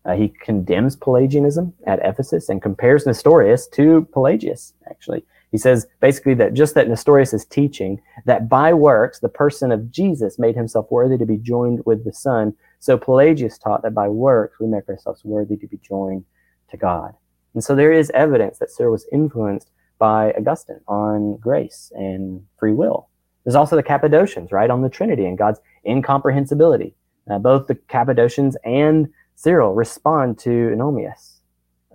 Uh, 0.05 0.15
he 0.15 0.29
condemns 0.29 0.95
Pelagianism 0.95 1.73
at 1.85 1.99
Ephesus 2.01 2.47
and 2.47 2.61
compares 2.61 3.05
Nestorius 3.05 3.67
to 3.67 4.07
Pelagius, 4.13 4.73
actually. 4.89 5.25
He 5.51 5.57
says 5.57 5.87
basically 6.01 6.33
that 6.35 6.53
just 6.53 6.75
that 6.75 6.89
Nestorius 6.89 7.33
is 7.33 7.45
teaching 7.45 8.01
that 8.25 8.49
by 8.49 8.73
works, 8.73 9.19
the 9.19 9.29
person 9.29 9.71
of 9.71 9.91
Jesus 9.91 10.37
made 10.37 10.55
himself 10.55 10.87
worthy 10.91 11.17
to 11.17 11.25
be 11.25 11.37
joined 11.37 11.81
with 11.85 12.03
the 12.03 12.13
Son. 12.13 12.53
So 12.79 12.97
Pelagius 12.97 13.57
taught 13.57 13.81
that 13.83 13.93
by 13.93 14.09
works, 14.09 14.59
we 14.59 14.67
make 14.67 14.89
ourselves 14.89 15.23
worthy 15.23 15.55
to 15.57 15.67
be 15.67 15.77
joined 15.77 16.25
to 16.69 16.77
God. 16.77 17.13
And 17.53 17.63
so 17.63 17.75
there 17.75 17.93
is 17.93 18.11
evidence 18.11 18.59
that 18.59 18.71
Cyril 18.71 18.91
was 18.91 19.07
influenced 19.11 19.71
by 19.99 20.31
Augustine 20.33 20.81
on 20.87 21.37
grace 21.37 21.91
and 21.95 22.45
free 22.59 22.73
will. 22.73 23.07
There's 23.43 23.55
also 23.55 23.77
the 23.77 23.83
Cappadocians, 23.83 24.51
right, 24.51 24.69
on 24.69 24.81
the 24.81 24.89
Trinity 24.89 25.25
and 25.25 25.37
God's 25.37 25.59
incomprehensibility. 25.85 26.93
Uh, 27.29 27.39
both 27.39 27.67
the 27.67 27.75
Cappadocians 27.75 28.57
and 28.63 29.07
Cyril 29.35 29.73
respond 29.73 30.37
to 30.39 30.49
Eunomius. 30.49 31.39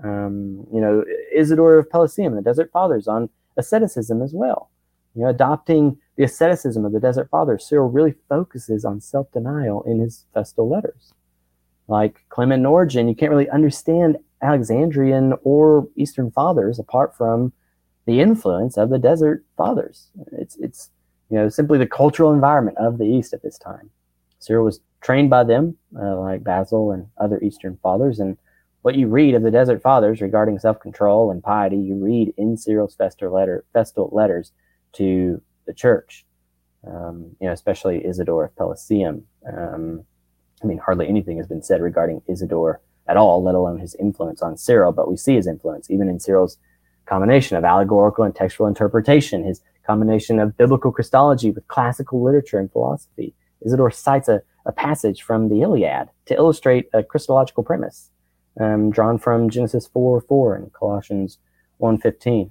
Um, 0.03 0.67
you 0.73 0.81
know, 0.81 1.05
Isidore 1.35 1.79
of 1.79 1.91
Pelusium, 1.91 2.35
the 2.35 2.43
Desert 2.43 2.71
Fathers, 2.73 3.07
on 3.07 3.29
asceticism 3.57 4.23
as 4.23 4.33
well. 4.33 4.71
You 5.15 5.23
know, 5.23 5.29
adopting 5.29 5.99
the 6.17 6.25
asceticism 6.25 6.85
of 6.85 6.93
the 6.93 7.01
Desert 7.01 7.29
Fathers, 7.31 7.67
Cyril 7.67 7.91
really 7.91 8.15
focuses 8.29 8.85
on 8.85 9.01
self-denial 9.01 9.83
in 9.83 10.01
his 10.01 10.25
Festal 10.33 10.69
letters. 10.69 11.13
Like 11.89 12.25
Clement 12.29 12.61
and 12.61 12.67
Origen, 12.67 13.09
you 13.09 13.15
can't 13.15 13.31
really 13.31 13.51
understand 13.51 14.17
Alexandrian 14.43 15.35
or 15.43 15.89
Eastern 15.97 16.31
Fathers 16.31 16.79
apart 16.79 17.17
from 17.17 17.53
the 18.07 18.21
influence 18.21 18.77
of 18.77 18.91
the 18.91 18.99
Desert 18.99 19.45
Fathers. 19.57 20.09
It's 20.33 20.57
it's 20.57 20.91
you 21.31 21.37
know 21.37 21.49
simply 21.49 21.79
the 21.79 21.87
cultural 21.87 22.33
environment 22.33 22.79
of 22.79 22.99
the 22.99 23.05
East 23.05 23.33
at 23.33 23.43
this 23.43 23.59
time. 23.59 23.91
Cyril 24.39 24.65
was 24.65 24.81
trained 25.01 25.31
by 25.31 25.45
them, 25.45 25.77
uh, 26.01 26.19
like 26.19 26.43
Basil 26.43 26.91
and 26.91 27.07
other 27.19 27.41
Eastern 27.41 27.79
Fathers, 27.83 28.19
and 28.19 28.37
what 28.83 28.97
you 28.97 29.09
read 29.09 29.35
of 29.35 29.43
the 29.43 29.51
Desert 29.51 29.81
Fathers 29.81 30.21
regarding 30.21 30.59
self-control 30.59 31.31
and 31.31 31.43
piety, 31.43 31.77
you 31.77 31.95
read 31.95 32.35
in 32.37 32.57
Cyril's 32.57 32.95
festal 32.95 33.33
letter, 33.33 33.65
festal 33.73 34.11
letters 34.13 34.53
to 34.95 35.41
the 35.67 35.73
church. 35.73 36.27
Um, 36.87 37.37
you 37.41 37.47
know, 37.47 37.53
especially 37.53 38.05
Isidore 38.05 38.47
of 38.47 38.57
Pelusium. 38.57 39.23
Um, 39.47 40.05
I 40.63 40.67
mean, 40.67 40.79
hardly 40.79 41.07
anything 41.07 41.37
has 41.39 41.47
been 41.47 41.63
said 41.63 41.81
regarding 41.81 42.23
Isidore 42.29 42.81
at 43.07 43.17
all, 43.17 43.43
let 43.43 43.55
alone 43.55 43.79
his 43.79 43.95
influence 43.97 44.43
on 44.43 44.57
Cyril. 44.57 44.91
But 44.91 45.09
we 45.09 45.17
see 45.17 45.37
his 45.37 45.47
influence 45.47 45.91
even 45.91 46.09
in 46.09 46.19
Cyril's 46.19 46.59
combination 47.07 47.57
of 47.57 47.65
allegorical 47.65 48.25
and 48.25 48.35
textual 48.35 48.67
interpretation, 48.67 49.45
his 49.45 49.61
combination 49.87 50.41
of 50.41 50.57
biblical 50.57 50.91
Christology 50.91 51.53
with 51.53 51.67
classical 51.69 52.23
literature 52.23 52.59
and 52.59 52.71
philosophy. 52.71 53.35
Isidore 53.61 53.93
cites 53.93 54.29
a, 54.29 54.43
a 54.67 54.73
passage 54.73 55.23
from 55.23 55.49
the 55.49 55.63
Iliad 55.63 56.09
to 56.27 56.35
illustrate 56.35 56.89
a 56.93 57.05
Christological 57.05 57.63
premise 57.63 58.12
um, 58.61 58.91
drawn 58.91 59.19
from 59.19 59.51
Genesis 59.51 59.87
4 59.87 60.21
4 60.23 60.57
and 60.57 60.73
Colossians 60.73 61.39
1.15. 61.81 62.51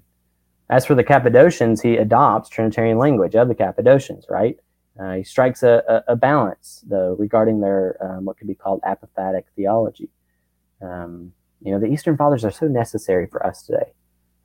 As 0.69 0.85
for 0.85 0.95
the 0.95 1.03
Cappadocians, 1.03 1.81
he 1.81 1.97
adopts 1.97 2.49
Trinitarian 2.49 2.97
language 2.97 3.35
of 3.35 3.47
the 3.47 3.55
Cappadocians, 3.55 4.25
right? 4.29 4.57
Uh, 4.99 5.15
he 5.15 5.23
strikes 5.23 5.63
a, 5.63 5.83
a, 5.87 6.13
a, 6.13 6.15
balance, 6.15 6.83
though, 6.87 7.15
regarding 7.17 7.59
their 7.59 7.97
um, 8.01 8.25
what 8.25 8.37
could 8.37 8.47
be 8.47 8.55
called 8.55 8.81
apophatic 8.81 9.43
theology. 9.55 10.09
Um, 10.81 11.33
you 11.61 11.71
know, 11.71 11.79
the 11.79 11.87
Eastern 11.87 12.17
Fathers 12.17 12.43
are 12.43 12.51
so 12.51 12.67
necessary 12.67 13.27
for 13.27 13.45
us 13.45 13.63
today, 13.63 13.93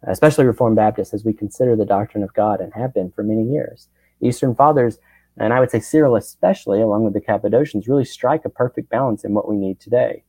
especially 0.05 0.45
Reformed 0.45 0.77
Baptists, 0.77 1.15
as 1.15 1.25
we 1.25 1.33
consider 1.33 1.75
the 1.75 1.85
doctrine 1.85 2.23
of 2.23 2.35
God 2.35 2.61
and 2.61 2.73
have 2.75 2.95
been 2.95 3.11
for 3.11 3.23
many 3.23 3.45
years. 3.45 3.89
Eastern 4.21 4.55
Fathers, 4.55 4.99
and 5.37 5.53
I 5.53 5.61
would 5.61 5.71
say 5.71 5.81
Cyril 5.81 6.17
especially, 6.17 6.81
along 6.81 7.05
with 7.05 7.15
the 7.15 7.21
Cappadocians, 7.21 7.89
really 7.89 8.05
strike 8.05 8.45
a 8.45 8.51
perfect 8.51 8.89
balance 8.89 9.25
in 9.25 9.35
what 9.35 9.49
we 9.49 9.57
need 9.57 9.81
today 9.81 10.25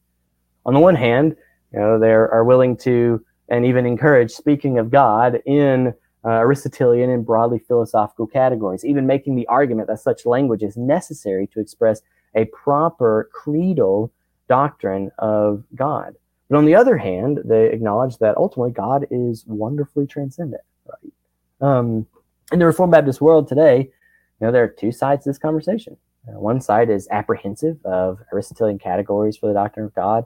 on 0.68 0.74
the 0.74 0.80
one 0.80 0.96
hand, 0.96 1.36
you 1.74 1.80
know, 1.80 1.98
they 1.98 2.12
are 2.12 2.44
willing 2.44 2.78
to 2.78 3.24
and 3.50 3.66
even 3.66 3.86
encourage 3.86 4.32
speaking 4.32 4.78
of 4.78 4.92
God 4.92 5.42
in 5.46 5.94
uh, 6.26 6.30
Aristotelian 6.30 7.10
and 7.10 7.26
broadly 7.26 7.60
philosophical 7.60 8.28
categories, 8.28 8.84
even 8.84 9.08
making 9.08 9.36
the 9.36 9.48
argument 9.48 9.88
that 9.88 10.02
such 10.02 10.26
language 10.26 10.62
is 10.62 10.76
necessary 10.76 11.48
to 11.48 11.62
express 11.62 12.02
a 12.36 12.46
proper 12.46 13.30
creedal 13.34 14.12
doctrine 14.50 15.10
of 15.18 15.64
God. 15.76 16.16
But 16.50 16.58
on 16.58 16.66
the 16.66 16.76
other 16.76 16.98
hand, 16.98 17.40
they 17.46 17.72
acknowledge 17.72 18.18
that 18.18 18.38
ultimately 18.38 18.72
God 18.72 19.08
is 19.10 19.46
wonderfully 19.48 20.08
transcendent. 20.08 20.64
Right? 20.86 21.14
Um, 21.62 22.06
in 22.52 22.60
the 22.60 22.66
Reformed 22.66 22.92
Baptist 22.92 23.22
world 23.22 23.48
today, 23.48 23.80
you 23.80 24.46
know, 24.46 24.52
there 24.52 24.64
are 24.64 24.68
two 24.68 24.92
sides 24.92 25.24
to 25.24 25.30
this 25.30 25.38
conversation. 25.38 25.98
Uh, 26.28 26.40
one 26.40 26.60
side 26.62 26.90
is 26.90 27.08
apprehensive 27.12 27.78
of 27.86 28.20
Aristotelian 28.34 28.80
categories 28.80 29.38
for 29.38 29.48
the 29.48 29.54
doctrine 29.54 29.86
of 29.86 29.96
God, 29.96 30.26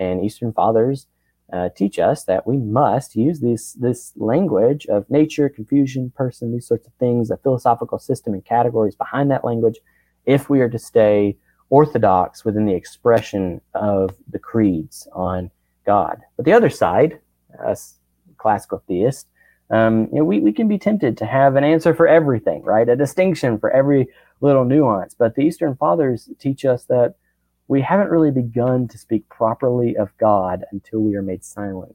and 0.00 0.24
Eastern 0.24 0.52
Fathers 0.52 1.06
uh, 1.52 1.68
teach 1.76 1.98
us 1.98 2.24
that 2.24 2.46
we 2.46 2.56
must 2.56 3.14
use 3.14 3.40
this 3.40 3.74
this 3.74 4.12
language 4.16 4.86
of 4.86 5.08
nature, 5.10 5.48
confusion, 5.48 6.12
person, 6.16 6.52
these 6.52 6.66
sorts 6.66 6.86
of 6.86 6.92
things, 6.94 7.30
a 7.30 7.36
philosophical 7.36 7.98
system 7.98 8.34
and 8.34 8.44
categories 8.44 8.94
behind 8.94 9.30
that 9.30 9.44
language, 9.44 9.78
if 10.26 10.48
we 10.48 10.60
are 10.60 10.68
to 10.68 10.78
stay 10.78 11.36
orthodox 11.68 12.44
within 12.44 12.66
the 12.66 12.74
expression 12.74 13.60
of 13.74 14.14
the 14.30 14.38
creeds 14.38 15.06
on 15.12 15.50
God. 15.84 16.20
But 16.36 16.44
the 16.44 16.52
other 16.52 16.70
side, 16.70 17.20
us 17.64 17.96
classical 18.38 18.82
theists, 18.88 19.26
um, 19.70 20.08
you 20.12 20.18
know, 20.18 20.24
we, 20.24 20.40
we 20.40 20.52
can 20.52 20.66
be 20.66 20.78
tempted 20.78 21.16
to 21.18 21.26
have 21.26 21.54
an 21.54 21.62
answer 21.62 21.94
for 21.94 22.08
everything, 22.08 22.62
right? 22.62 22.88
A 22.88 22.96
distinction 22.96 23.58
for 23.58 23.70
every 23.70 24.08
little 24.40 24.64
nuance. 24.64 25.14
But 25.14 25.36
the 25.36 25.42
Eastern 25.42 25.76
Fathers 25.76 26.28
teach 26.40 26.64
us 26.64 26.84
that 26.84 27.14
we 27.70 27.80
haven't 27.80 28.10
really 28.10 28.32
begun 28.32 28.88
to 28.88 28.98
speak 28.98 29.28
properly 29.28 29.96
of 29.96 30.10
God 30.18 30.64
until 30.72 30.98
we 30.98 31.14
are 31.14 31.22
made 31.22 31.44
silent 31.44 31.94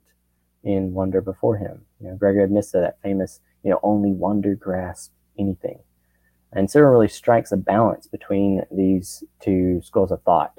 in 0.64 0.94
wonder 0.94 1.20
before 1.20 1.58
Him. 1.58 1.82
You 2.00 2.08
know, 2.08 2.16
Gregory 2.16 2.46
of 2.46 2.50
Nyssa, 2.50 2.80
that 2.80 3.02
famous, 3.02 3.42
you 3.62 3.72
know, 3.72 3.82
only 3.84 4.14
wonder 4.14 4.56
grasp 4.56 5.12
anything. 5.38 5.80
And 6.54 6.72
Cyril 6.72 6.94
really 6.94 7.10
strikes 7.10 7.52
a 7.52 7.58
balance 7.58 8.08
between 8.08 8.64
these 8.72 9.22
two 9.42 9.82
schools 9.84 10.14
of 10.14 10.22
thought. 10.24 10.54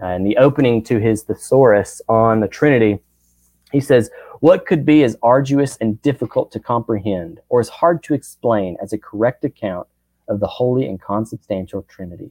Uh, 0.00 0.06
and 0.06 0.24
the 0.24 0.36
opening 0.36 0.84
to 0.84 1.00
his 1.00 1.24
thesaurus 1.24 2.00
on 2.08 2.38
the 2.38 2.46
Trinity, 2.46 3.00
he 3.72 3.80
says, 3.80 4.08
What 4.38 4.66
could 4.66 4.86
be 4.86 5.02
as 5.02 5.16
arduous 5.20 5.76
and 5.78 6.00
difficult 6.00 6.52
to 6.52 6.60
comprehend, 6.60 7.40
or 7.48 7.58
as 7.58 7.68
hard 7.68 8.04
to 8.04 8.14
explain 8.14 8.76
as 8.80 8.92
a 8.92 8.98
correct 8.98 9.44
account 9.44 9.88
of 10.28 10.38
the 10.38 10.46
holy 10.46 10.86
and 10.86 11.02
consubstantial 11.02 11.82
Trinity? 11.82 12.30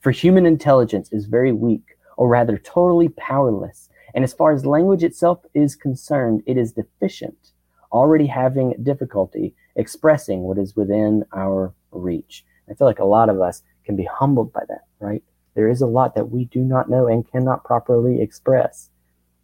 For 0.00 0.12
human 0.12 0.46
intelligence 0.46 1.12
is 1.12 1.26
very 1.26 1.52
weak, 1.52 1.96
or 2.16 2.28
rather 2.28 2.56
totally 2.56 3.08
powerless, 3.08 3.88
and 4.14 4.22
as 4.24 4.32
far 4.32 4.52
as 4.52 4.64
language 4.64 5.02
itself 5.02 5.44
is 5.54 5.74
concerned, 5.74 6.42
it 6.46 6.56
is 6.56 6.72
deficient, 6.72 7.52
already 7.92 8.26
having 8.26 8.74
difficulty 8.82 9.54
expressing 9.74 10.42
what 10.42 10.58
is 10.58 10.76
within 10.76 11.24
our 11.32 11.74
reach. 11.90 12.44
I 12.70 12.74
feel 12.74 12.86
like 12.86 12.98
a 12.98 13.04
lot 13.04 13.28
of 13.28 13.40
us 13.40 13.62
can 13.84 13.96
be 13.96 14.04
humbled 14.04 14.52
by 14.52 14.62
that, 14.68 14.84
right? 15.00 15.22
There 15.54 15.68
is 15.68 15.80
a 15.80 15.86
lot 15.86 16.14
that 16.14 16.30
we 16.30 16.44
do 16.44 16.60
not 16.60 16.90
know 16.90 17.06
and 17.06 17.28
cannot 17.30 17.64
properly 17.64 18.20
express. 18.20 18.90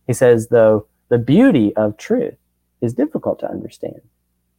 He 0.07 0.13
says, 0.13 0.49
though, 0.49 0.87
the 1.09 1.19
beauty 1.19 1.75
of 1.75 1.97
truth 1.97 2.37
is 2.81 2.95
difficult 2.95 3.41
to 3.41 3.51
understand, 3.51 4.01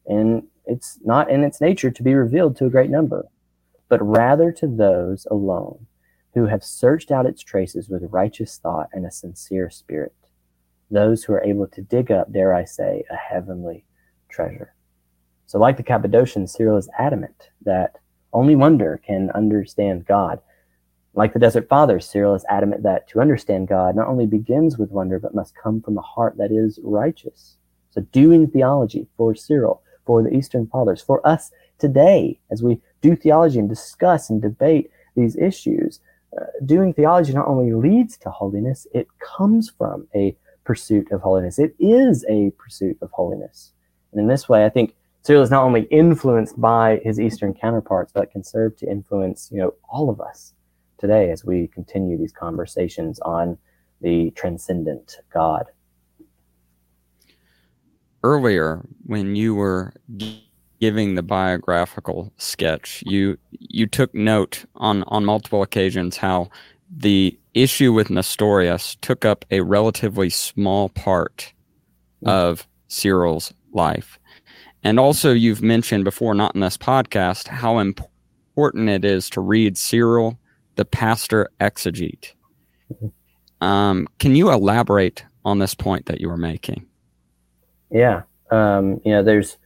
and 0.06 0.44
it's 0.66 1.00
not 1.06 1.30
in 1.30 1.44
its 1.44 1.62
nature 1.62 1.92
to 1.92 2.04
be 2.04 2.16
revealed 2.16 2.58
to 2.58 2.66
a 2.66 2.70
great 2.70 2.90
number 2.90 3.28
but 3.90 4.06
rather 4.06 4.52
to 4.52 4.68
those 4.68 5.28
alone 5.30 5.88
who 6.34 6.46
have 6.46 6.64
searched 6.64 7.12
out 7.12 7.26
its 7.26 7.42
traces 7.42 7.90
with 7.90 8.04
righteous 8.12 8.58
thought 8.58 8.90
and 8.92 9.06
a 9.06 9.12
sincere 9.12 9.70
spirit, 9.70 10.14
those 10.92 11.24
who 11.24 11.34
are 11.34 11.44
able 11.44 11.68
to 11.68 11.82
dig 11.82 12.12
up, 12.12 12.32
dare 12.32 12.54
I 12.54 12.66
say, 12.66 13.04
a 13.10 13.16
heavenly 13.16 13.86
treasure. 14.30 14.74
So, 15.48 15.60
like 15.60 15.78
the 15.78 15.84
Cappadocians, 15.84 16.54
Cyril 16.54 16.78
is 16.78 16.90
adamant 16.98 17.50
that 17.62 17.98
only 18.34 18.56
wonder 18.56 19.00
can 19.06 19.32
understand 19.32 20.06
God. 20.06 20.42
Like 21.14 21.32
the 21.32 21.40
Desert 21.40 21.70
Fathers, 21.70 22.10
Cyril 22.10 22.36
is 22.36 22.46
adamant 22.50 22.84
that 22.84 23.08
to 23.10 23.22
understand 23.22 23.70
God 23.70 23.96
not 23.96 24.08
only 24.08 24.26
begins 24.26 24.78
with 24.78 24.92
wonder, 24.92 25.20
but 25.20 25.36
must 25.36 25.56
come 25.56 25.82
from 25.82 25.98
a 25.98 26.02
heart 26.02 26.36
that 26.38 26.52
is 26.52 26.80
righteous. 26.84 27.58
So, 27.92 28.02
doing 28.12 28.48
theology 28.48 29.08
for 29.16 29.36
Cyril, 29.36 29.82
for 30.06 30.22
the 30.22 30.36
Eastern 30.36 30.68
Fathers, 30.68 31.02
for 31.02 31.26
us 31.26 31.52
today, 31.78 32.40
as 32.52 32.62
we 32.62 32.82
do 33.06 33.16
theology 33.16 33.60
and 33.60 33.70
discuss 33.70 34.30
and 34.30 34.42
debate 34.42 34.90
these 35.16 35.36
issues, 35.36 36.00
uh, 36.40 36.46
doing 36.66 36.94
theology 36.94 37.34
not 37.34 37.48
only 37.48 37.72
leads 37.72 38.18
to 38.18 38.30
holiness, 38.30 38.88
it 38.94 39.08
comes 39.20 39.70
from 39.70 40.08
a 40.16 40.36
pursuit 40.64 41.12
of 41.12 41.22
holiness. 41.22 41.60
It 41.60 41.76
is 41.80 42.26
a 42.30 42.52
pursuit 42.58 42.98
of 43.02 43.12
holiness. 43.12 43.72
And 44.12 44.20
in 44.22 44.28
this 44.28 44.50
way, 44.50 44.66
I 44.66 44.70
think 44.70 44.96
Cyril 45.22 45.44
is 45.44 45.52
not 45.52 45.64
only 45.64 45.84
influenced 45.84 46.60
by 46.60 47.00
his 47.04 47.20
Eastern 47.20 47.54
counterparts, 47.54 48.12
but 48.12 48.32
can 48.32 48.44
serve 48.44 48.76
to 48.78 48.90
influence, 48.90 49.50
you 49.52 49.60
know, 49.60 49.74
all 49.88 50.10
of 50.10 50.20
us 50.20 50.54
today 50.98 51.30
as 51.30 51.46
we 51.46 51.68
continue 51.68 52.18
these 52.18 52.32
conversations 52.32 53.20
on 53.20 53.58
the 54.02 54.32
transcendent 54.32 55.18
God. 55.32 55.66
earlier 58.26 58.84
when 59.06 59.36
you 59.36 59.54
were 59.54 59.94
giving 60.80 61.16
the 61.16 61.24
biographical 61.24 62.32
sketch, 62.38 63.04
you 63.06 63.38
you 63.52 63.88
took 63.88 64.14
note 64.14 64.66
on 64.76 65.04
on 65.04 65.26
multiple 65.26 65.62
occasions 65.62 66.18
how 66.18 66.50
the 66.96 67.38
issue 67.54 67.94
with 67.94 68.10
Nestorius 68.10 68.96
took 69.02 69.26
up 69.26 69.46
a 69.50 69.62
relatively 69.62 70.30
small 70.30 70.90
part 70.90 71.54
mm. 72.24 72.30
of 72.30 72.68
Cyril's 72.88 73.54
life. 73.74 74.20
And 74.84 75.00
also, 75.00 75.34
you've 75.34 75.64
mentioned 75.64 76.04
before, 76.04 76.36
not 76.36 76.54
in 76.54 76.62
this 76.62 76.78
podcast, 76.78 77.48
how 77.48 77.80
important 77.80 78.90
it 78.90 79.04
is 79.04 79.32
to 79.32 79.42
read 79.42 79.78
Cyril, 79.78 80.38
the 80.76 80.86
pastor 80.86 81.50
exegete. 81.60 82.34
Mm-hmm. 82.94 83.66
Um, 83.66 84.08
can 84.20 84.36
you 84.36 84.52
elaborate 84.52 85.26
on 85.44 85.58
this 85.58 85.74
point 85.74 86.06
that 86.06 86.22
you 86.22 86.30
were 86.30 86.38
making? 86.38 86.86
Yeah. 87.90 88.24
Um, 88.52 89.02
you 89.04 89.12
know, 89.12 89.24
there's, 89.24 89.58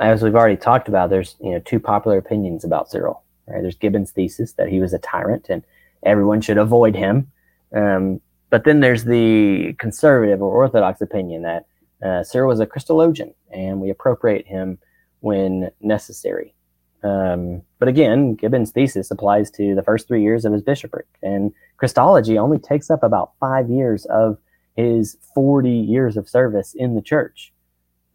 as 0.00 0.22
we've 0.22 0.34
already 0.34 0.56
talked 0.56 0.88
about, 0.88 1.10
there's, 1.10 1.36
you 1.40 1.50
know, 1.50 1.60
two 1.60 1.78
popular 1.78 2.18
opinions 2.18 2.64
about 2.64 2.90
Cyril, 2.90 3.22
right? 3.46 3.62
There's 3.62 3.76
Gibbon's 3.76 4.10
thesis 4.10 4.52
that 4.54 4.68
he 4.68 4.80
was 4.80 4.92
a 4.92 4.98
tyrant 4.98 5.46
and 5.48 5.62
everyone 6.02 6.40
should 6.40 6.58
avoid 6.58 6.96
him. 6.96 7.30
Um, 7.74 8.20
but 8.48 8.64
then 8.64 8.80
there's 8.80 9.04
the 9.04 9.74
conservative 9.78 10.42
or 10.42 10.52
orthodox 10.52 11.00
opinion 11.00 11.42
that 11.42 11.66
uh, 12.02 12.24
Cyril 12.24 12.48
was 12.48 12.60
a 12.60 12.66
Christologian, 12.66 13.34
and 13.50 13.80
we 13.80 13.90
appropriate 13.90 14.46
him 14.46 14.78
when 15.20 15.70
necessary. 15.80 16.54
Um, 17.02 17.62
but 17.78 17.88
again, 17.88 18.34
Gibbon's 18.34 18.72
thesis 18.72 19.10
applies 19.10 19.50
to 19.52 19.74
the 19.74 19.82
first 19.82 20.08
three 20.08 20.22
years 20.22 20.44
of 20.44 20.52
his 20.52 20.62
bishopric, 20.62 21.06
and 21.22 21.52
Christology 21.76 22.38
only 22.38 22.58
takes 22.58 22.90
up 22.90 23.02
about 23.02 23.32
five 23.38 23.70
years 23.70 24.06
of 24.06 24.38
his 24.76 25.16
40 25.34 25.70
years 25.70 26.16
of 26.16 26.28
service 26.28 26.74
in 26.74 26.94
the 26.94 27.02
church. 27.02 27.52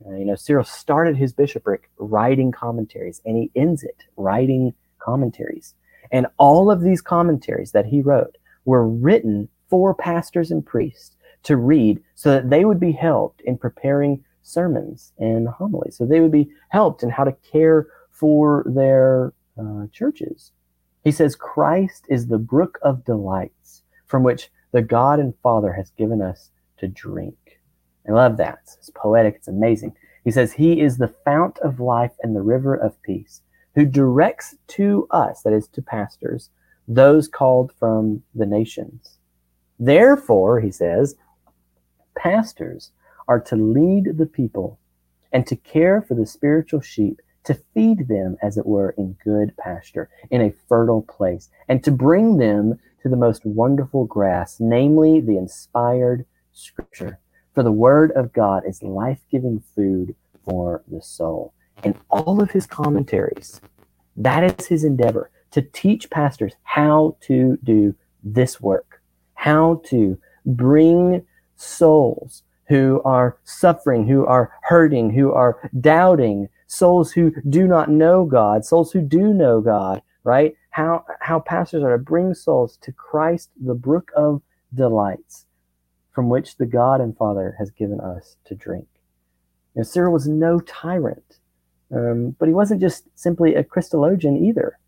Uh, 0.06 0.16
you 0.16 0.26
know, 0.26 0.36
Cyril 0.36 0.64
started 0.64 1.16
his 1.16 1.34
bishopric 1.34 1.89
writing 1.98 2.52
commentaries, 2.52 3.22
and 3.26 3.38
he 3.38 3.52
ends 3.56 3.84
it 3.84 4.04
writing 4.18 4.74
commentaries. 5.00 5.76
And 6.12 6.28
all 6.38 6.72
of 6.72 6.82
these 6.82 7.02
commentaries 7.02 7.72
that 7.72 7.86
he 7.86 8.02
wrote 8.02 8.38
were 8.66 8.88
written 8.88 9.50
for 9.70 9.93
pastors 9.93 10.52
and 10.52 10.66
priests 10.66 11.16
to 11.43 11.58
read 11.58 12.02
so 12.16 12.32
that 12.32 12.50
they 12.50 12.66
would 12.66 12.80
be 12.80 12.91
helped 12.91 13.41
in 13.41 13.58
preparing 13.58 14.24
sermons 14.41 15.14
and 15.18 15.48
homilies. 15.48 15.98
So 15.98 16.06
they 16.06 16.20
would 16.20 16.32
be 16.32 16.50
helped 16.70 17.04
in 17.04 17.10
how 17.10 17.24
to 17.24 17.36
care 17.52 17.88
for 18.12 18.64
their 18.68 19.34
uh, 19.60 19.88
churches. 19.91 20.52
He 21.04 21.12
says, 21.12 21.36
Christ 21.36 22.06
is 22.10 22.28
the 22.28 22.38
brook 22.38 22.80
of 22.82 23.06
delights 23.06 23.84
from 24.06 24.24
which 24.24 24.50
the 24.72 24.82
God 24.82 25.20
and 25.20 25.34
Father 25.41 25.74
has 25.74 25.91
given 25.91 26.22
us 26.22 26.50
to 26.78 26.88
drink. 26.88 27.38
I 28.08 28.12
love 28.12 28.38
that. 28.38 28.60
It's 28.78 28.91
poetic, 28.95 29.36
it's 29.36 29.47
amazing. 29.47 29.95
He 30.24 30.32
says, 30.32 30.53
He 30.53 30.82
is 30.82 30.97
the 30.97 31.14
fount 31.26 31.60
of 31.60 31.80
life 31.80 32.12
and 32.22 32.36
the 32.36 32.41
river 32.41 32.76
of 32.76 33.01
peace, 33.01 33.41
who 33.76 33.86
directs 33.86 34.56
to 34.70 35.08
us, 35.12 35.41
that 35.41 35.53
is, 35.53 35.68
to 35.70 35.82
pastors, 35.82 36.49
those 36.88 37.28
called 37.28 37.72
from 37.80 38.24
the 38.34 38.45
nations. 38.45 39.18
Therefore, 39.80 40.60
he 40.60 40.72
says, 40.72 41.16
pastors 42.16 42.91
are 43.28 43.39
to 43.39 43.56
lead 43.56 44.18
the 44.18 44.26
people 44.26 44.80
and 45.32 45.45
to 45.47 45.56
care 45.56 46.01
for 46.01 46.14
the 46.14 46.26
spiritual 46.26 46.82
sheep, 46.82 47.22
to 47.43 47.60
feed 47.74 48.08
them, 48.08 48.38
as 48.41 48.58
it 48.58 48.66
were, 48.66 48.91
in 48.91 49.18
good 49.24 49.56
pasture, 49.58 50.10
in 50.32 50.41
a 50.41 50.53
fertile 50.68 51.01
place, 51.03 51.49
and 51.68 51.84
to 51.84 51.91
bring 51.91 52.38
them 52.38 52.80
to 53.03 53.10
the 53.10 53.18
most 53.18 53.45
wonderful 53.45 54.06
grass, 54.06 54.58
namely 54.60 55.20
the 55.20 55.38
inspired 55.38 56.26
scripture. 56.53 57.20
For 57.56 57.64
the 57.64 57.72
word 57.72 58.12
of 58.12 58.34
God 58.34 58.64
is 58.68 58.84
life 58.84 59.22
giving 59.32 59.64
food 59.76 60.14
for 60.43 60.84
the 60.89 61.01
soul. 61.01 61.53
In 61.86 61.95
all 62.10 62.41
of 62.41 62.51
his 62.51 62.68
commentaries, 62.68 63.62
that 64.18 64.43
is 64.43 64.68
his 64.68 64.84
endeavor 64.84 65.32
to 65.51 65.62
teach 65.62 66.10
pastors 66.10 66.53
how 66.64 67.16
to 67.22 67.58
do 67.64 67.95
this 68.26 68.60
work, 68.60 69.01
how 69.36 69.82
to 69.86 70.18
bring 70.45 71.26
souls 71.56 72.43
who 72.68 73.01
are 73.06 73.38
suffering, 73.45 74.06
who 74.06 74.26
are 74.26 74.51
hurting, 74.64 75.12
who 75.12 75.32
are 75.32 75.72
doubting, 75.80 76.49
souls 76.68 77.14
who 77.14 77.32
do 77.49 77.68
not 77.68 77.89
know 77.89 78.26
God, 78.26 78.66
souls 78.66 78.91
who 78.91 79.01
do 79.01 79.34
know 79.34 79.62
God, 79.62 80.01
right? 80.26 80.56
How, 80.72 81.06
how 81.22 81.39
pastors 81.39 81.84
are 81.84 81.97
to 81.97 82.03
bring 82.03 82.34
souls 82.34 82.78
to 82.82 82.91
Christ, 82.91 83.49
the 83.64 83.76
brook 83.76 84.12
of 84.14 84.41
delights, 84.74 85.45
from 86.16 86.30
which 86.30 86.55
the 86.55 86.66
God 86.66 87.01
and 87.01 87.16
Father 87.16 87.55
has 87.59 87.70
given 87.70 87.99
us 87.99 88.38
to 88.45 88.55
drink. 88.55 88.88
You 89.76 89.82
know, 89.82 89.84
Cyril 89.84 90.13
was 90.13 90.28
no 90.28 90.61
tyrant, 90.61 91.39
um, 91.93 92.36
but 92.39 92.47
he 92.47 92.53
wasn't 92.53 92.82
just 92.82 93.03
simply 93.16 93.53
a 93.53 93.63
Christologian 93.63 94.38
either. 94.38 94.80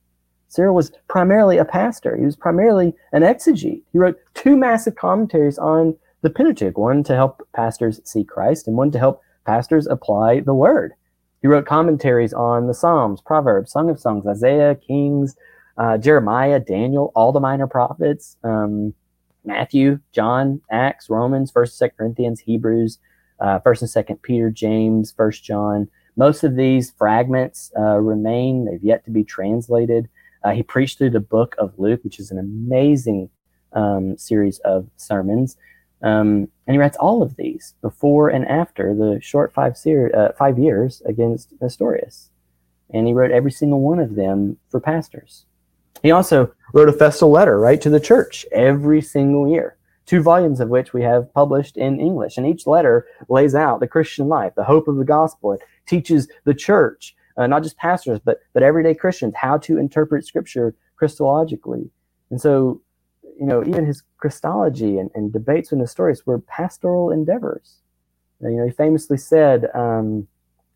Cyril 0.48 0.74
was 0.74 0.94
primarily 1.10 1.58
a 1.58 1.66
pastor. 1.66 2.16
He 2.16 2.26
was 2.26 2.38
primarily 2.38 2.96
an 3.12 3.22
exegete. 3.22 3.84
He 3.92 4.00
wrote 4.00 4.18
two 4.34 4.56
massive 4.56 4.96
commentaries 4.96 5.58
on 5.58 5.98
the 6.22 6.30
Pentateuch, 6.30 6.78
one 6.78 7.04
to 7.04 7.16
help 7.16 7.46
pastors 7.54 8.00
see 8.06 8.24
Christ 8.24 8.66
and 8.66 8.78
one 8.78 8.92
to 8.92 9.00
help 9.00 9.22
pastors 9.46 9.86
apply 9.88 10.40
the 10.40 10.54
word. 10.54 10.94
He 11.42 11.48
wrote 11.48 11.66
commentaries 11.66 12.34
on 12.34 12.68
the 12.68 12.74
Psalms, 12.74 13.22
Proverbs, 13.22 13.72
Song 13.74 13.90
of 13.90 14.00
Songs, 14.00 14.26
Isaiah, 14.26 14.76
Kings, 14.76 15.36
uh, 15.78 15.98
Jeremiah, 15.98 16.60
Daniel, 16.60 17.12
all 17.14 17.32
the 17.32 17.40
minor 17.40 17.68
prophets, 17.68 18.38
um, 18.44 18.94
Matthew, 19.48 20.00
John, 20.12 20.62
Acts, 20.70 21.10
Romans, 21.10 21.50
First, 21.50 21.78
Second 21.78 21.98
Corinthians, 21.98 22.42
Hebrews, 22.42 23.00
uh, 23.40 23.60
First 23.60 23.82
and 23.82 23.90
Second 23.90 24.22
Peter, 24.22 24.52
James, 24.52 25.12
First 25.12 25.44
John. 25.44 25.88
Most 26.16 26.44
of 26.44 26.56
these 26.56 26.92
fragments 26.92 27.72
uh, 27.78 27.98
remain; 27.98 28.66
they've 28.66 28.84
yet 28.84 29.06
to 29.06 29.12
be 29.12 29.24
translated. 29.24 30.10
Uh, 30.44 30.52
he 30.52 30.64
preached 30.64 30.98
through 30.98 31.12
the 31.12 31.20
book 31.20 31.56
of 31.58 31.74
Luke, 31.78 32.04
which 32.04 32.20
is 32.20 32.30
an 32.30 32.40
amazing 32.40 33.30
um, 33.74 34.18
series 34.18 34.60
of 34.60 34.88
sermons. 34.98 35.58
Um, 36.02 36.48
and 36.68 36.76
he 36.76 36.78
writes 36.78 36.98
all 36.98 37.24
of 37.24 37.36
these 37.38 37.74
before 37.82 38.30
and 38.30 38.48
after 38.48 38.94
the 38.94 39.20
short 39.22 39.54
five, 39.54 39.76
ser- 39.78 40.12
uh, 40.16 40.34
five 40.38 40.60
years 40.60 41.02
against 41.06 41.54
Nestorius. 41.60 42.30
And 42.94 43.08
he 43.08 43.14
wrote 43.14 43.32
every 43.32 43.52
single 43.52 43.82
one 43.82 44.00
of 44.00 44.16
them 44.16 44.58
for 44.70 44.80
pastors. 44.80 45.46
He 46.04 46.12
also 46.12 46.54
wrote 46.74 46.90
a 46.90 46.94
festal 46.94 47.30
letter, 47.30 47.60
right, 47.60 47.82
to 47.82 47.90
the 47.90 48.00
church 48.00 48.46
every 48.52 49.02
single 49.02 49.48
year, 49.48 49.78
two 50.06 50.22
volumes 50.22 50.60
of 50.60 50.70
which 50.70 50.94
we 50.94 51.02
have 51.04 51.34
published 51.34 51.78
in 51.78 52.00
English. 52.00 52.38
And 52.38 52.46
each 52.46 52.68
letter 52.68 53.06
lays 53.30 53.56
out 53.56 53.80
the 53.80 53.88
Christian 53.88 54.28
life, 54.28 54.54
the 54.56 54.64
hope 54.64 54.88
of 54.88 54.98
the 54.98 55.06
gospel. 55.06 55.54
It 55.54 55.62
teaches 55.86 56.28
the 56.44 56.54
church, 56.54 57.16
uh, 57.38 57.48
not 57.48 57.64
just 57.64 57.78
pastors, 57.78 58.20
but, 58.24 58.40
but 58.54 58.64
everyday 58.64 58.94
Christians, 58.94 59.34
how 59.36 59.58
to 59.60 59.78
interpret 59.78 60.26
scripture 60.26 60.76
Christologically. 61.00 61.90
And 62.30 62.42
so 62.42 62.82
you 63.40 63.46
know, 63.46 63.64
even 63.64 63.86
his 63.86 64.04
Christology 64.18 64.98
and, 64.98 65.12
and 65.14 65.32
debates 65.32 65.72
with 65.72 65.80
Nestorius 65.80 66.26
were 66.26 66.40
pastoral 66.40 67.12
endeavors. 67.12 67.78
You 68.42 68.50
know, 68.52 68.66
he 68.66 68.72
famously 68.72 69.18
said, 69.18 69.68
um, 69.74 70.28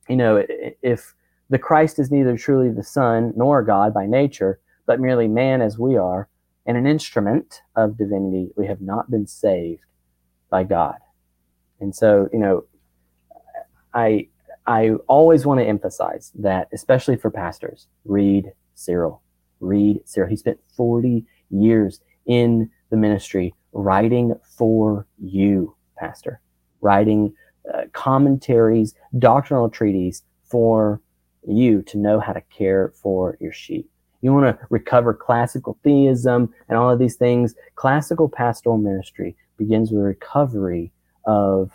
you 0.07 0.15
know, 0.15 0.45
if 0.81 1.13
the 1.49 1.59
Christ 1.59 1.99
is 1.99 2.11
neither 2.11 2.37
truly 2.37 2.69
the 2.69 2.83
Son 2.83 3.33
nor 3.35 3.63
God 3.63 3.93
by 3.93 4.05
nature, 4.05 4.59
but 4.85 4.99
merely 4.99 5.27
man 5.27 5.61
as 5.61 5.77
we 5.77 5.97
are, 5.97 6.27
and 6.65 6.77
an 6.77 6.85
instrument 6.85 7.61
of 7.75 7.97
divinity, 7.97 8.51
we 8.55 8.67
have 8.67 8.81
not 8.81 9.09
been 9.09 9.27
saved 9.27 9.83
by 10.49 10.63
God. 10.63 10.97
And 11.79 11.95
so, 11.95 12.29
you 12.31 12.39
know, 12.39 12.65
I 13.93 14.27
I 14.67 14.91
always 15.07 15.45
want 15.45 15.59
to 15.59 15.65
emphasize 15.65 16.31
that, 16.35 16.67
especially 16.71 17.17
for 17.17 17.31
pastors, 17.31 17.87
read 18.05 18.51
Cyril. 18.75 19.21
Read 19.59 20.01
Cyril. 20.05 20.29
He 20.29 20.35
spent 20.35 20.59
40 20.77 21.25
years 21.49 21.99
in 22.25 22.69
the 22.91 22.97
ministry 22.97 23.55
writing 23.73 24.35
for 24.57 25.07
you, 25.17 25.75
Pastor, 25.97 26.41
writing 26.81 27.33
uh, 27.73 27.83
commentaries, 27.93 28.93
doctrinal 29.17 29.69
treatises 29.69 30.23
for 30.43 31.01
you 31.47 31.81
to 31.83 31.97
know 31.97 32.19
how 32.19 32.33
to 32.33 32.41
care 32.41 32.93
for 33.01 33.37
your 33.39 33.53
sheep. 33.53 33.89
You 34.21 34.33
want 34.33 34.45
to 34.45 34.65
recover 34.69 35.13
classical 35.13 35.77
theism 35.83 36.53
and 36.69 36.77
all 36.77 36.89
of 36.89 36.99
these 36.99 37.15
things. 37.15 37.55
Classical 37.75 38.29
pastoral 38.29 38.77
ministry 38.77 39.35
begins 39.57 39.91
with 39.91 40.03
recovery 40.03 40.91
of 41.25 41.71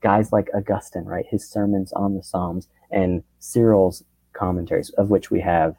guys 0.00 0.32
like 0.32 0.48
Augustine, 0.54 1.04
right? 1.04 1.26
His 1.28 1.48
sermons 1.48 1.92
on 1.92 2.14
the 2.14 2.22
Psalms 2.22 2.68
and 2.90 3.22
Cyril's 3.38 4.02
commentaries, 4.32 4.90
of 4.90 5.10
which 5.10 5.30
we 5.30 5.40
have, 5.40 5.76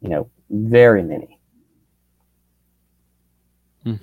you 0.00 0.08
know, 0.08 0.30
very 0.50 1.02
many. 1.02 1.40
Hmm. 3.82 3.94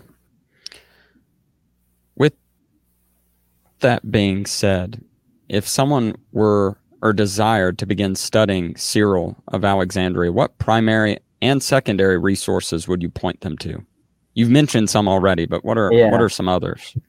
With 2.15 2.33
that 3.79 4.11
being 4.11 4.45
said, 4.45 5.03
if 5.47 5.67
someone 5.67 6.15
were 6.31 6.77
or 7.01 7.13
desired 7.13 7.79
to 7.79 7.85
begin 7.85 8.15
studying 8.15 8.75
Cyril 8.75 9.41
of 9.47 9.65
Alexandria, 9.65 10.31
what 10.31 10.57
primary 10.59 11.17
and 11.41 11.61
secondary 11.61 12.17
resources 12.17 12.87
would 12.87 13.01
you 13.01 13.09
point 13.09 13.41
them 13.41 13.57
to? 13.59 13.83
You've 14.33 14.49
mentioned 14.49 14.89
some 14.89 15.07
already, 15.07 15.45
but 15.45 15.65
what 15.65 15.77
are 15.77 15.91
yeah. 15.91 16.11
what 16.11 16.21
are 16.21 16.29
some 16.29 16.47
others? 16.47 16.95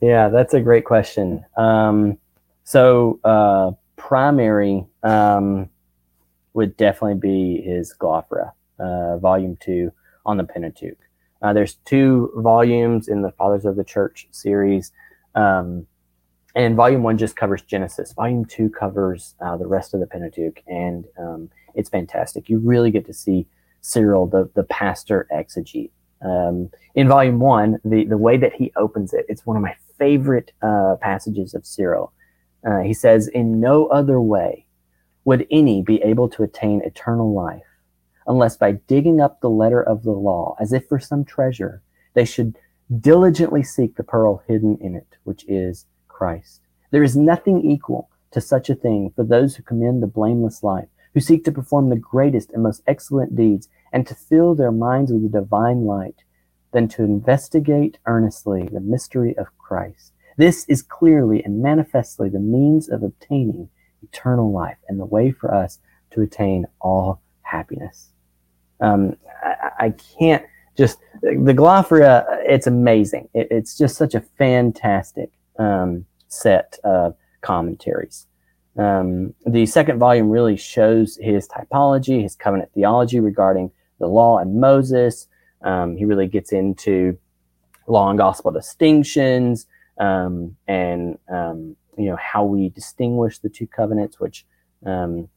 Yeah, 0.00 0.28
that's 0.28 0.54
a 0.54 0.60
great 0.60 0.84
question. 0.84 1.44
Um, 1.56 2.18
so 2.64 3.18
uh, 3.24 3.72
primary 3.96 4.86
um, 5.02 5.68
would 6.54 6.76
definitely 6.76 7.18
be 7.18 7.60
his 7.62 7.92
Glaphyra, 7.98 8.52
uh, 8.78 9.18
volume 9.18 9.56
two 9.60 9.92
on 10.24 10.36
the 10.36 10.44
Pentateuch. 10.44 10.98
Uh, 11.42 11.52
there's 11.52 11.74
two 11.84 12.32
volumes 12.36 13.08
in 13.08 13.22
the 13.22 13.32
Fathers 13.32 13.64
of 13.64 13.76
the 13.76 13.84
Church 13.84 14.28
series. 14.30 14.92
Um, 15.34 15.86
and 16.54 16.74
volume 16.74 17.02
one 17.02 17.18
just 17.18 17.36
covers 17.36 17.62
Genesis. 17.62 18.12
Volume 18.14 18.46
two 18.46 18.70
covers 18.70 19.34
uh, 19.40 19.56
the 19.58 19.66
rest 19.66 19.92
of 19.92 20.00
the 20.00 20.06
Pentateuch, 20.06 20.62
and 20.66 21.04
um, 21.18 21.50
it's 21.74 21.90
fantastic. 21.90 22.48
You 22.48 22.58
really 22.58 22.90
get 22.90 23.04
to 23.06 23.12
see 23.12 23.46
Cyril, 23.86 24.26
the, 24.26 24.50
the 24.54 24.64
pastor 24.64 25.28
exegete. 25.32 25.90
Um, 26.22 26.70
in 26.94 27.08
volume 27.08 27.38
one, 27.38 27.78
the, 27.84 28.04
the 28.04 28.16
way 28.18 28.36
that 28.36 28.54
he 28.54 28.72
opens 28.76 29.12
it, 29.12 29.26
it's 29.28 29.46
one 29.46 29.56
of 29.56 29.62
my 29.62 29.76
favorite 29.98 30.52
uh, 30.62 30.96
passages 31.00 31.54
of 31.54 31.64
Cyril. 31.64 32.12
Uh, 32.66 32.80
he 32.80 32.92
says, 32.92 33.28
In 33.28 33.60
no 33.60 33.86
other 33.86 34.20
way 34.20 34.66
would 35.24 35.46
any 35.50 35.82
be 35.82 36.02
able 36.02 36.28
to 36.30 36.42
attain 36.42 36.82
eternal 36.84 37.32
life 37.32 37.62
unless 38.26 38.56
by 38.56 38.72
digging 38.72 39.20
up 39.20 39.40
the 39.40 39.50
letter 39.50 39.82
of 39.82 40.02
the 40.02 40.10
law 40.10 40.56
as 40.60 40.72
if 40.72 40.88
for 40.88 40.98
some 40.98 41.24
treasure, 41.24 41.80
they 42.14 42.24
should 42.24 42.56
diligently 43.00 43.62
seek 43.62 43.96
the 43.96 44.02
pearl 44.02 44.42
hidden 44.48 44.76
in 44.80 44.96
it, 44.96 45.16
which 45.24 45.44
is 45.48 45.86
Christ. 46.08 46.60
There 46.90 47.04
is 47.04 47.16
nothing 47.16 47.64
equal 47.70 48.10
to 48.32 48.40
such 48.40 48.68
a 48.68 48.74
thing 48.74 49.12
for 49.14 49.24
those 49.24 49.54
who 49.54 49.62
commend 49.62 50.02
the 50.02 50.08
blameless 50.08 50.62
life, 50.62 50.88
who 51.16 51.20
seek 51.22 51.44
to 51.44 51.50
perform 51.50 51.88
the 51.88 51.96
greatest 51.96 52.50
and 52.52 52.62
most 52.62 52.82
excellent 52.86 53.34
deeds, 53.34 53.70
and 53.90 54.06
to 54.06 54.14
fill 54.14 54.54
their 54.54 54.70
minds 54.70 55.10
with 55.10 55.22
the 55.22 55.40
divine 55.40 55.86
light, 55.86 56.24
than 56.72 56.86
to 56.86 57.04
investigate 57.04 57.96
earnestly 58.04 58.68
the 58.70 58.80
mystery 58.80 59.34
of 59.38 59.46
Christ. 59.56 60.12
This 60.36 60.66
is 60.66 60.82
clearly 60.82 61.42
and 61.42 61.62
manifestly 61.62 62.28
the 62.28 62.38
means 62.38 62.90
of 62.90 63.02
obtaining 63.02 63.70
eternal 64.02 64.52
life 64.52 64.76
and 64.88 65.00
the 65.00 65.06
way 65.06 65.30
for 65.30 65.54
us 65.54 65.78
to 66.10 66.20
attain 66.20 66.66
all 66.82 67.22
happiness. 67.40 68.10
Um, 68.82 69.16
I, 69.42 69.70
I, 69.78 69.94
can't 70.18 70.44
just 70.76 70.98
the 71.22 71.54
Glaphyra. 71.54 72.26
It's 72.44 72.66
amazing. 72.66 73.30
It, 73.32 73.48
it's 73.50 73.78
just 73.78 73.96
such 73.96 74.14
a 74.14 74.20
fantastic 74.20 75.30
um, 75.58 76.04
set 76.28 76.78
of 76.84 77.16
commentaries. 77.40 78.26
Um, 78.78 79.34
the 79.46 79.66
second 79.66 79.98
volume 79.98 80.30
really 80.30 80.56
shows 80.56 81.18
his 81.20 81.48
typology, 81.48 82.22
his 82.22 82.34
covenant 82.34 82.70
theology 82.74 83.20
regarding 83.20 83.70
the 83.98 84.06
law 84.06 84.38
and 84.38 84.60
Moses. 84.60 85.28
Um, 85.62 85.96
he 85.96 86.04
really 86.04 86.26
gets 86.26 86.52
into 86.52 87.18
law 87.86 88.10
and 88.10 88.18
gospel 88.18 88.50
distinctions 88.50 89.66
um, 89.98 90.56
and 90.68 91.18
um, 91.28 91.76
you 91.96 92.06
know 92.06 92.16
how 92.16 92.44
we 92.44 92.68
distinguish 92.70 93.38
the 93.38 93.48
two 93.48 93.66
covenants, 93.66 94.20
which, 94.20 94.44
um, 94.84 95.28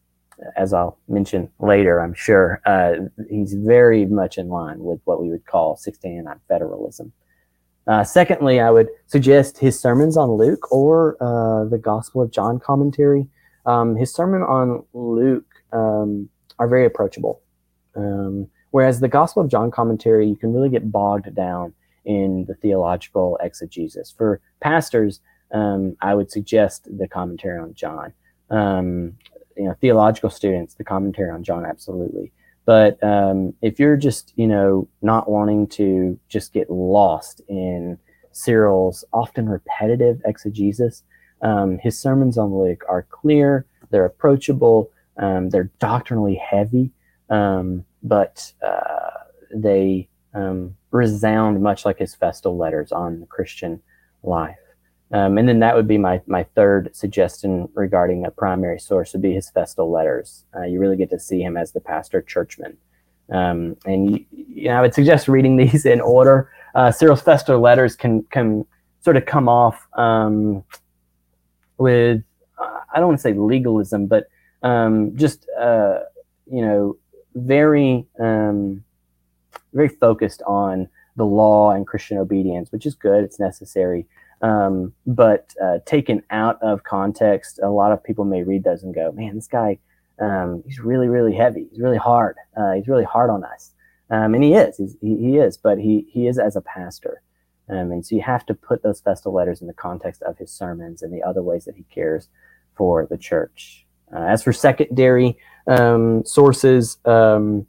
as 0.56 0.74
I'll 0.74 0.98
mention 1.08 1.50
later, 1.60 2.02
I'm 2.02 2.14
sure 2.14 2.62
uh, 2.66 2.94
he's 3.30 3.54
very 3.54 4.06
much 4.06 4.38
in 4.38 4.50
line 4.50 4.80
with 4.80 5.00
what 5.06 5.22
we 5.22 5.30
would 5.30 5.46
call 5.46 5.70
1689 5.72 6.40
federalism. 6.48 7.14
Uh, 7.88 8.04
secondly, 8.04 8.60
I 8.60 8.70
would 8.70 8.90
suggest 9.08 9.58
his 9.58 9.80
sermons 9.80 10.16
on 10.16 10.32
Luke 10.32 10.72
or 10.72 11.18
uh, 11.22 11.66
the 11.66 11.78
Gospel 11.78 12.22
of 12.22 12.32
John 12.32 12.60
commentary. 12.60 13.28
Um, 13.66 13.96
his 13.96 14.14
sermon 14.14 14.42
on 14.42 14.84
Luke 14.94 15.46
um, 15.72 16.30
are 16.60 16.68
very 16.68 16.86
approachable, 16.86 17.42
um, 17.96 18.48
whereas 18.72 19.00
the 19.00 19.08
Gospel 19.08 19.44
of 19.44 19.50
John 19.50 19.72
commentary 19.72 20.28
you 20.28 20.36
can 20.36 20.54
really 20.54 20.70
get 20.70 20.92
bogged 20.92 21.34
down 21.36 21.74
in 22.06 22.46
the 22.48 22.56
theological 22.56 23.38
exegesis. 23.42 24.12
For 24.16 24.42
pastors, 24.62 25.22
um, 25.52 25.96
I 26.02 26.16
would 26.16 26.32
suggest 26.32 26.88
the 26.98 27.08
commentary 27.08 27.60
on 27.60 27.74
John. 27.74 28.14
Um, 28.50 29.18
you 29.58 29.66
know, 29.66 29.76
theological 29.82 30.30
students, 30.30 30.76
the 30.76 30.84
commentary 30.84 31.30
on 31.30 31.44
John, 31.44 31.66
absolutely. 31.66 32.32
But 32.66 33.04
um, 33.04 33.54
if 33.62 33.80
you're 33.80 33.98
just, 33.98 34.34
you 34.36 34.48
know, 34.48 34.88
not 35.02 35.30
wanting 35.30 35.68
to 35.70 36.20
just 36.30 36.54
get 36.54 36.70
lost 36.70 37.42
in 37.48 37.98
Cyril's 38.32 39.04
often 39.12 39.50
repetitive 39.50 40.22
exegesis, 40.26 41.04
um, 41.42 41.80
his 41.80 42.00
sermons 42.00 42.38
on 42.38 42.54
Luke 42.54 42.84
are 42.88 43.08
clear, 43.10 43.66
they're 43.90 44.06
approachable, 44.06 44.92
um, 45.18 45.50
they're 45.50 45.72
doctrinally 45.80 46.36
heavy, 46.36 46.92
um, 47.30 47.86
but 48.04 48.52
uh, 48.66 49.24
they 49.54 50.08
um, 50.34 50.76
resound 50.92 51.62
much 51.62 51.86
like 51.86 52.00
his 52.00 52.16
festal 52.16 52.58
letters 52.58 52.92
on 52.92 53.20
the 53.20 53.26
Christian 53.26 53.82
life. 54.24 54.58
Um, 55.12 55.38
and 55.38 55.50
then 55.50 55.60
that 55.60 55.76
would 55.76 55.88
be 55.88 55.98
my, 55.98 56.22
my 56.28 56.44
third 56.56 56.96
suggestion 56.96 57.68
regarding 57.74 58.26
a 58.26 58.32
primary 58.32 58.80
source 58.80 59.14
would 59.14 59.24
be 59.24 59.34
his 59.34 59.50
festal 59.50 59.90
letters. 59.92 60.46
Uh, 60.56 60.64
you 60.64 60.80
really 60.80 60.98
get 60.98 61.10
to 61.10 61.20
see 61.20 61.42
him 61.42 61.58
as 61.58 61.72
the 61.72 61.82
pastor 61.82 62.22
churchman. 62.22 62.78
Um, 63.32 63.76
and 63.86 64.12
you, 64.12 64.26
you 64.32 64.68
know, 64.70 64.76
I 64.76 64.82
would 64.82 64.94
suggest 64.94 65.28
reading 65.28 65.58
these 65.58 65.86
in 65.86 66.02
order. 66.02 66.52
Uh, 66.76 66.92
Cyril's 66.92 67.22
festal 67.22 67.60
letters 67.60 67.96
can 67.96 68.24
can 68.24 68.66
sort 69.02 69.18
of 69.18 69.26
come 69.26 69.50
off 69.50 69.88
um, 69.98 70.64
with 71.78 72.24
I 72.60 72.98
don't 72.98 73.08
want 73.08 73.20
to 73.20 73.24
say 73.24 73.34
legalism, 73.34 74.08
but 74.08 74.28
um, 74.64 75.16
just 75.16 75.48
uh, 75.60 76.00
you 76.52 76.62
know 76.62 76.98
very 77.36 78.06
um, 78.20 78.84
very 79.74 79.90
focused 79.90 80.42
on 80.44 80.88
the 81.16 81.26
law 81.26 81.72
and 81.72 81.86
Christian 81.86 82.18
obedience, 82.18 82.72
which 82.72 82.86
is 82.86 82.96
good. 82.96 83.24
It's 83.24 83.40
necessary. 83.40 84.08
Um, 84.42 84.94
but 85.06 85.54
uh, 85.62 85.80
taken 85.86 86.24
out 86.30 86.62
of 86.62 86.84
context, 86.84 87.60
a 87.62 87.70
lot 87.70 87.92
of 87.92 88.04
people 88.04 88.26
may 88.26 88.44
read 88.44 88.64
those 88.64 88.84
and 88.84 88.94
go, 88.94 89.12
"Man, 89.12 89.36
this 89.36 89.48
guy, 89.48 89.80
um, 90.20 90.64
he's 90.66 90.80
really, 90.80 91.08
really 91.08 91.36
heavy. 91.36 91.68
He's 91.70 91.80
really 91.80 91.98
hard. 91.98 92.38
Uh, 92.56 92.74
he's 92.74 92.88
really 92.88 93.04
hard 93.04 93.30
on 93.30 93.44
us." 93.44 93.74
Um, 94.10 94.34
and 94.34 94.44
he 94.44 94.54
is. 94.54 94.78
He's, 94.78 94.96
he, 95.02 95.18
he 95.18 95.38
is. 95.38 95.58
But 95.58 95.80
he 95.80 96.08
he 96.10 96.28
is 96.28 96.40
as 96.40 96.56
a 96.56 96.62
pastor, 96.62 97.22
um, 97.70 97.92
and 97.92 98.06
so 98.06 98.16
you 98.16 98.22
have 98.22 98.46
to 98.46 98.54
put 98.54 98.82
those 98.82 99.02
festal 99.02 99.34
letters 99.34 99.62
in 99.62 99.68
the 99.68 99.74
context 99.74 100.22
of 100.24 100.38
his 100.38 100.52
sermons 100.52 101.02
and 101.02 101.14
the 101.14 101.24
other 101.24 101.44
ways 101.44 101.66
that 101.66 101.76
he 101.76 101.84
cares 101.94 102.30
for 102.76 103.06
the 103.06 103.18
church. 103.18 103.86
Uh, 104.12 104.22
as 104.22 104.42
for 104.42 104.54
secondary 104.54 105.38
um, 105.68 106.26
sources, 106.26 106.98
um, 107.06 107.68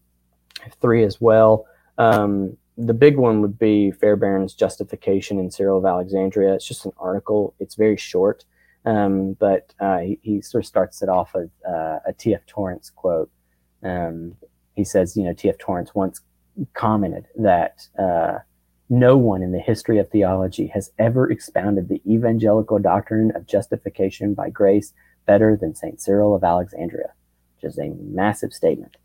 three 0.81 1.05
as 1.05 1.21
well. 1.21 1.67
Um, 1.99 2.57
the 2.81 2.95
big 2.95 3.17
one 3.17 3.43
would 3.43 3.59
be 3.59 3.91
Fairbairn's 3.91 4.55
justification 4.55 5.39
in 5.39 5.51
Cyril 5.51 5.79
of 5.79 5.85
Alexandria. 5.85 6.55
It's 6.55 6.67
just 6.67 6.87
an 6.87 6.93
article. 6.99 7.55
It's 7.61 7.75
very 7.75 7.97
short, 7.97 8.45
um, 8.87 9.35
but 9.35 9.75
uh, 9.81 9.99
he, 9.99 10.19
he, 10.23 10.41
sort 10.41 10.65
of 10.65 10.69
starts 10.69 11.03
it 11.03 11.09
off 11.09 11.35
with 11.35 11.51
uh, 11.69 11.99
a 12.07 12.15
T.F. 12.17 12.47
Torrance 12.47 12.91
quote. 12.91 13.31
Um, 13.83 14.37
he 14.75 14.85
says, 14.85 15.17
you 15.17 15.25
know, 15.25 15.35
T.F. 15.35 15.59
Torrance 15.59 15.95
once 15.95 16.23
commented 16.73 17.27
that 17.37 17.87
uh, 17.99 18.39
no 18.89 19.17
one 19.17 19.43
in 19.43 19.53
the 19.53 19.61
history 19.61 19.99
of 19.99 20.09
theology 20.11 20.67
has 20.69 20.91
ever 20.99 21.31
expounded 21.31 21.89
the 21.89 22.01
evangelical 22.11 22.79
doctrine 22.79 23.31
of 23.37 23.47
justification 23.47 24.33
by 24.33 24.49
grace 24.49 24.95
better 25.27 25.57
than 25.57 25.75
St. 25.75 26.01
Cyril 26.01 26.35
of 26.35 26.43
Alexandria, 26.43 27.13
which 27.57 27.71
is 27.71 27.79
a 27.79 27.95
massive 28.01 28.53
statement. 28.53 28.97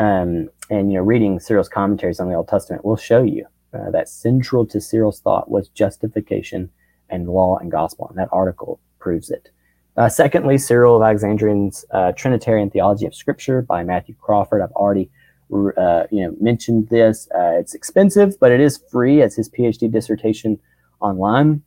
Um, 0.00 0.48
and 0.70 0.90
you 0.90 0.96
know, 0.96 1.04
reading 1.04 1.38
Cyril's 1.40 1.68
commentaries 1.68 2.20
on 2.20 2.28
the 2.28 2.34
Old 2.34 2.48
Testament 2.48 2.86
will 2.86 2.96
show 2.96 3.22
you 3.22 3.44
uh, 3.74 3.90
that 3.90 4.08
central 4.08 4.64
to 4.66 4.80
Cyril's 4.80 5.20
thought 5.20 5.50
was 5.50 5.68
justification 5.68 6.70
and 7.10 7.28
law 7.28 7.58
and 7.58 7.70
gospel, 7.70 8.08
and 8.08 8.16
that 8.16 8.30
article 8.32 8.80
proves 8.98 9.30
it. 9.30 9.50
Uh, 9.98 10.08
secondly, 10.08 10.56
Cyril 10.56 10.96
of 10.96 11.02
Alexandria's 11.02 11.84
uh, 11.90 12.12
Trinitarian 12.12 12.70
Theology 12.70 13.04
of 13.04 13.14
Scripture 13.14 13.60
by 13.60 13.84
Matthew 13.84 14.14
Crawford. 14.14 14.62
I've 14.62 14.72
already 14.72 15.10
uh, 15.52 16.04
you 16.10 16.24
know 16.24 16.34
mentioned 16.40 16.88
this. 16.88 17.28
Uh, 17.34 17.58
it's 17.58 17.74
expensive, 17.74 18.40
but 18.40 18.52
it 18.52 18.60
is 18.60 18.82
free 18.90 19.20
as 19.20 19.36
his 19.36 19.50
PhD 19.50 19.92
dissertation 19.92 20.58
online, 21.00 21.62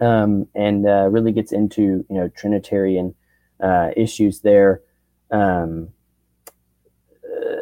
um, 0.00 0.46
and 0.54 0.86
uh, 0.86 1.08
really 1.10 1.32
gets 1.32 1.52
into 1.52 2.06
you 2.08 2.16
know 2.16 2.28
Trinitarian 2.28 3.14
issues 3.94 4.40
there. 4.40 4.80
Um, 5.30 5.90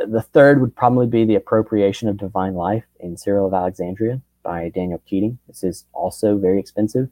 the 0.07 0.24
third 0.32 0.61
would 0.61 0.74
probably 0.74 1.07
be 1.07 1.24
the 1.24 1.34
appropriation 1.34 2.09
of 2.09 2.16
divine 2.16 2.55
life 2.55 2.84
in 3.01 3.16
Cyril 3.16 3.47
of 3.47 3.55
Alexandria 3.55 4.20
by 4.43 4.68
Daniel 4.70 5.03
Keating. 5.07 5.39
This 5.49 5.64
is 5.64 5.84
also 5.93 6.39
very 6.39 6.59
expensive, 6.59 7.09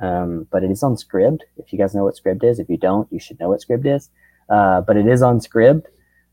um, 0.00 0.46
but 0.50 0.64
it 0.64 0.70
is 0.70 0.82
on 0.82 0.96
Scribd. 0.96 1.40
If 1.56 1.72
you 1.72 1.78
guys 1.78 1.94
know 1.94 2.04
what 2.04 2.16
Scribd 2.16 2.44
is, 2.44 2.58
if 2.58 2.68
you 2.68 2.76
don't, 2.76 3.10
you 3.12 3.20
should 3.20 3.38
know 3.40 3.48
what 3.50 3.60
Scribd 3.60 3.86
is. 3.86 4.10
Uh, 4.48 4.80
but 4.80 4.96
it 4.96 5.06
is 5.06 5.22
on 5.22 5.38
Scribd. 5.38 5.84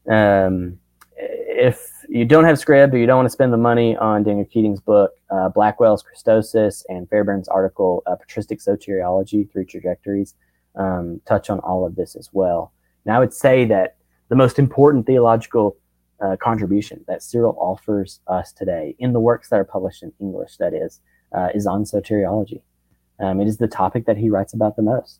Um, 0.09 0.79
if 1.15 2.05
you 2.09 2.25
don't 2.25 2.45
have 2.45 2.57
Scribd 2.57 2.93
or 2.93 2.97
you 2.97 3.05
don't 3.05 3.17
want 3.17 3.27
to 3.27 3.31
spend 3.31 3.53
the 3.53 3.57
money 3.57 3.95
on 3.97 4.23
Daniel 4.23 4.45
Keating's 4.45 4.79
book, 4.79 5.11
uh, 5.29 5.49
Blackwell's 5.49 6.03
Christosis 6.03 6.83
and 6.89 7.07
Fairbairn's 7.09 7.47
article, 7.47 8.01
uh, 8.07 8.15
Patristic 8.15 8.59
Soteriology 8.59 9.49
Three 9.51 9.65
Trajectories, 9.65 10.33
um, 10.75 11.21
touch 11.25 11.49
on 11.49 11.59
all 11.59 11.85
of 11.85 11.95
this 11.95 12.15
as 12.15 12.29
well. 12.33 12.71
Now, 13.05 13.17
I 13.17 13.19
would 13.19 13.33
say 13.33 13.65
that 13.65 13.97
the 14.29 14.35
most 14.35 14.59
important 14.59 15.05
theological 15.05 15.75
uh, 16.21 16.35
contribution 16.37 17.03
that 17.07 17.23
Cyril 17.23 17.55
offers 17.59 18.19
us 18.27 18.51
today 18.51 18.95
in 18.99 19.13
the 19.13 19.19
works 19.19 19.49
that 19.49 19.59
are 19.59 19.65
published 19.65 20.03
in 20.03 20.13
English, 20.19 20.57
that 20.57 20.73
is, 20.73 20.99
uh, 21.35 21.49
is 21.53 21.65
on 21.65 21.83
soteriology. 21.83 22.61
Um, 23.19 23.41
it 23.41 23.47
is 23.47 23.57
the 23.57 23.67
topic 23.67 24.05
that 24.05 24.17
he 24.17 24.29
writes 24.29 24.53
about 24.53 24.75
the 24.75 24.81
most. 24.81 25.19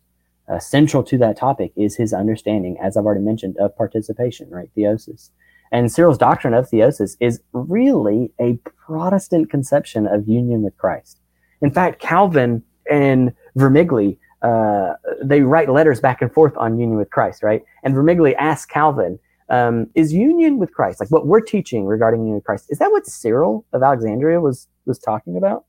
uh, 0.50 0.60
central 0.60 1.04
to 1.04 1.18
that 1.20 1.38
topic 1.38 1.72
is 1.76 1.96
his 1.96 2.14
understanding, 2.14 2.78
as 2.82 2.98
I've 2.98 3.06
already 3.06 3.22
mentioned, 3.22 3.58
of 3.58 3.76
participation, 3.78 4.50
right? 4.50 4.70
Theosis. 4.76 5.30
And 5.72 5.92
Cyril's 5.92 6.18
doctrine 6.18 6.56
of 6.56 6.68
theosis 6.70 7.16
is 7.20 7.42
really 7.54 8.32
a 8.40 8.54
Protestant 8.88 9.52
conception 9.52 10.08
of 10.08 10.28
union 10.28 10.64
with 10.64 10.76
Christ. 10.78 11.20
In 11.62 11.70
fact, 11.70 12.02
Calvin 12.02 12.64
and 12.90 13.34
Vermigli, 13.56 14.18
uh, 14.42 14.94
they 15.24 15.42
write 15.42 15.70
letters 15.70 16.00
back 16.00 16.22
and 16.22 16.32
forth 16.34 16.56
on 16.58 16.80
union 16.80 16.98
with 16.98 17.10
Christ, 17.10 17.44
right? 17.44 17.64
And 17.84 17.94
Vermigli 17.94 18.36
asks 18.38 18.66
Calvin, 18.66 19.20
um, 19.50 19.88
is 19.96 20.14
union 20.14 20.60
with 20.60 20.74
Christ, 20.74 21.00
like 21.00 21.10
what 21.10 21.26
we're 21.26 21.42
teaching 21.42 21.86
regarding 21.86 22.22
union 22.22 22.36
with 22.36 22.44
Christ, 22.44 22.68
is 22.70 22.78
that 22.80 22.92
what 22.92 23.08
Cyril 23.08 23.66
of 23.74 23.82
Alexandria 23.84 24.40
was 24.40 24.68
was 24.86 25.00
talking 25.00 25.38
about? 25.38 25.66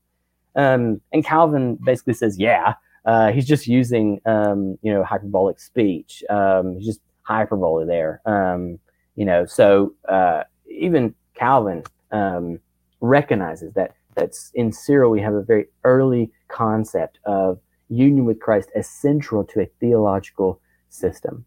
Um, 0.55 1.01
and 1.11 1.25
Calvin 1.25 1.77
basically 1.83 2.13
says, 2.13 2.37
yeah, 2.37 2.75
uh, 3.05 3.31
he's 3.31 3.47
just 3.47 3.67
using 3.67 4.21
um, 4.25 4.77
you 4.81 4.93
know 4.93 5.03
hyperbolic 5.03 5.59
speech. 5.59 6.23
Um, 6.29 6.75
he's 6.75 6.85
just 6.85 7.01
hyperbole 7.23 7.85
there. 7.85 8.21
Um, 8.25 8.79
you 9.15 9.25
know, 9.25 9.45
so 9.45 9.93
uh, 10.07 10.43
even 10.69 11.15
Calvin 11.33 11.83
um, 12.11 12.59
recognizes 12.99 13.73
that 13.73 13.95
that's 14.15 14.51
in 14.53 14.71
Cyril 14.71 15.09
we 15.09 15.21
have 15.21 15.33
a 15.33 15.41
very 15.41 15.67
early 15.83 16.31
concept 16.49 17.19
of 17.25 17.59
union 17.91 18.25
with 18.25 18.39
Christ 18.39 18.69
as 18.75 18.89
central 18.89 19.43
to 19.45 19.61
a 19.61 19.69
theological 19.79 20.59
system. 20.89 21.45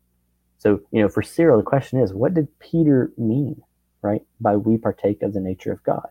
So, 0.58 0.80
you 0.92 1.02
know, 1.02 1.08
for 1.08 1.22
Cyril, 1.22 1.58
the 1.58 1.64
question 1.64 2.00
is, 2.00 2.14
what 2.14 2.34
did 2.34 2.58
Peter 2.58 3.12
mean, 3.18 3.62
right, 4.02 4.22
by 4.40 4.56
we 4.56 4.76
partake 4.78 5.22
of 5.22 5.32
the 5.32 5.40
nature 5.40 5.72
of 5.72 5.82
God? 5.82 6.08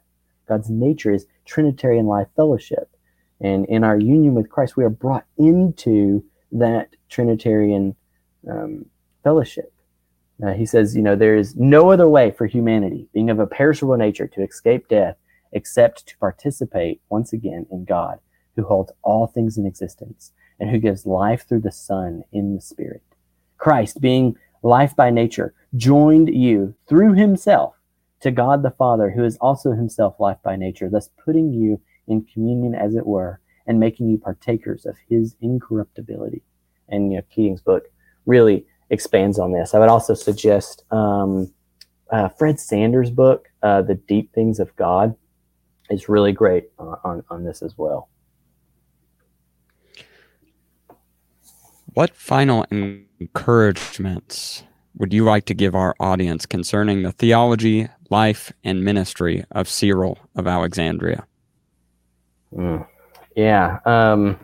God's 0.47 0.69
nature 0.69 1.11
is 1.11 1.25
Trinitarian 1.45 2.05
life 2.05 2.27
fellowship. 2.35 2.89
And 3.39 3.65
in 3.65 3.83
our 3.83 3.97
union 3.97 4.35
with 4.35 4.49
Christ, 4.49 4.77
we 4.77 4.83
are 4.83 4.89
brought 4.89 5.25
into 5.37 6.23
that 6.51 6.89
Trinitarian 7.09 7.95
um, 8.49 8.85
fellowship. 9.23 9.73
Uh, 10.43 10.53
he 10.53 10.65
says, 10.65 10.95
you 10.95 11.01
know, 11.01 11.15
there 11.15 11.35
is 11.35 11.55
no 11.55 11.91
other 11.91 12.07
way 12.07 12.31
for 12.31 12.45
humanity, 12.45 13.07
being 13.13 13.29
of 13.29 13.39
a 13.39 13.47
perishable 13.47 13.97
nature, 13.97 14.27
to 14.27 14.43
escape 14.43 14.87
death 14.87 15.15
except 15.51 16.07
to 16.07 16.17
participate 16.17 17.01
once 17.09 17.31
again 17.31 17.65
in 17.71 17.85
God, 17.85 18.19
who 18.55 18.63
holds 18.63 18.91
all 19.01 19.27
things 19.27 19.57
in 19.57 19.65
existence 19.65 20.31
and 20.59 20.69
who 20.69 20.77
gives 20.77 21.05
life 21.05 21.47
through 21.47 21.61
the 21.61 21.71
Son 21.71 22.23
in 22.31 22.55
the 22.55 22.61
Spirit. 22.61 23.03
Christ, 23.57 24.01
being 24.01 24.35
life 24.61 24.95
by 24.95 25.09
nature, 25.09 25.53
joined 25.75 26.33
you 26.33 26.75
through 26.87 27.13
himself 27.13 27.75
to 28.21 28.31
God 28.31 28.63
the 28.63 28.71
Father, 28.71 29.11
who 29.11 29.23
is 29.23 29.37
also 29.37 29.71
himself 29.71 30.19
life 30.19 30.37
by 30.43 30.55
nature, 30.55 30.89
thus 30.89 31.09
putting 31.23 31.51
you 31.51 31.81
in 32.07 32.25
communion, 32.25 32.75
as 32.75 32.95
it 32.95 33.05
were, 33.05 33.39
and 33.67 33.79
making 33.79 34.09
you 34.09 34.17
partakers 34.17 34.85
of 34.85 34.95
his 35.09 35.35
incorruptibility. 35.41 36.41
And 36.89 37.11
you 37.11 37.17
know, 37.17 37.23
Keating's 37.29 37.61
book 37.61 37.85
really 38.25 38.65
expands 38.89 39.39
on 39.39 39.51
this. 39.51 39.73
I 39.73 39.79
would 39.79 39.89
also 39.89 40.13
suggest 40.13 40.83
um, 40.91 41.51
uh, 42.11 42.29
Fred 42.29 42.59
Sanders' 42.59 43.09
book, 43.09 43.49
uh, 43.61 43.81
The 43.81 43.95
Deep 43.95 44.33
Things 44.33 44.59
of 44.59 44.75
God, 44.75 45.15
is 45.89 46.07
really 46.07 46.31
great 46.31 46.69
on, 46.79 47.23
on 47.29 47.43
this 47.43 47.61
as 47.61 47.77
well. 47.77 48.09
What 51.93 52.15
final 52.15 52.65
encouragements 52.71 54.63
would 54.97 55.13
you 55.13 55.23
like 55.23 55.45
to 55.45 55.53
give 55.53 55.75
our 55.75 55.95
audience 55.99 56.47
concerning 56.47 57.03
the 57.03 57.11
theology, 57.11 57.87
life, 58.09 58.51
and 58.63 58.83
ministry 58.83 59.43
of 59.51 59.69
Cyril 59.69 60.17
of 60.35 60.47
Alexandria? 60.47 61.27
Mm. 62.51 62.87
Yeah. 63.35 63.77
Um, 63.85 64.39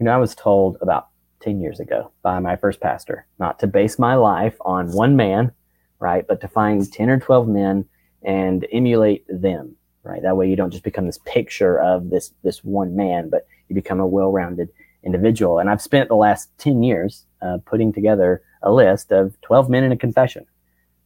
you 0.00 0.06
know, 0.06 0.12
I 0.12 0.16
was 0.16 0.34
told 0.34 0.76
about 0.80 1.08
10 1.40 1.60
years 1.60 1.78
ago 1.78 2.10
by 2.22 2.40
my 2.40 2.56
first 2.56 2.80
pastor 2.80 3.26
not 3.38 3.60
to 3.60 3.68
base 3.68 3.96
my 3.96 4.16
life 4.16 4.56
on 4.62 4.90
one 4.90 5.14
man, 5.14 5.52
right? 6.00 6.26
But 6.26 6.40
to 6.40 6.48
find 6.48 6.90
10 6.92 7.10
or 7.10 7.20
12 7.20 7.46
men 7.46 7.84
and 8.24 8.66
emulate 8.72 9.24
them, 9.28 9.76
right? 10.02 10.22
That 10.22 10.36
way 10.36 10.50
you 10.50 10.56
don't 10.56 10.72
just 10.72 10.84
become 10.84 11.06
this 11.06 11.20
picture 11.26 11.80
of 11.80 12.10
this, 12.10 12.32
this 12.42 12.64
one 12.64 12.96
man, 12.96 13.30
but 13.30 13.46
you 13.68 13.76
become 13.76 14.00
a 14.00 14.06
well-rounded 14.06 14.68
individual. 15.04 15.58
And 15.58 15.70
I've 15.70 15.82
spent 15.82 16.08
the 16.08 16.16
last 16.16 16.50
10 16.58 16.82
years 16.82 17.24
uh, 17.40 17.58
putting 17.64 17.92
together 17.92 18.42
a 18.62 18.72
list 18.72 19.12
of 19.12 19.40
12 19.42 19.68
men 19.68 19.84
in 19.84 19.92
a 19.92 19.96
confession. 19.96 20.46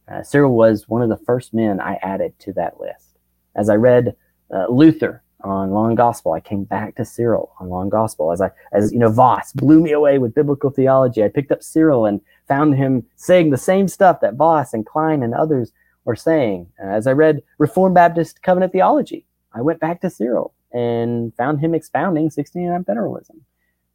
Uh, 0.07 0.23
Cyril 0.23 0.55
was 0.55 0.89
one 0.89 1.01
of 1.01 1.09
the 1.09 1.23
first 1.25 1.53
men 1.53 1.79
I 1.79 1.95
added 2.01 2.37
to 2.39 2.53
that 2.53 2.79
list. 2.79 3.17
As 3.55 3.69
I 3.69 3.75
read 3.75 4.15
uh, 4.53 4.67
Luther 4.67 5.23
on 5.43 5.73
and 5.73 5.97
Gospel. 5.97 6.31
I 6.33 6.39
came 6.39 6.63
back 6.63 6.95
to 6.95 7.05
Cyril 7.05 7.51
on 7.59 7.71
and 7.71 7.91
Gospel 7.91 8.31
as 8.31 8.41
I, 8.41 8.51
as 8.71 8.91
you 8.91 8.99
know, 8.99 9.09
Vos 9.09 9.51
blew 9.53 9.81
me 9.81 9.91
away 9.91 10.17
with 10.17 10.33
biblical 10.33 10.69
theology. 10.69 11.23
I 11.23 11.27
picked 11.27 11.51
up 11.51 11.63
Cyril 11.63 12.05
and 12.05 12.21
found 12.47 12.75
him 12.75 13.05
saying 13.15 13.49
the 13.49 13.57
same 13.57 13.87
stuff 13.87 14.21
that 14.21 14.35
Vos 14.35 14.73
and 14.73 14.85
Kline 14.85 15.23
and 15.23 15.33
others 15.33 15.71
were 16.05 16.15
saying. 16.15 16.67
As 16.79 17.07
I 17.07 17.11
read 17.11 17.43
Reformed 17.57 17.95
Baptist 17.95 18.41
Covenant 18.41 18.71
Theology, 18.71 19.25
I 19.53 19.61
went 19.61 19.79
back 19.79 20.01
to 20.01 20.09
Cyril 20.09 20.53
and 20.71 21.35
found 21.35 21.59
him 21.59 21.75
expounding 21.75 22.29
69 22.29 22.83
federalism. 22.83 23.41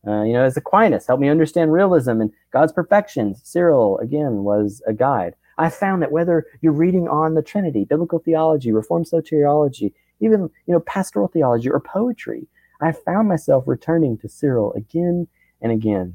Uh, 0.06 0.22
you 0.22 0.32
know, 0.32 0.44
as 0.44 0.56
Aquinas 0.56 1.06
helped 1.06 1.20
me 1.20 1.28
understand 1.28 1.72
realism 1.72 2.20
and 2.20 2.32
God's 2.52 2.72
perfections, 2.72 3.40
Cyril 3.44 3.98
again 3.98 4.44
was 4.44 4.80
a 4.86 4.92
guide. 4.92 5.34
I 5.58 5.70
found 5.70 6.02
that 6.02 6.12
whether 6.12 6.46
you're 6.60 6.72
reading 6.72 7.08
on 7.08 7.34
the 7.34 7.42
Trinity, 7.42 7.84
biblical 7.84 8.20
theology, 8.20 8.70
Reformed 8.70 9.06
soteriology, 9.06 9.92
even 10.20 10.42
you 10.66 10.72
know 10.72 10.80
pastoral 10.80 11.28
theology 11.28 11.68
or 11.68 11.80
poetry. 11.80 12.46
I 12.80 12.92
found 12.92 13.28
myself 13.28 13.64
returning 13.66 14.18
to 14.18 14.28
Cyril 14.28 14.72
again 14.74 15.26
and 15.60 15.72
again. 15.72 16.14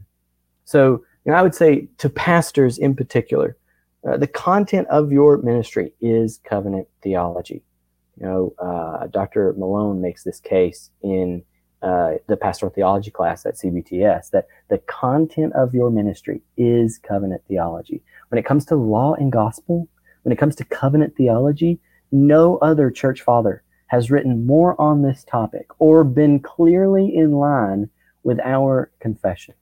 So 0.64 1.04
you 1.26 1.32
know, 1.32 1.38
I 1.38 1.42
would 1.42 1.56
say 1.56 1.88
to 1.98 2.10
pastors 2.10 2.78
in 2.78 2.96
particular, 2.96 3.58
uh, 4.08 4.18
the 4.18 4.28
content 4.28 4.88
of 4.88 5.12
your 5.12 5.38
ministry 5.38 5.94
is 6.02 6.40
covenant 6.44 6.88
theology. 7.02 7.64
You 8.20 8.26
know, 8.26 8.54
uh, 8.60 9.08
Dr. 9.08 9.54
Malone 9.58 10.02
makes 10.02 10.24
this 10.24 10.40
case 10.40 10.90
in 11.02 11.44
uh, 11.84 12.14
the 12.28 12.38
pastoral 12.38 12.72
theology 12.72 13.12
class 13.12 13.46
at 13.46 13.56
CBTS 13.56 14.32
that 14.32 14.48
the 14.70 14.78
content 14.80 15.54
of 15.54 15.74
your 15.74 15.92
ministry 15.92 16.42
is 16.58 16.98
covenant 16.98 17.44
theology. 17.48 18.02
When 18.30 18.40
it 18.40 18.46
comes 18.46 18.66
to 18.68 18.76
law 18.76 19.14
and 19.14 19.32
gospel, 19.32 19.88
when 20.24 20.32
it 20.32 20.38
comes 20.38 20.56
to 20.56 20.66
covenant 20.66 21.16
theology, 21.16 21.80
no 22.12 22.58
other 22.58 22.90
church 22.90 23.22
father 23.22 23.64
has 23.88 24.10
written 24.10 24.46
more 24.46 24.80
on 24.80 25.02
this 25.02 25.24
topic 25.24 25.68
or 25.78 26.04
been 26.04 26.40
clearly 26.40 27.14
in 27.16 27.34
line 27.34 27.90
with 28.24 28.40
our 28.40 28.92
confession. 29.00 29.54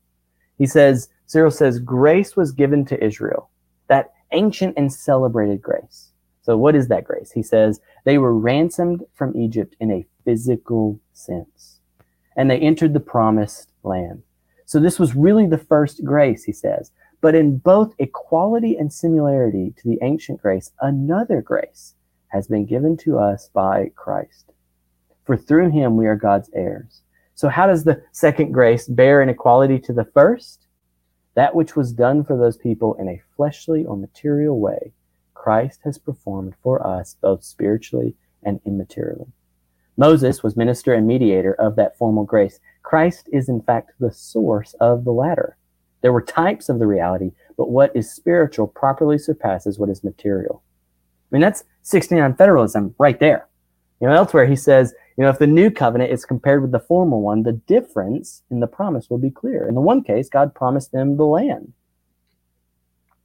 He 0.57 0.67
says, 0.67 1.09
Cyril 1.25 1.49
says, 1.49 1.79
grace 1.79 2.35
was 2.35 2.51
given 2.51 2.85
to 2.85 3.03
Israel, 3.03 3.49
that 3.87 4.13
ancient 4.31 4.75
and 4.77 4.93
celebrated 4.93 5.61
grace. 5.61 6.11
So, 6.43 6.57
what 6.57 6.75
is 6.75 6.87
that 6.87 7.03
grace? 7.03 7.31
He 7.31 7.43
says, 7.43 7.79
they 8.03 8.17
were 8.17 8.37
ransomed 8.37 9.03
from 9.13 9.35
Egypt 9.35 9.75
in 9.79 9.91
a 9.91 10.05
physical 10.25 10.99
sense, 11.13 11.70
and 12.35 12.49
they 12.49 12.59
entered 12.59 12.93
the 12.93 12.99
promised 12.99 13.71
land. 13.83 14.23
So, 14.65 14.79
this 14.79 14.99
was 14.99 15.15
really 15.15 15.47
the 15.47 15.57
first 15.57 16.03
grace, 16.03 16.43
he 16.43 16.53
says. 16.53 16.91
But 17.19 17.35
in 17.35 17.57
both 17.57 17.93
equality 17.99 18.75
and 18.77 18.91
similarity 18.91 19.73
to 19.77 19.87
the 19.87 19.99
ancient 20.01 20.41
grace, 20.41 20.71
another 20.81 21.41
grace 21.41 21.93
has 22.29 22.47
been 22.47 22.65
given 22.65 22.97
to 22.97 23.19
us 23.19 23.49
by 23.53 23.91
Christ. 23.95 24.53
For 25.25 25.37
through 25.37 25.69
him 25.69 25.97
we 25.97 26.07
are 26.07 26.15
God's 26.15 26.49
heirs. 26.53 27.01
So, 27.35 27.49
how 27.49 27.67
does 27.67 27.83
the 27.83 28.01
second 28.11 28.51
grace 28.51 28.87
bear 28.87 29.21
in 29.21 29.29
equality 29.29 29.79
to 29.79 29.93
the 29.93 30.05
first? 30.05 30.67
That 31.35 31.55
which 31.55 31.75
was 31.75 31.93
done 31.93 32.23
for 32.23 32.37
those 32.37 32.57
people 32.57 32.95
in 32.95 33.07
a 33.07 33.21
fleshly 33.35 33.85
or 33.85 33.95
material 33.95 34.59
way, 34.59 34.93
Christ 35.33 35.79
has 35.83 35.97
performed 35.97 36.55
for 36.61 36.85
us 36.85 37.15
both 37.21 37.43
spiritually 37.43 38.15
and 38.43 38.61
immaterially. 38.63 39.31
Moses 39.97 40.41
was 40.41 40.55
minister 40.55 40.93
and 40.93 41.05
mediator 41.05 41.53
of 41.55 41.75
that 41.75 41.97
formal 41.97 42.23
grace. 42.23 42.59
Christ 42.83 43.29
is, 43.31 43.49
in 43.49 43.61
fact, 43.61 43.91
the 43.99 44.11
source 44.11 44.73
of 44.79 45.03
the 45.03 45.11
latter. 45.11 45.57
There 46.01 46.13
were 46.13 46.21
types 46.21 46.69
of 46.69 46.79
the 46.79 46.87
reality, 46.87 47.31
but 47.57 47.69
what 47.69 47.95
is 47.95 48.11
spiritual 48.11 48.67
properly 48.67 49.17
surpasses 49.17 49.77
what 49.77 49.89
is 49.89 50.03
material. 50.03 50.63
I 51.31 51.35
mean, 51.35 51.41
that's 51.41 51.63
69 51.83 52.35
federalism 52.35 52.95
right 52.97 53.19
there. 53.19 53.47
You 53.99 54.07
know, 54.07 54.13
elsewhere 54.13 54.47
he 54.47 54.55
says, 54.55 54.93
you 55.17 55.23
know, 55.23 55.29
if 55.29 55.39
the 55.39 55.47
new 55.47 55.69
covenant 55.69 56.11
is 56.11 56.25
compared 56.25 56.61
with 56.61 56.71
the 56.71 56.79
former 56.79 57.17
one, 57.17 57.43
the 57.43 57.53
difference 57.53 58.41
in 58.49 58.59
the 58.59 58.67
promise 58.67 59.09
will 59.09 59.19
be 59.19 59.29
clear. 59.29 59.67
In 59.67 59.75
the 59.75 59.81
one 59.81 60.03
case, 60.03 60.29
God 60.29 60.55
promised 60.55 60.91
them 60.91 61.17
the 61.17 61.25
land. 61.25 61.73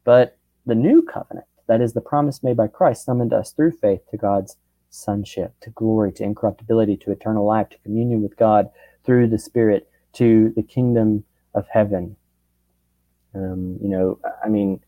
But 0.05 0.37
the 0.67 0.75
new 0.75 1.03
covenant, 1.03 1.47
that 1.67 1.81
is 1.81 1.95
the 1.95 2.01
promise 2.01 2.43
made 2.43 2.57
by 2.57 2.69
Christ, 2.69 3.05
summoned 3.05 3.33
us 3.33 3.53
through 3.53 3.73
faith 3.73 4.03
to 4.11 4.17
God's 4.17 4.57
sonship, 4.91 5.55
to 5.61 5.71
glory, 5.71 6.13
to 6.13 6.25
incorruptibility, 6.25 6.97
to 6.99 7.13
eternal 7.13 7.47
life, 7.47 7.69
to 7.71 7.79
communion 7.79 8.23
with 8.23 8.37
God 8.37 8.71
through 9.05 9.29
the 9.29 9.39
Spirit, 9.39 9.89
to 10.15 10.53
the 10.57 10.63
kingdom 10.63 11.25
of 11.55 11.67
heaven. 11.69 12.17
Um, 13.35 13.79
you 13.83 13.89
know, 13.89 14.19
I 14.45 14.49
mean, 14.49 14.81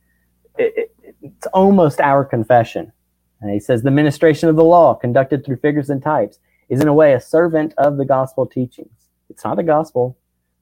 it, 0.56 0.90
it, 1.02 1.16
it's 1.22 1.46
almost 1.48 2.00
our 2.00 2.24
confession 2.24 2.92
and 3.40 3.52
he 3.52 3.60
says 3.60 3.82
the 3.82 3.90
ministration 3.90 4.48
of 4.48 4.56
the 4.56 4.64
law, 4.64 4.94
conducted 4.94 5.44
through 5.44 5.58
figures 5.58 5.90
and 5.90 6.02
types, 6.02 6.38
is 6.68 6.80
in 6.80 6.88
a 6.88 6.94
way 6.94 7.12
a 7.12 7.20
servant 7.20 7.72
of 7.78 7.96
the 7.96 8.04
gospel 8.04 8.46
teachings. 8.46 9.08
It's 9.30 9.44
not 9.44 9.56
the 9.56 9.62
gospel, 9.62 10.16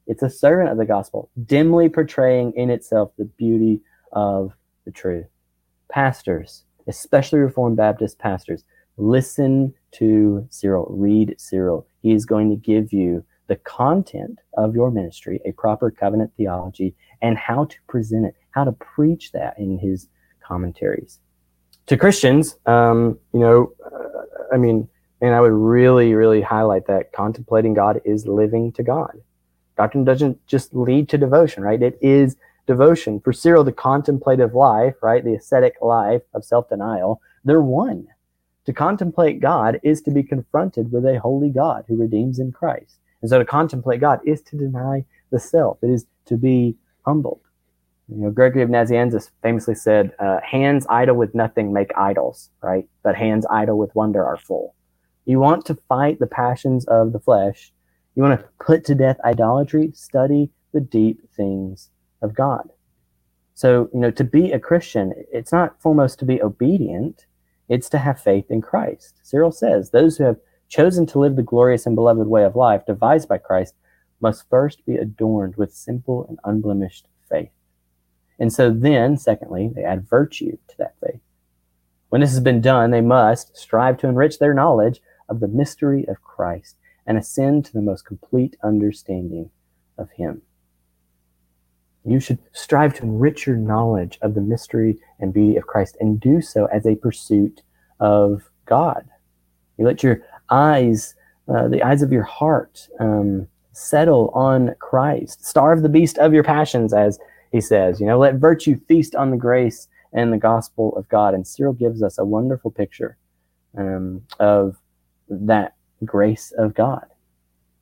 It's 0.07 0.23
a 0.23 0.31
servant 0.31 0.71
of 0.71 0.77
the 0.77 0.85
gospel, 0.85 1.31
dimly 1.47 1.89
portraying 1.89 2.53
in 2.53 2.71
itself 2.71 3.13
the 3.19 3.25
beauty 3.25 3.81
of 4.13 4.53
the 4.85 4.93
truth. 4.93 5.27
Pastors, 5.89 6.65
especially 6.87 7.41
Reformed 7.41 7.77
Baptist 7.77 8.19
pastors, 8.19 8.63
listen 8.97 9.75
to 9.93 10.47
Cyril, 10.51 10.87
read 10.91 11.35
Cyril. 11.39 11.87
He 12.03 12.13
is 12.13 12.25
going 12.25 12.51
to 12.51 12.57
give 12.57 12.93
you 12.93 13.25
the 13.49 13.57
content 13.57 14.41
of 14.57 14.75
your 14.75 14.91
ministry, 14.91 15.41
a 15.45 15.53
proper 15.53 15.91
covenant 15.91 16.33
theology, 16.37 16.95
and 17.23 17.39
how 17.39 17.65
to 17.67 17.77
present 17.89 18.27
it, 18.27 18.35
how 18.51 18.65
to 18.65 18.73
preach 18.73 19.33
that 19.33 19.59
in 19.59 19.79
his 19.79 20.09
commentaries. 20.41 21.21
To 21.87 21.97
Christians, 21.97 22.57
um, 22.67 23.19
you 23.33 23.41
know, 23.41 23.73
uh, 23.85 24.55
I 24.55 24.57
mean, 24.57 24.89
and 25.21 25.35
I 25.35 25.41
would 25.41 25.53
really, 25.53 26.15
really 26.15 26.43
highlight 26.43 26.87
that 26.89 27.13
contemplating 27.13 27.75
God 27.75 28.01
is 28.05 28.27
living 28.27 28.73
to 28.73 28.83
God. 28.83 29.13
Doctrine 29.77 30.05
doesn't 30.05 30.45
just 30.47 30.75
lead 30.75 31.09
to 31.11 31.19
devotion, 31.19 31.63
right? 31.63 31.81
It 31.81 31.99
is 32.03 32.37
devotion. 32.67 33.21
For 33.21 33.33
Cyril, 33.33 33.65
the 33.65 33.73
contemplative 33.73 34.55
life, 34.55 34.95
right, 35.03 35.25
the 35.25 35.35
ascetic 35.35 35.75
life 35.81 36.23
of 36.35 36.45
self 36.45 36.69
denial, 36.69 37.21
they're 37.45 37.63
one. 37.63 38.09
To 38.67 38.73
contemplate 38.73 39.41
God 39.41 39.79
is 39.83 40.03
to 40.03 40.11
be 40.11 40.23
confronted 40.23 40.91
with 40.93 41.07
a 41.07 41.21
holy 41.21 41.51
God 41.51 41.85
who 41.87 41.97
redeems 41.97 42.39
in 42.39 42.53
Christ. 42.53 42.99
And 43.23 43.31
so 43.31 43.39
to 43.39 43.45
contemplate 43.45 44.01
God 44.01 44.21
is 44.27 44.43
to 44.43 44.57
deny 44.57 45.05
the 45.31 45.41
self, 45.41 45.79
it 45.83 45.91
is 45.91 46.07
to 46.27 46.37
be 46.37 46.77
humbled. 47.05 47.41
You 48.09 48.19
know, 48.19 48.31
Gregory 48.31 48.63
of 48.63 48.69
Nazianzus 48.69 49.31
famously 49.43 49.75
said, 49.75 50.13
uh, 50.19 50.39
Hands 50.45 50.85
idle 50.89 51.17
with 51.17 51.35
nothing 51.35 51.73
make 51.73 51.91
idols, 51.97 52.51
right? 52.63 52.89
But 53.03 53.17
hands 53.17 53.47
idle 53.51 53.79
with 53.79 53.95
wonder 53.95 54.25
are 54.25 54.37
full. 54.37 54.75
You 55.25 55.41
want 55.41 55.65
to 55.67 55.79
fight 55.89 56.21
the 56.21 56.29
passions 56.29 56.85
of 56.87 57.13
the 57.13 57.19
flesh. 57.19 57.73
You 58.15 58.23
want 58.23 58.41
to 58.41 58.49
put 58.65 58.85
to 58.85 58.95
death 58.95 59.19
idolatry, 59.25 59.91
study 59.95 60.51
the 60.73 60.81
deep 60.81 61.29
things 61.37 61.91
of 62.23 62.35
God. 62.35 62.71
So, 63.55 63.89
you 63.93 64.01
know, 64.01 64.11
to 64.13 64.25
be 64.25 64.53
a 64.53 64.61
Christian, 64.61 65.13
it's 65.33 65.53
not 65.53 65.81
foremost 65.81 66.19
to 66.21 66.25
be 66.25 66.43
obedient, 66.43 67.27
it's 67.69 67.89
to 67.91 67.99
have 67.99 68.21
faith 68.21 68.51
in 68.51 68.61
Christ. 68.61 69.21
Cyril 69.23 69.53
says, 69.53 69.91
Those 69.91 70.17
who 70.17 70.25
have 70.25 70.39
chosen 70.69 71.07
to 71.07 71.19
live 71.19 71.37
the 71.37 71.43
glorious 71.43 71.87
and 71.87 71.95
beloved 71.95 72.27
way 72.27 72.45
of 72.45 72.57
life 72.57 72.87
devised 72.87 73.29
by 73.29 73.39
Christ 73.39 73.75
must 74.21 74.49
first 74.49 74.85
be 74.87 74.97
adorned 74.97 75.57
with 75.57 75.75
simple 75.75 76.27
and 76.29 76.39
unblemished 76.45 77.07
faith. 77.29 77.51
And 78.39 78.53
so 78.53 78.71
then, 78.71 79.17
secondly, 79.17 79.71
they 79.75 79.85
add 79.85 80.09
virtue 80.09 80.59
to 80.69 80.77
that 80.79 80.95
faith. 81.05 81.21
When 82.09 82.21
this 82.21 82.31
has 82.31 82.41
been 82.41 82.61
done, 82.61 82.91
they 82.91 83.01
must 83.01 83.57
strive 83.57 83.99
to 83.99 84.09
enrich 84.09 84.39
their 84.39 84.55
knowledge 84.55 85.01
of 85.29 85.41
the 85.41 85.49
mystery 85.49 86.07
of 86.07 86.23
Christ 86.23 86.77
and 87.07 87.19
ascend 87.19 87.65
to 87.67 87.73
the 87.73 87.83
most 87.83 88.05
complete 88.05 88.57
understanding 88.63 89.51
of 89.99 90.11
Him. 90.11 90.43
You 92.07 92.21
should 92.21 92.39
strive 92.53 92.95
to 92.95 93.03
enrich 93.03 93.47
your 93.47 93.57
knowledge 93.57 94.19
of 94.23 94.35
the 94.35 94.41
mystery 94.41 94.99
and 95.19 95.35
beauty 95.35 95.57
of 95.57 95.67
Christ 95.67 95.97
and 96.01 96.21
do 96.21 96.41
so 96.41 96.67
as 96.67 96.87
a 96.87 96.95
pursuit 96.95 97.63
of 97.99 98.43
God. 98.65 99.09
You 99.77 99.85
let 99.85 100.03
your 100.03 100.23
eyes, 100.49 101.17
uh, 101.49 101.69
the 101.69 101.83
eyes 101.83 102.03
of 102.03 102.13
your 102.13 102.23
heart, 102.23 102.89
um, 103.01 103.49
settle 103.73 104.31
on 104.31 104.75
Christ. 104.79 105.45
Starve 105.45 105.83
the 105.83 105.89
beast 105.89 106.17
of 106.19 106.33
your 106.33 106.45
passions, 106.45 106.95
as 106.95 107.19
he 107.53 107.61
says. 107.61 108.01
You 108.01 108.07
know, 108.07 108.19
let 108.19 108.37
virtue 108.37 108.79
feast 108.89 109.15
on 109.15 109.31
the 109.31 109.37
grace 109.37 109.89
and 110.13 110.33
the 110.33 110.39
gospel 110.39 110.97
of 110.97 111.09
God. 111.09 111.35
And 111.35 111.47
Cyril 111.47 111.73
gives 111.73 112.03
us 112.03 112.19
a 112.19 112.25
wonderful 112.25 112.71
picture 112.71 113.17
um, 113.77 114.23
of 114.39 114.77
that 115.29 115.75
grace 116.05 116.53
of 116.57 116.75
God. 116.75 117.07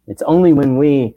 It's 0.06 0.22
only 0.22 0.52
when 0.52 0.78
we 0.78 1.14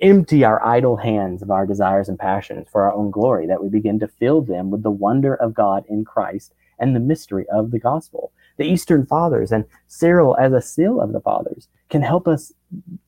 empty 0.00 0.44
our 0.44 0.64
idle 0.64 0.96
hands 0.96 1.42
of 1.42 1.50
our 1.50 1.66
desires 1.66 2.08
and 2.08 2.18
passions 2.18 2.68
for 2.70 2.82
our 2.82 2.92
own 2.92 3.10
glory 3.10 3.46
that 3.46 3.62
we 3.62 3.68
begin 3.68 3.98
to 4.00 4.08
fill 4.08 4.42
them 4.42 4.70
with 4.70 4.82
the 4.82 4.90
wonder 4.90 5.34
of 5.34 5.54
God 5.54 5.84
in 5.88 6.04
Christ 6.04 6.54
and 6.78 6.94
the 6.94 7.00
mystery 7.00 7.46
of 7.52 7.70
the 7.70 7.78
gospel. 7.78 8.32
The 8.56 8.64
Eastern 8.64 9.06
Fathers 9.06 9.52
and 9.52 9.64
Cyril, 9.86 10.36
as 10.38 10.52
a 10.52 10.60
seal 10.60 11.00
of 11.00 11.12
the 11.12 11.20
Fathers, 11.20 11.68
can 11.90 12.02
help 12.02 12.26
us 12.26 12.52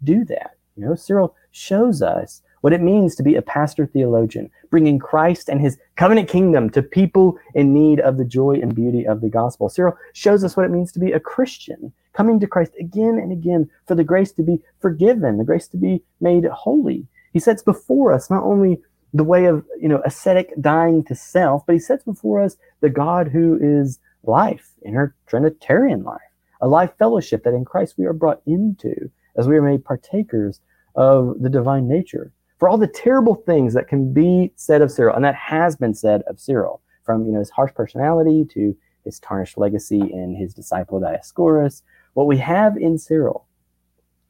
do 0.04 0.24
that. 0.26 0.56
You 0.76 0.86
know, 0.86 0.94
Cyril 0.94 1.34
shows 1.50 2.02
us 2.02 2.42
what 2.60 2.72
it 2.72 2.82
means 2.82 3.14
to 3.16 3.22
be 3.22 3.36
a 3.36 3.42
pastor 3.42 3.86
theologian, 3.86 4.50
bringing 4.70 4.98
Christ 4.98 5.48
and 5.48 5.60
his 5.60 5.78
covenant 5.96 6.28
kingdom 6.28 6.70
to 6.70 6.82
people 6.82 7.38
in 7.54 7.72
need 7.72 8.00
of 8.00 8.16
the 8.16 8.24
joy 8.24 8.58
and 8.60 8.74
beauty 8.74 9.06
of 9.06 9.20
the 9.20 9.28
gospel. 9.28 9.68
Cyril 9.68 9.96
shows 10.12 10.44
us 10.44 10.56
what 10.56 10.66
it 10.66 10.70
means 10.70 10.92
to 10.92 11.00
be 11.00 11.12
a 11.12 11.20
Christian, 11.20 11.92
coming 12.12 12.40
to 12.40 12.46
Christ 12.46 12.72
again 12.78 13.18
and 13.18 13.32
again 13.32 13.68
for 13.86 13.94
the 13.94 14.04
grace 14.04 14.32
to 14.32 14.42
be 14.42 14.62
forgiven, 14.80 15.38
the 15.38 15.44
grace 15.44 15.68
to 15.68 15.76
be 15.76 16.02
made 16.20 16.44
holy. 16.44 17.06
He 17.32 17.40
sets 17.40 17.62
before 17.62 18.12
us 18.12 18.30
not 18.30 18.42
only 18.42 18.80
the 19.12 19.24
way 19.24 19.46
of, 19.46 19.64
you 19.80 19.88
know, 19.88 20.02
ascetic 20.04 20.52
dying 20.60 21.04
to 21.04 21.14
self, 21.14 21.64
but 21.66 21.74
he 21.74 21.78
sets 21.78 22.04
before 22.04 22.40
us 22.42 22.56
the 22.80 22.90
God 22.90 23.28
who 23.28 23.58
is 23.60 23.98
life 24.22 24.72
in 24.82 24.94
her 24.94 25.14
Trinitarian 25.26 26.02
life, 26.02 26.20
a 26.60 26.68
life 26.68 26.92
fellowship 26.98 27.44
that 27.44 27.54
in 27.54 27.64
Christ 27.64 27.94
we 27.96 28.06
are 28.06 28.12
brought 28.12 28.42
into 28.46 29.10
as 29.36 29.48
we 29.48 29.56
are 29.56 29.62
made 29.62 29.84
partakers 29.84 30.60
of 30.94 31.40
the 31.40 31.48
divine 31.48 31.88
nature 31.88 32.32
for 32.60 32.68
all 32.68 32.78
the 32.78 32.86
terrible 32.86 33.34
things 33.34 33.72
that 33.72 33.88
can 33.88 34.12
be 34.12 34.52
said 34.54 34.82
of 34.82 34.92
Cyril, 34.92 35.16
and 35.16 35.24
that 35.24 35.34
has 35.34 35.74
been 35.74 35.94
said 35.94 36.22
of 36.26 36.38
Cyril, 36.38 36.82
from 37.02 37.24
you 37.24 37.32
know 37.32 37.38
his 37.38 37.50
harsh 37.50 37.72
personality 37.74 38.46
to 38.52 38.76
his 39.04 39.18
tarnished 39.18 39.56
legacy 39.56 39.98
in 39.98 40.36
his 40.38 40.52
disciple 40.52 41.00
Dioscorus, 41.00 41.82
what 42.14 42.26
we 42.26 42.38
have 42.38 42.76
in 42.76 42.98
Cyril 42.98 43.46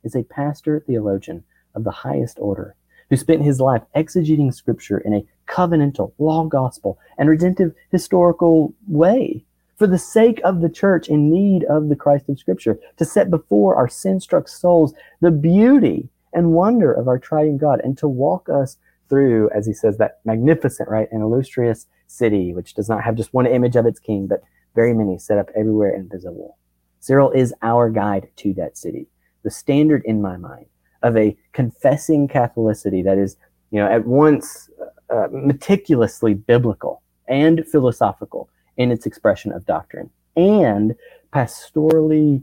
is 0.02 0.14
a 0.14 0.24
pastor 0.24 0.80
theologian 0.80 1.44
of 1.74 1.84
the 1.84 1.90
highest 1.90 2.38
order 2.38 2.74
who 3.08 3.16
spent 3.16 3.42
his 3.42 3.60
life 3.60 3.82
exegeting 3.94 4.54
scripture 4.54 4.98
in 4.98 5.12
a 5.14 5.24
covenantal, 5.46 6.12
law 6.18 6.44
gospel, 6.44 6.98
and 7.18 7.28
redemptive 7.28 7.74
historical 7.90 8.72
way 8.86 9.44
for 9.76 9.86
the 9.86 9.98
sake 9.98 10.40
of 10.44 10.60
the 10.60 10.68
church 10.68 11.08
in 11.08 11.30
need 11.30 11.64
of 11.64 11.88
the 11.88 11.96
Christ 11.96 12.28
of 12.28 12.38
scripture, 12.38 12.78
to 12.98 13.04
set 13.04 13.30
before 13.30 13.74
our 13.76 13.88
sin 13.88 14.20
struck 14.20 14.46
souls 14.46 14.92
the 15.22 15.30
beauty 15.30 16.10
and 16.34 16.52
wonder 16.52 16.92
of 16.92 17.08
our 17.08 17.18
triune 17.18 17.56
God 17.56 17.80
and 17.82 17.96
to 17.96 18.06
walk 18.06 18.50
us 18.50 18.76
through, 19.08 19.48
as 19.50 19.66
he 19.66 19.72
says, 19.72 19.96
that 19.96 20.20
magnificent, 20.24 20.88
right, 20.88 21.08
and 21.10 21.22
illustrious 21.22 21.86
city, 22.06 22.52
which 22.52 22.74
does 22.74 22.90
not 22.90 23.02
have 23.02 23.16
just 23.16 23.32
one 23.32 23.46
image 23.46 23.74
of 23.74 23.86
its 23.86 23.98
king, 23.98 24.26
but 24.26 24.42
very 24.74 24.92
many 24.92 25.18
set 25.18 25.38
up 25.38 25.48
everywhere 25.56 25.94
and 25.94 26.10
visible. 26.10 26.58
Cyril 27.00 27.30
is 27.30 27.54
our 27.62 27.90
guide 27.90 28.28
to 28.36 28.54
that 28.54 28.76
city, 28.76 29.06
the 29.42 29.50
standard 29.50 30.02
in 30.04 30.22
my 30.22 30.36
mind 30.36 30.66
of 31.02 31.16
a 31.16 31.36
confessing 31.52 32.28
Catholicity 32.28 33.02
that 33.04 33.18
is, 33.18 33.36
you 33.70 33.80
know, 33.80 33.90
at 33.90 34.06
once 34.06 34.68
uh, 35.08 35.28
meticulously 35.32 36.34
biblical 36.34 37.02
and 37.26 37.66
philosophical 37.66 38.48
in 38.76 38.90
its 38.90 39.06
expression 39.06 39.50
of 39.52 39.66
doctrine 39.66 40.10
and 40.36 40.94
pastorally 41.32 42.42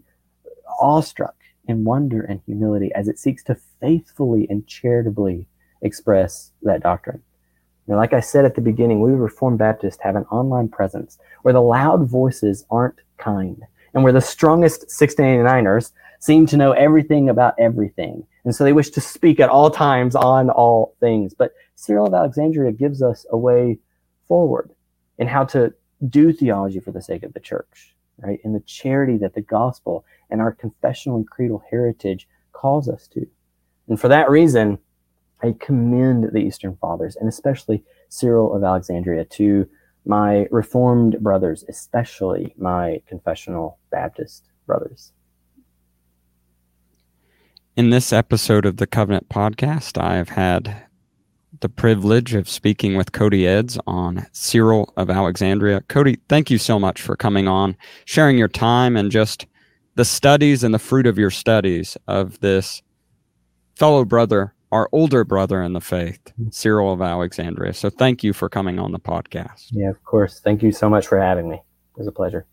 awestruck 0.79 1.35
in 1.67 1.83
wonder 1.83 2.21
and 2.21 2.41
humility 2.45 2.91
as 2.95 3.07
it 3.07 3.19
seeks 3.19 3.43
to 3.43 3.55
faithfully 3.79 4.47
and 4.49 4.65
charitably 4.67 5.47
express 5.81 6.51
that 6.63 6.81
doctrine. 6.81 7.21
Like 7.87 8.11
I 8.11 8.19
said 8.19 8.43
at 8.43 8.55
the 8.55 8.61
beginning, 8.61 8.99
we 8.99 9.11
Reformed 9.11 9.59
Baptists 9.59 9.99
have 10.01 10.17
an 10.17 10.25
online 10.25 10.67
presence 10.67 11.19
where 11.43 11.53
the 11.53 11.61
loud 11.61 12.09
voices 12.09 12.65
aren't 12.69 12.99
kind 13.17 13.63
and 13.97 14.03
where 14.03 14.13
the 14.13 14.21
strongest 14.21 14.89
699ers 14.89 15.91
seem 16.19 16.45
to 16.45 16.55
know 16.55 16.71
everything 16.73 17.29
about 17.29 17.55
everything. 17.57 18.23
And 18.45 18.55
so 18.55 18.63
they 18.63 18.71
wish 18.71 18.91
to 18.91 19.01
speak 19.01 19.39
at 19.39 19.49
all 19.49 19.71
times 19.71 20.15
on 20.15 20.51
all 20.51 20.93
things. 20.99 21.33
But 21.33 21.53
Cyril 21.73 22.05
of 22.05 22.13
Alexandria 22.13 22.71
gives 22.73 23.01
us 23.01 23.25
a 23.31 23.37
way 23.37 23.79
forward 24.27 24.69
in 25.17 25.27
how 25.27 25.45
to 25.45 25.73
do 26.09 26.31
theology 26.31 26.79
for 26.79 26.91
the 26.91 27.01
sake 27.01 27.23
of 27.23 27.33
the 27.33 27.39
church, 27.39 27.95
right? 28.19 28.39
In 28.43 28.53
the 28.53 28.59
charity 28.59 29.17
that 29.17 29.33
the 29.33 29.41
gospel 29.41 30.05
and 30.29 30.41
our 30.41 30.51
confessional 30.51 31.17
and 31.17 31.27
creedal 31.27 31.63
heritage 31.71 32.27
calls 32.51 32.87
us 32.87 33.07
to. 33.07 33.25
And 33.87 33.99
for 33.99 34.09
that 34.09 34.29
reason, 34.29 34.77
I 35.41 35.55
commend 35.59 36.31
the 36.33 36.39
Eastern 36.39 36.75
Fathers, 36.75 37.15
and 37.15 37.27
especially 37.27 37.83
Cyril 38.09 38.55
of 38.55 38.63
Alexandria, 38.63 39.25
to 39.25 39.67
my 40.07 40.47
Reformed 40.51 41.19
brothers, 41.19 41.65
especially 41.67 42.55
my 42.57 43.01
confessional 43.07 43.77
Baptist 43.91 44.45
brothers. 44.65 45.11
In 47.75 47.89
this 47.89 48.11
episode 48.11 48.65
of 48.65 48.77
the 48.77 48.87
Covenant 48.87 49.29
Podcast, 49.29 50.01
I 50.01 50.15
have 50.15 50.29
had 50.29 50.87
the 51.59 51.69
privilege 51.69 52.33
of 52.33 52.49
speaking 52.49 52.95
with 52.95 53.11
Cody 53.11 53.47
Eds 53.47 53.77
on 53.85 54.25
Cyril 54.31 54.93
of 54.95 55.09
Alexandria. 55.09 55.81
Cody, 55.81 56.17
thank 56.29 56.49
you 56.49 56.57
so 56.57 56.79
much 56.79 57.01
for 57.01 57.15
coming 57.15 57.47
on, 57.47 57.75
sharing 58.05 58.37
your 58.37 58.47
time, 58.47 58.95
and 58.95 59.11
just 59.11 59.45
the 59.95 60.05
studies 60.05 60.63
and 60.63 60.73
the 60.73 60.79
fruit 60.79 61.07
of 61.07 61.17
your 61.17 61.31
studies 61.31 61.97
of 62.07 62.39
this 62.39 62.81
fellow 63.75 64.05
brother, 64.05 64.53
our 64.71 64.89
older 64.91 65.23
brother 65.23 65.61
in 65.61 65.73
the 65.73 65.81
faith, 65.81 66.19
Cyril 66.51 66.91
of 66.91 67.01
Alexandria. 67.01 67.73
So 67.73 67.89
thank 67.89 68.23
you 68.23 68.33
for 68.33 68.49
coming 68.49 68.79
on 68.79 68.91
the 68.91 68.99
podcast. 68.99 69.67
Yeah, 69.71 69.89
of 69.89 70.03
course. 70.03 70.39
Thank 70.39 70.61
you 70.61 70.71
so 70.71 70.89
much 70.89 71.07
for 71.07 71.19
having 71.19 71.49
me. 71.49 71.55
It 71.55 71.97
was 71.97 72.07
a 72.07 72.11
pleasure. 72.11 72.45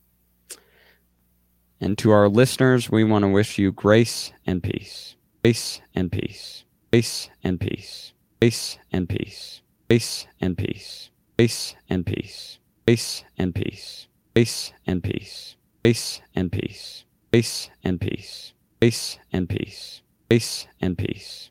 And 1.81 1.99
to 1.99 2.12
our 2.12 2.29
listeners, 2.29 2.91
we 2.91 3.05
want 3.05 3.25
to 3.25 3.29
wish 3.29 3.59
you 3.59 3.73
grace 3.73 4.33
and 4.47 4.62
peace. 4.62 5.17
Grace 5.43 5.81
and 5.95 6.11
peace. 6.11 6.65
Grace 6.91 7.29
and 7.43 7.61
peace. 7.61 8.12
Grace 8.41 8.79
and 8.93 9.09
peace. 9.09 9.61
Grace 9.89 10.27
and 10.41 10.57
peace. 10.57 11.11
Grace 11.37 11.75
and 11.91 12.07
peace. 12.07 12.49
Grace 12.85 13.25
and 13.37 13.55
peace. 13.55 14.07
Grace 14.35 14.73
and 14.87 15.03
peace. 15.03 15.57
Grace 15.83 16.21
and 16.35 16.51
peace. 16.51 17.05
Grace 17.33 17.71
and 17.83 18.01
peace. 18.01 18.53
Grace 18.81 19.19
and 19.33 19.49
peace. 19.49 20.03
Grace 20.29 20.67
and 20.81 20.97
peace. 20.97 21.51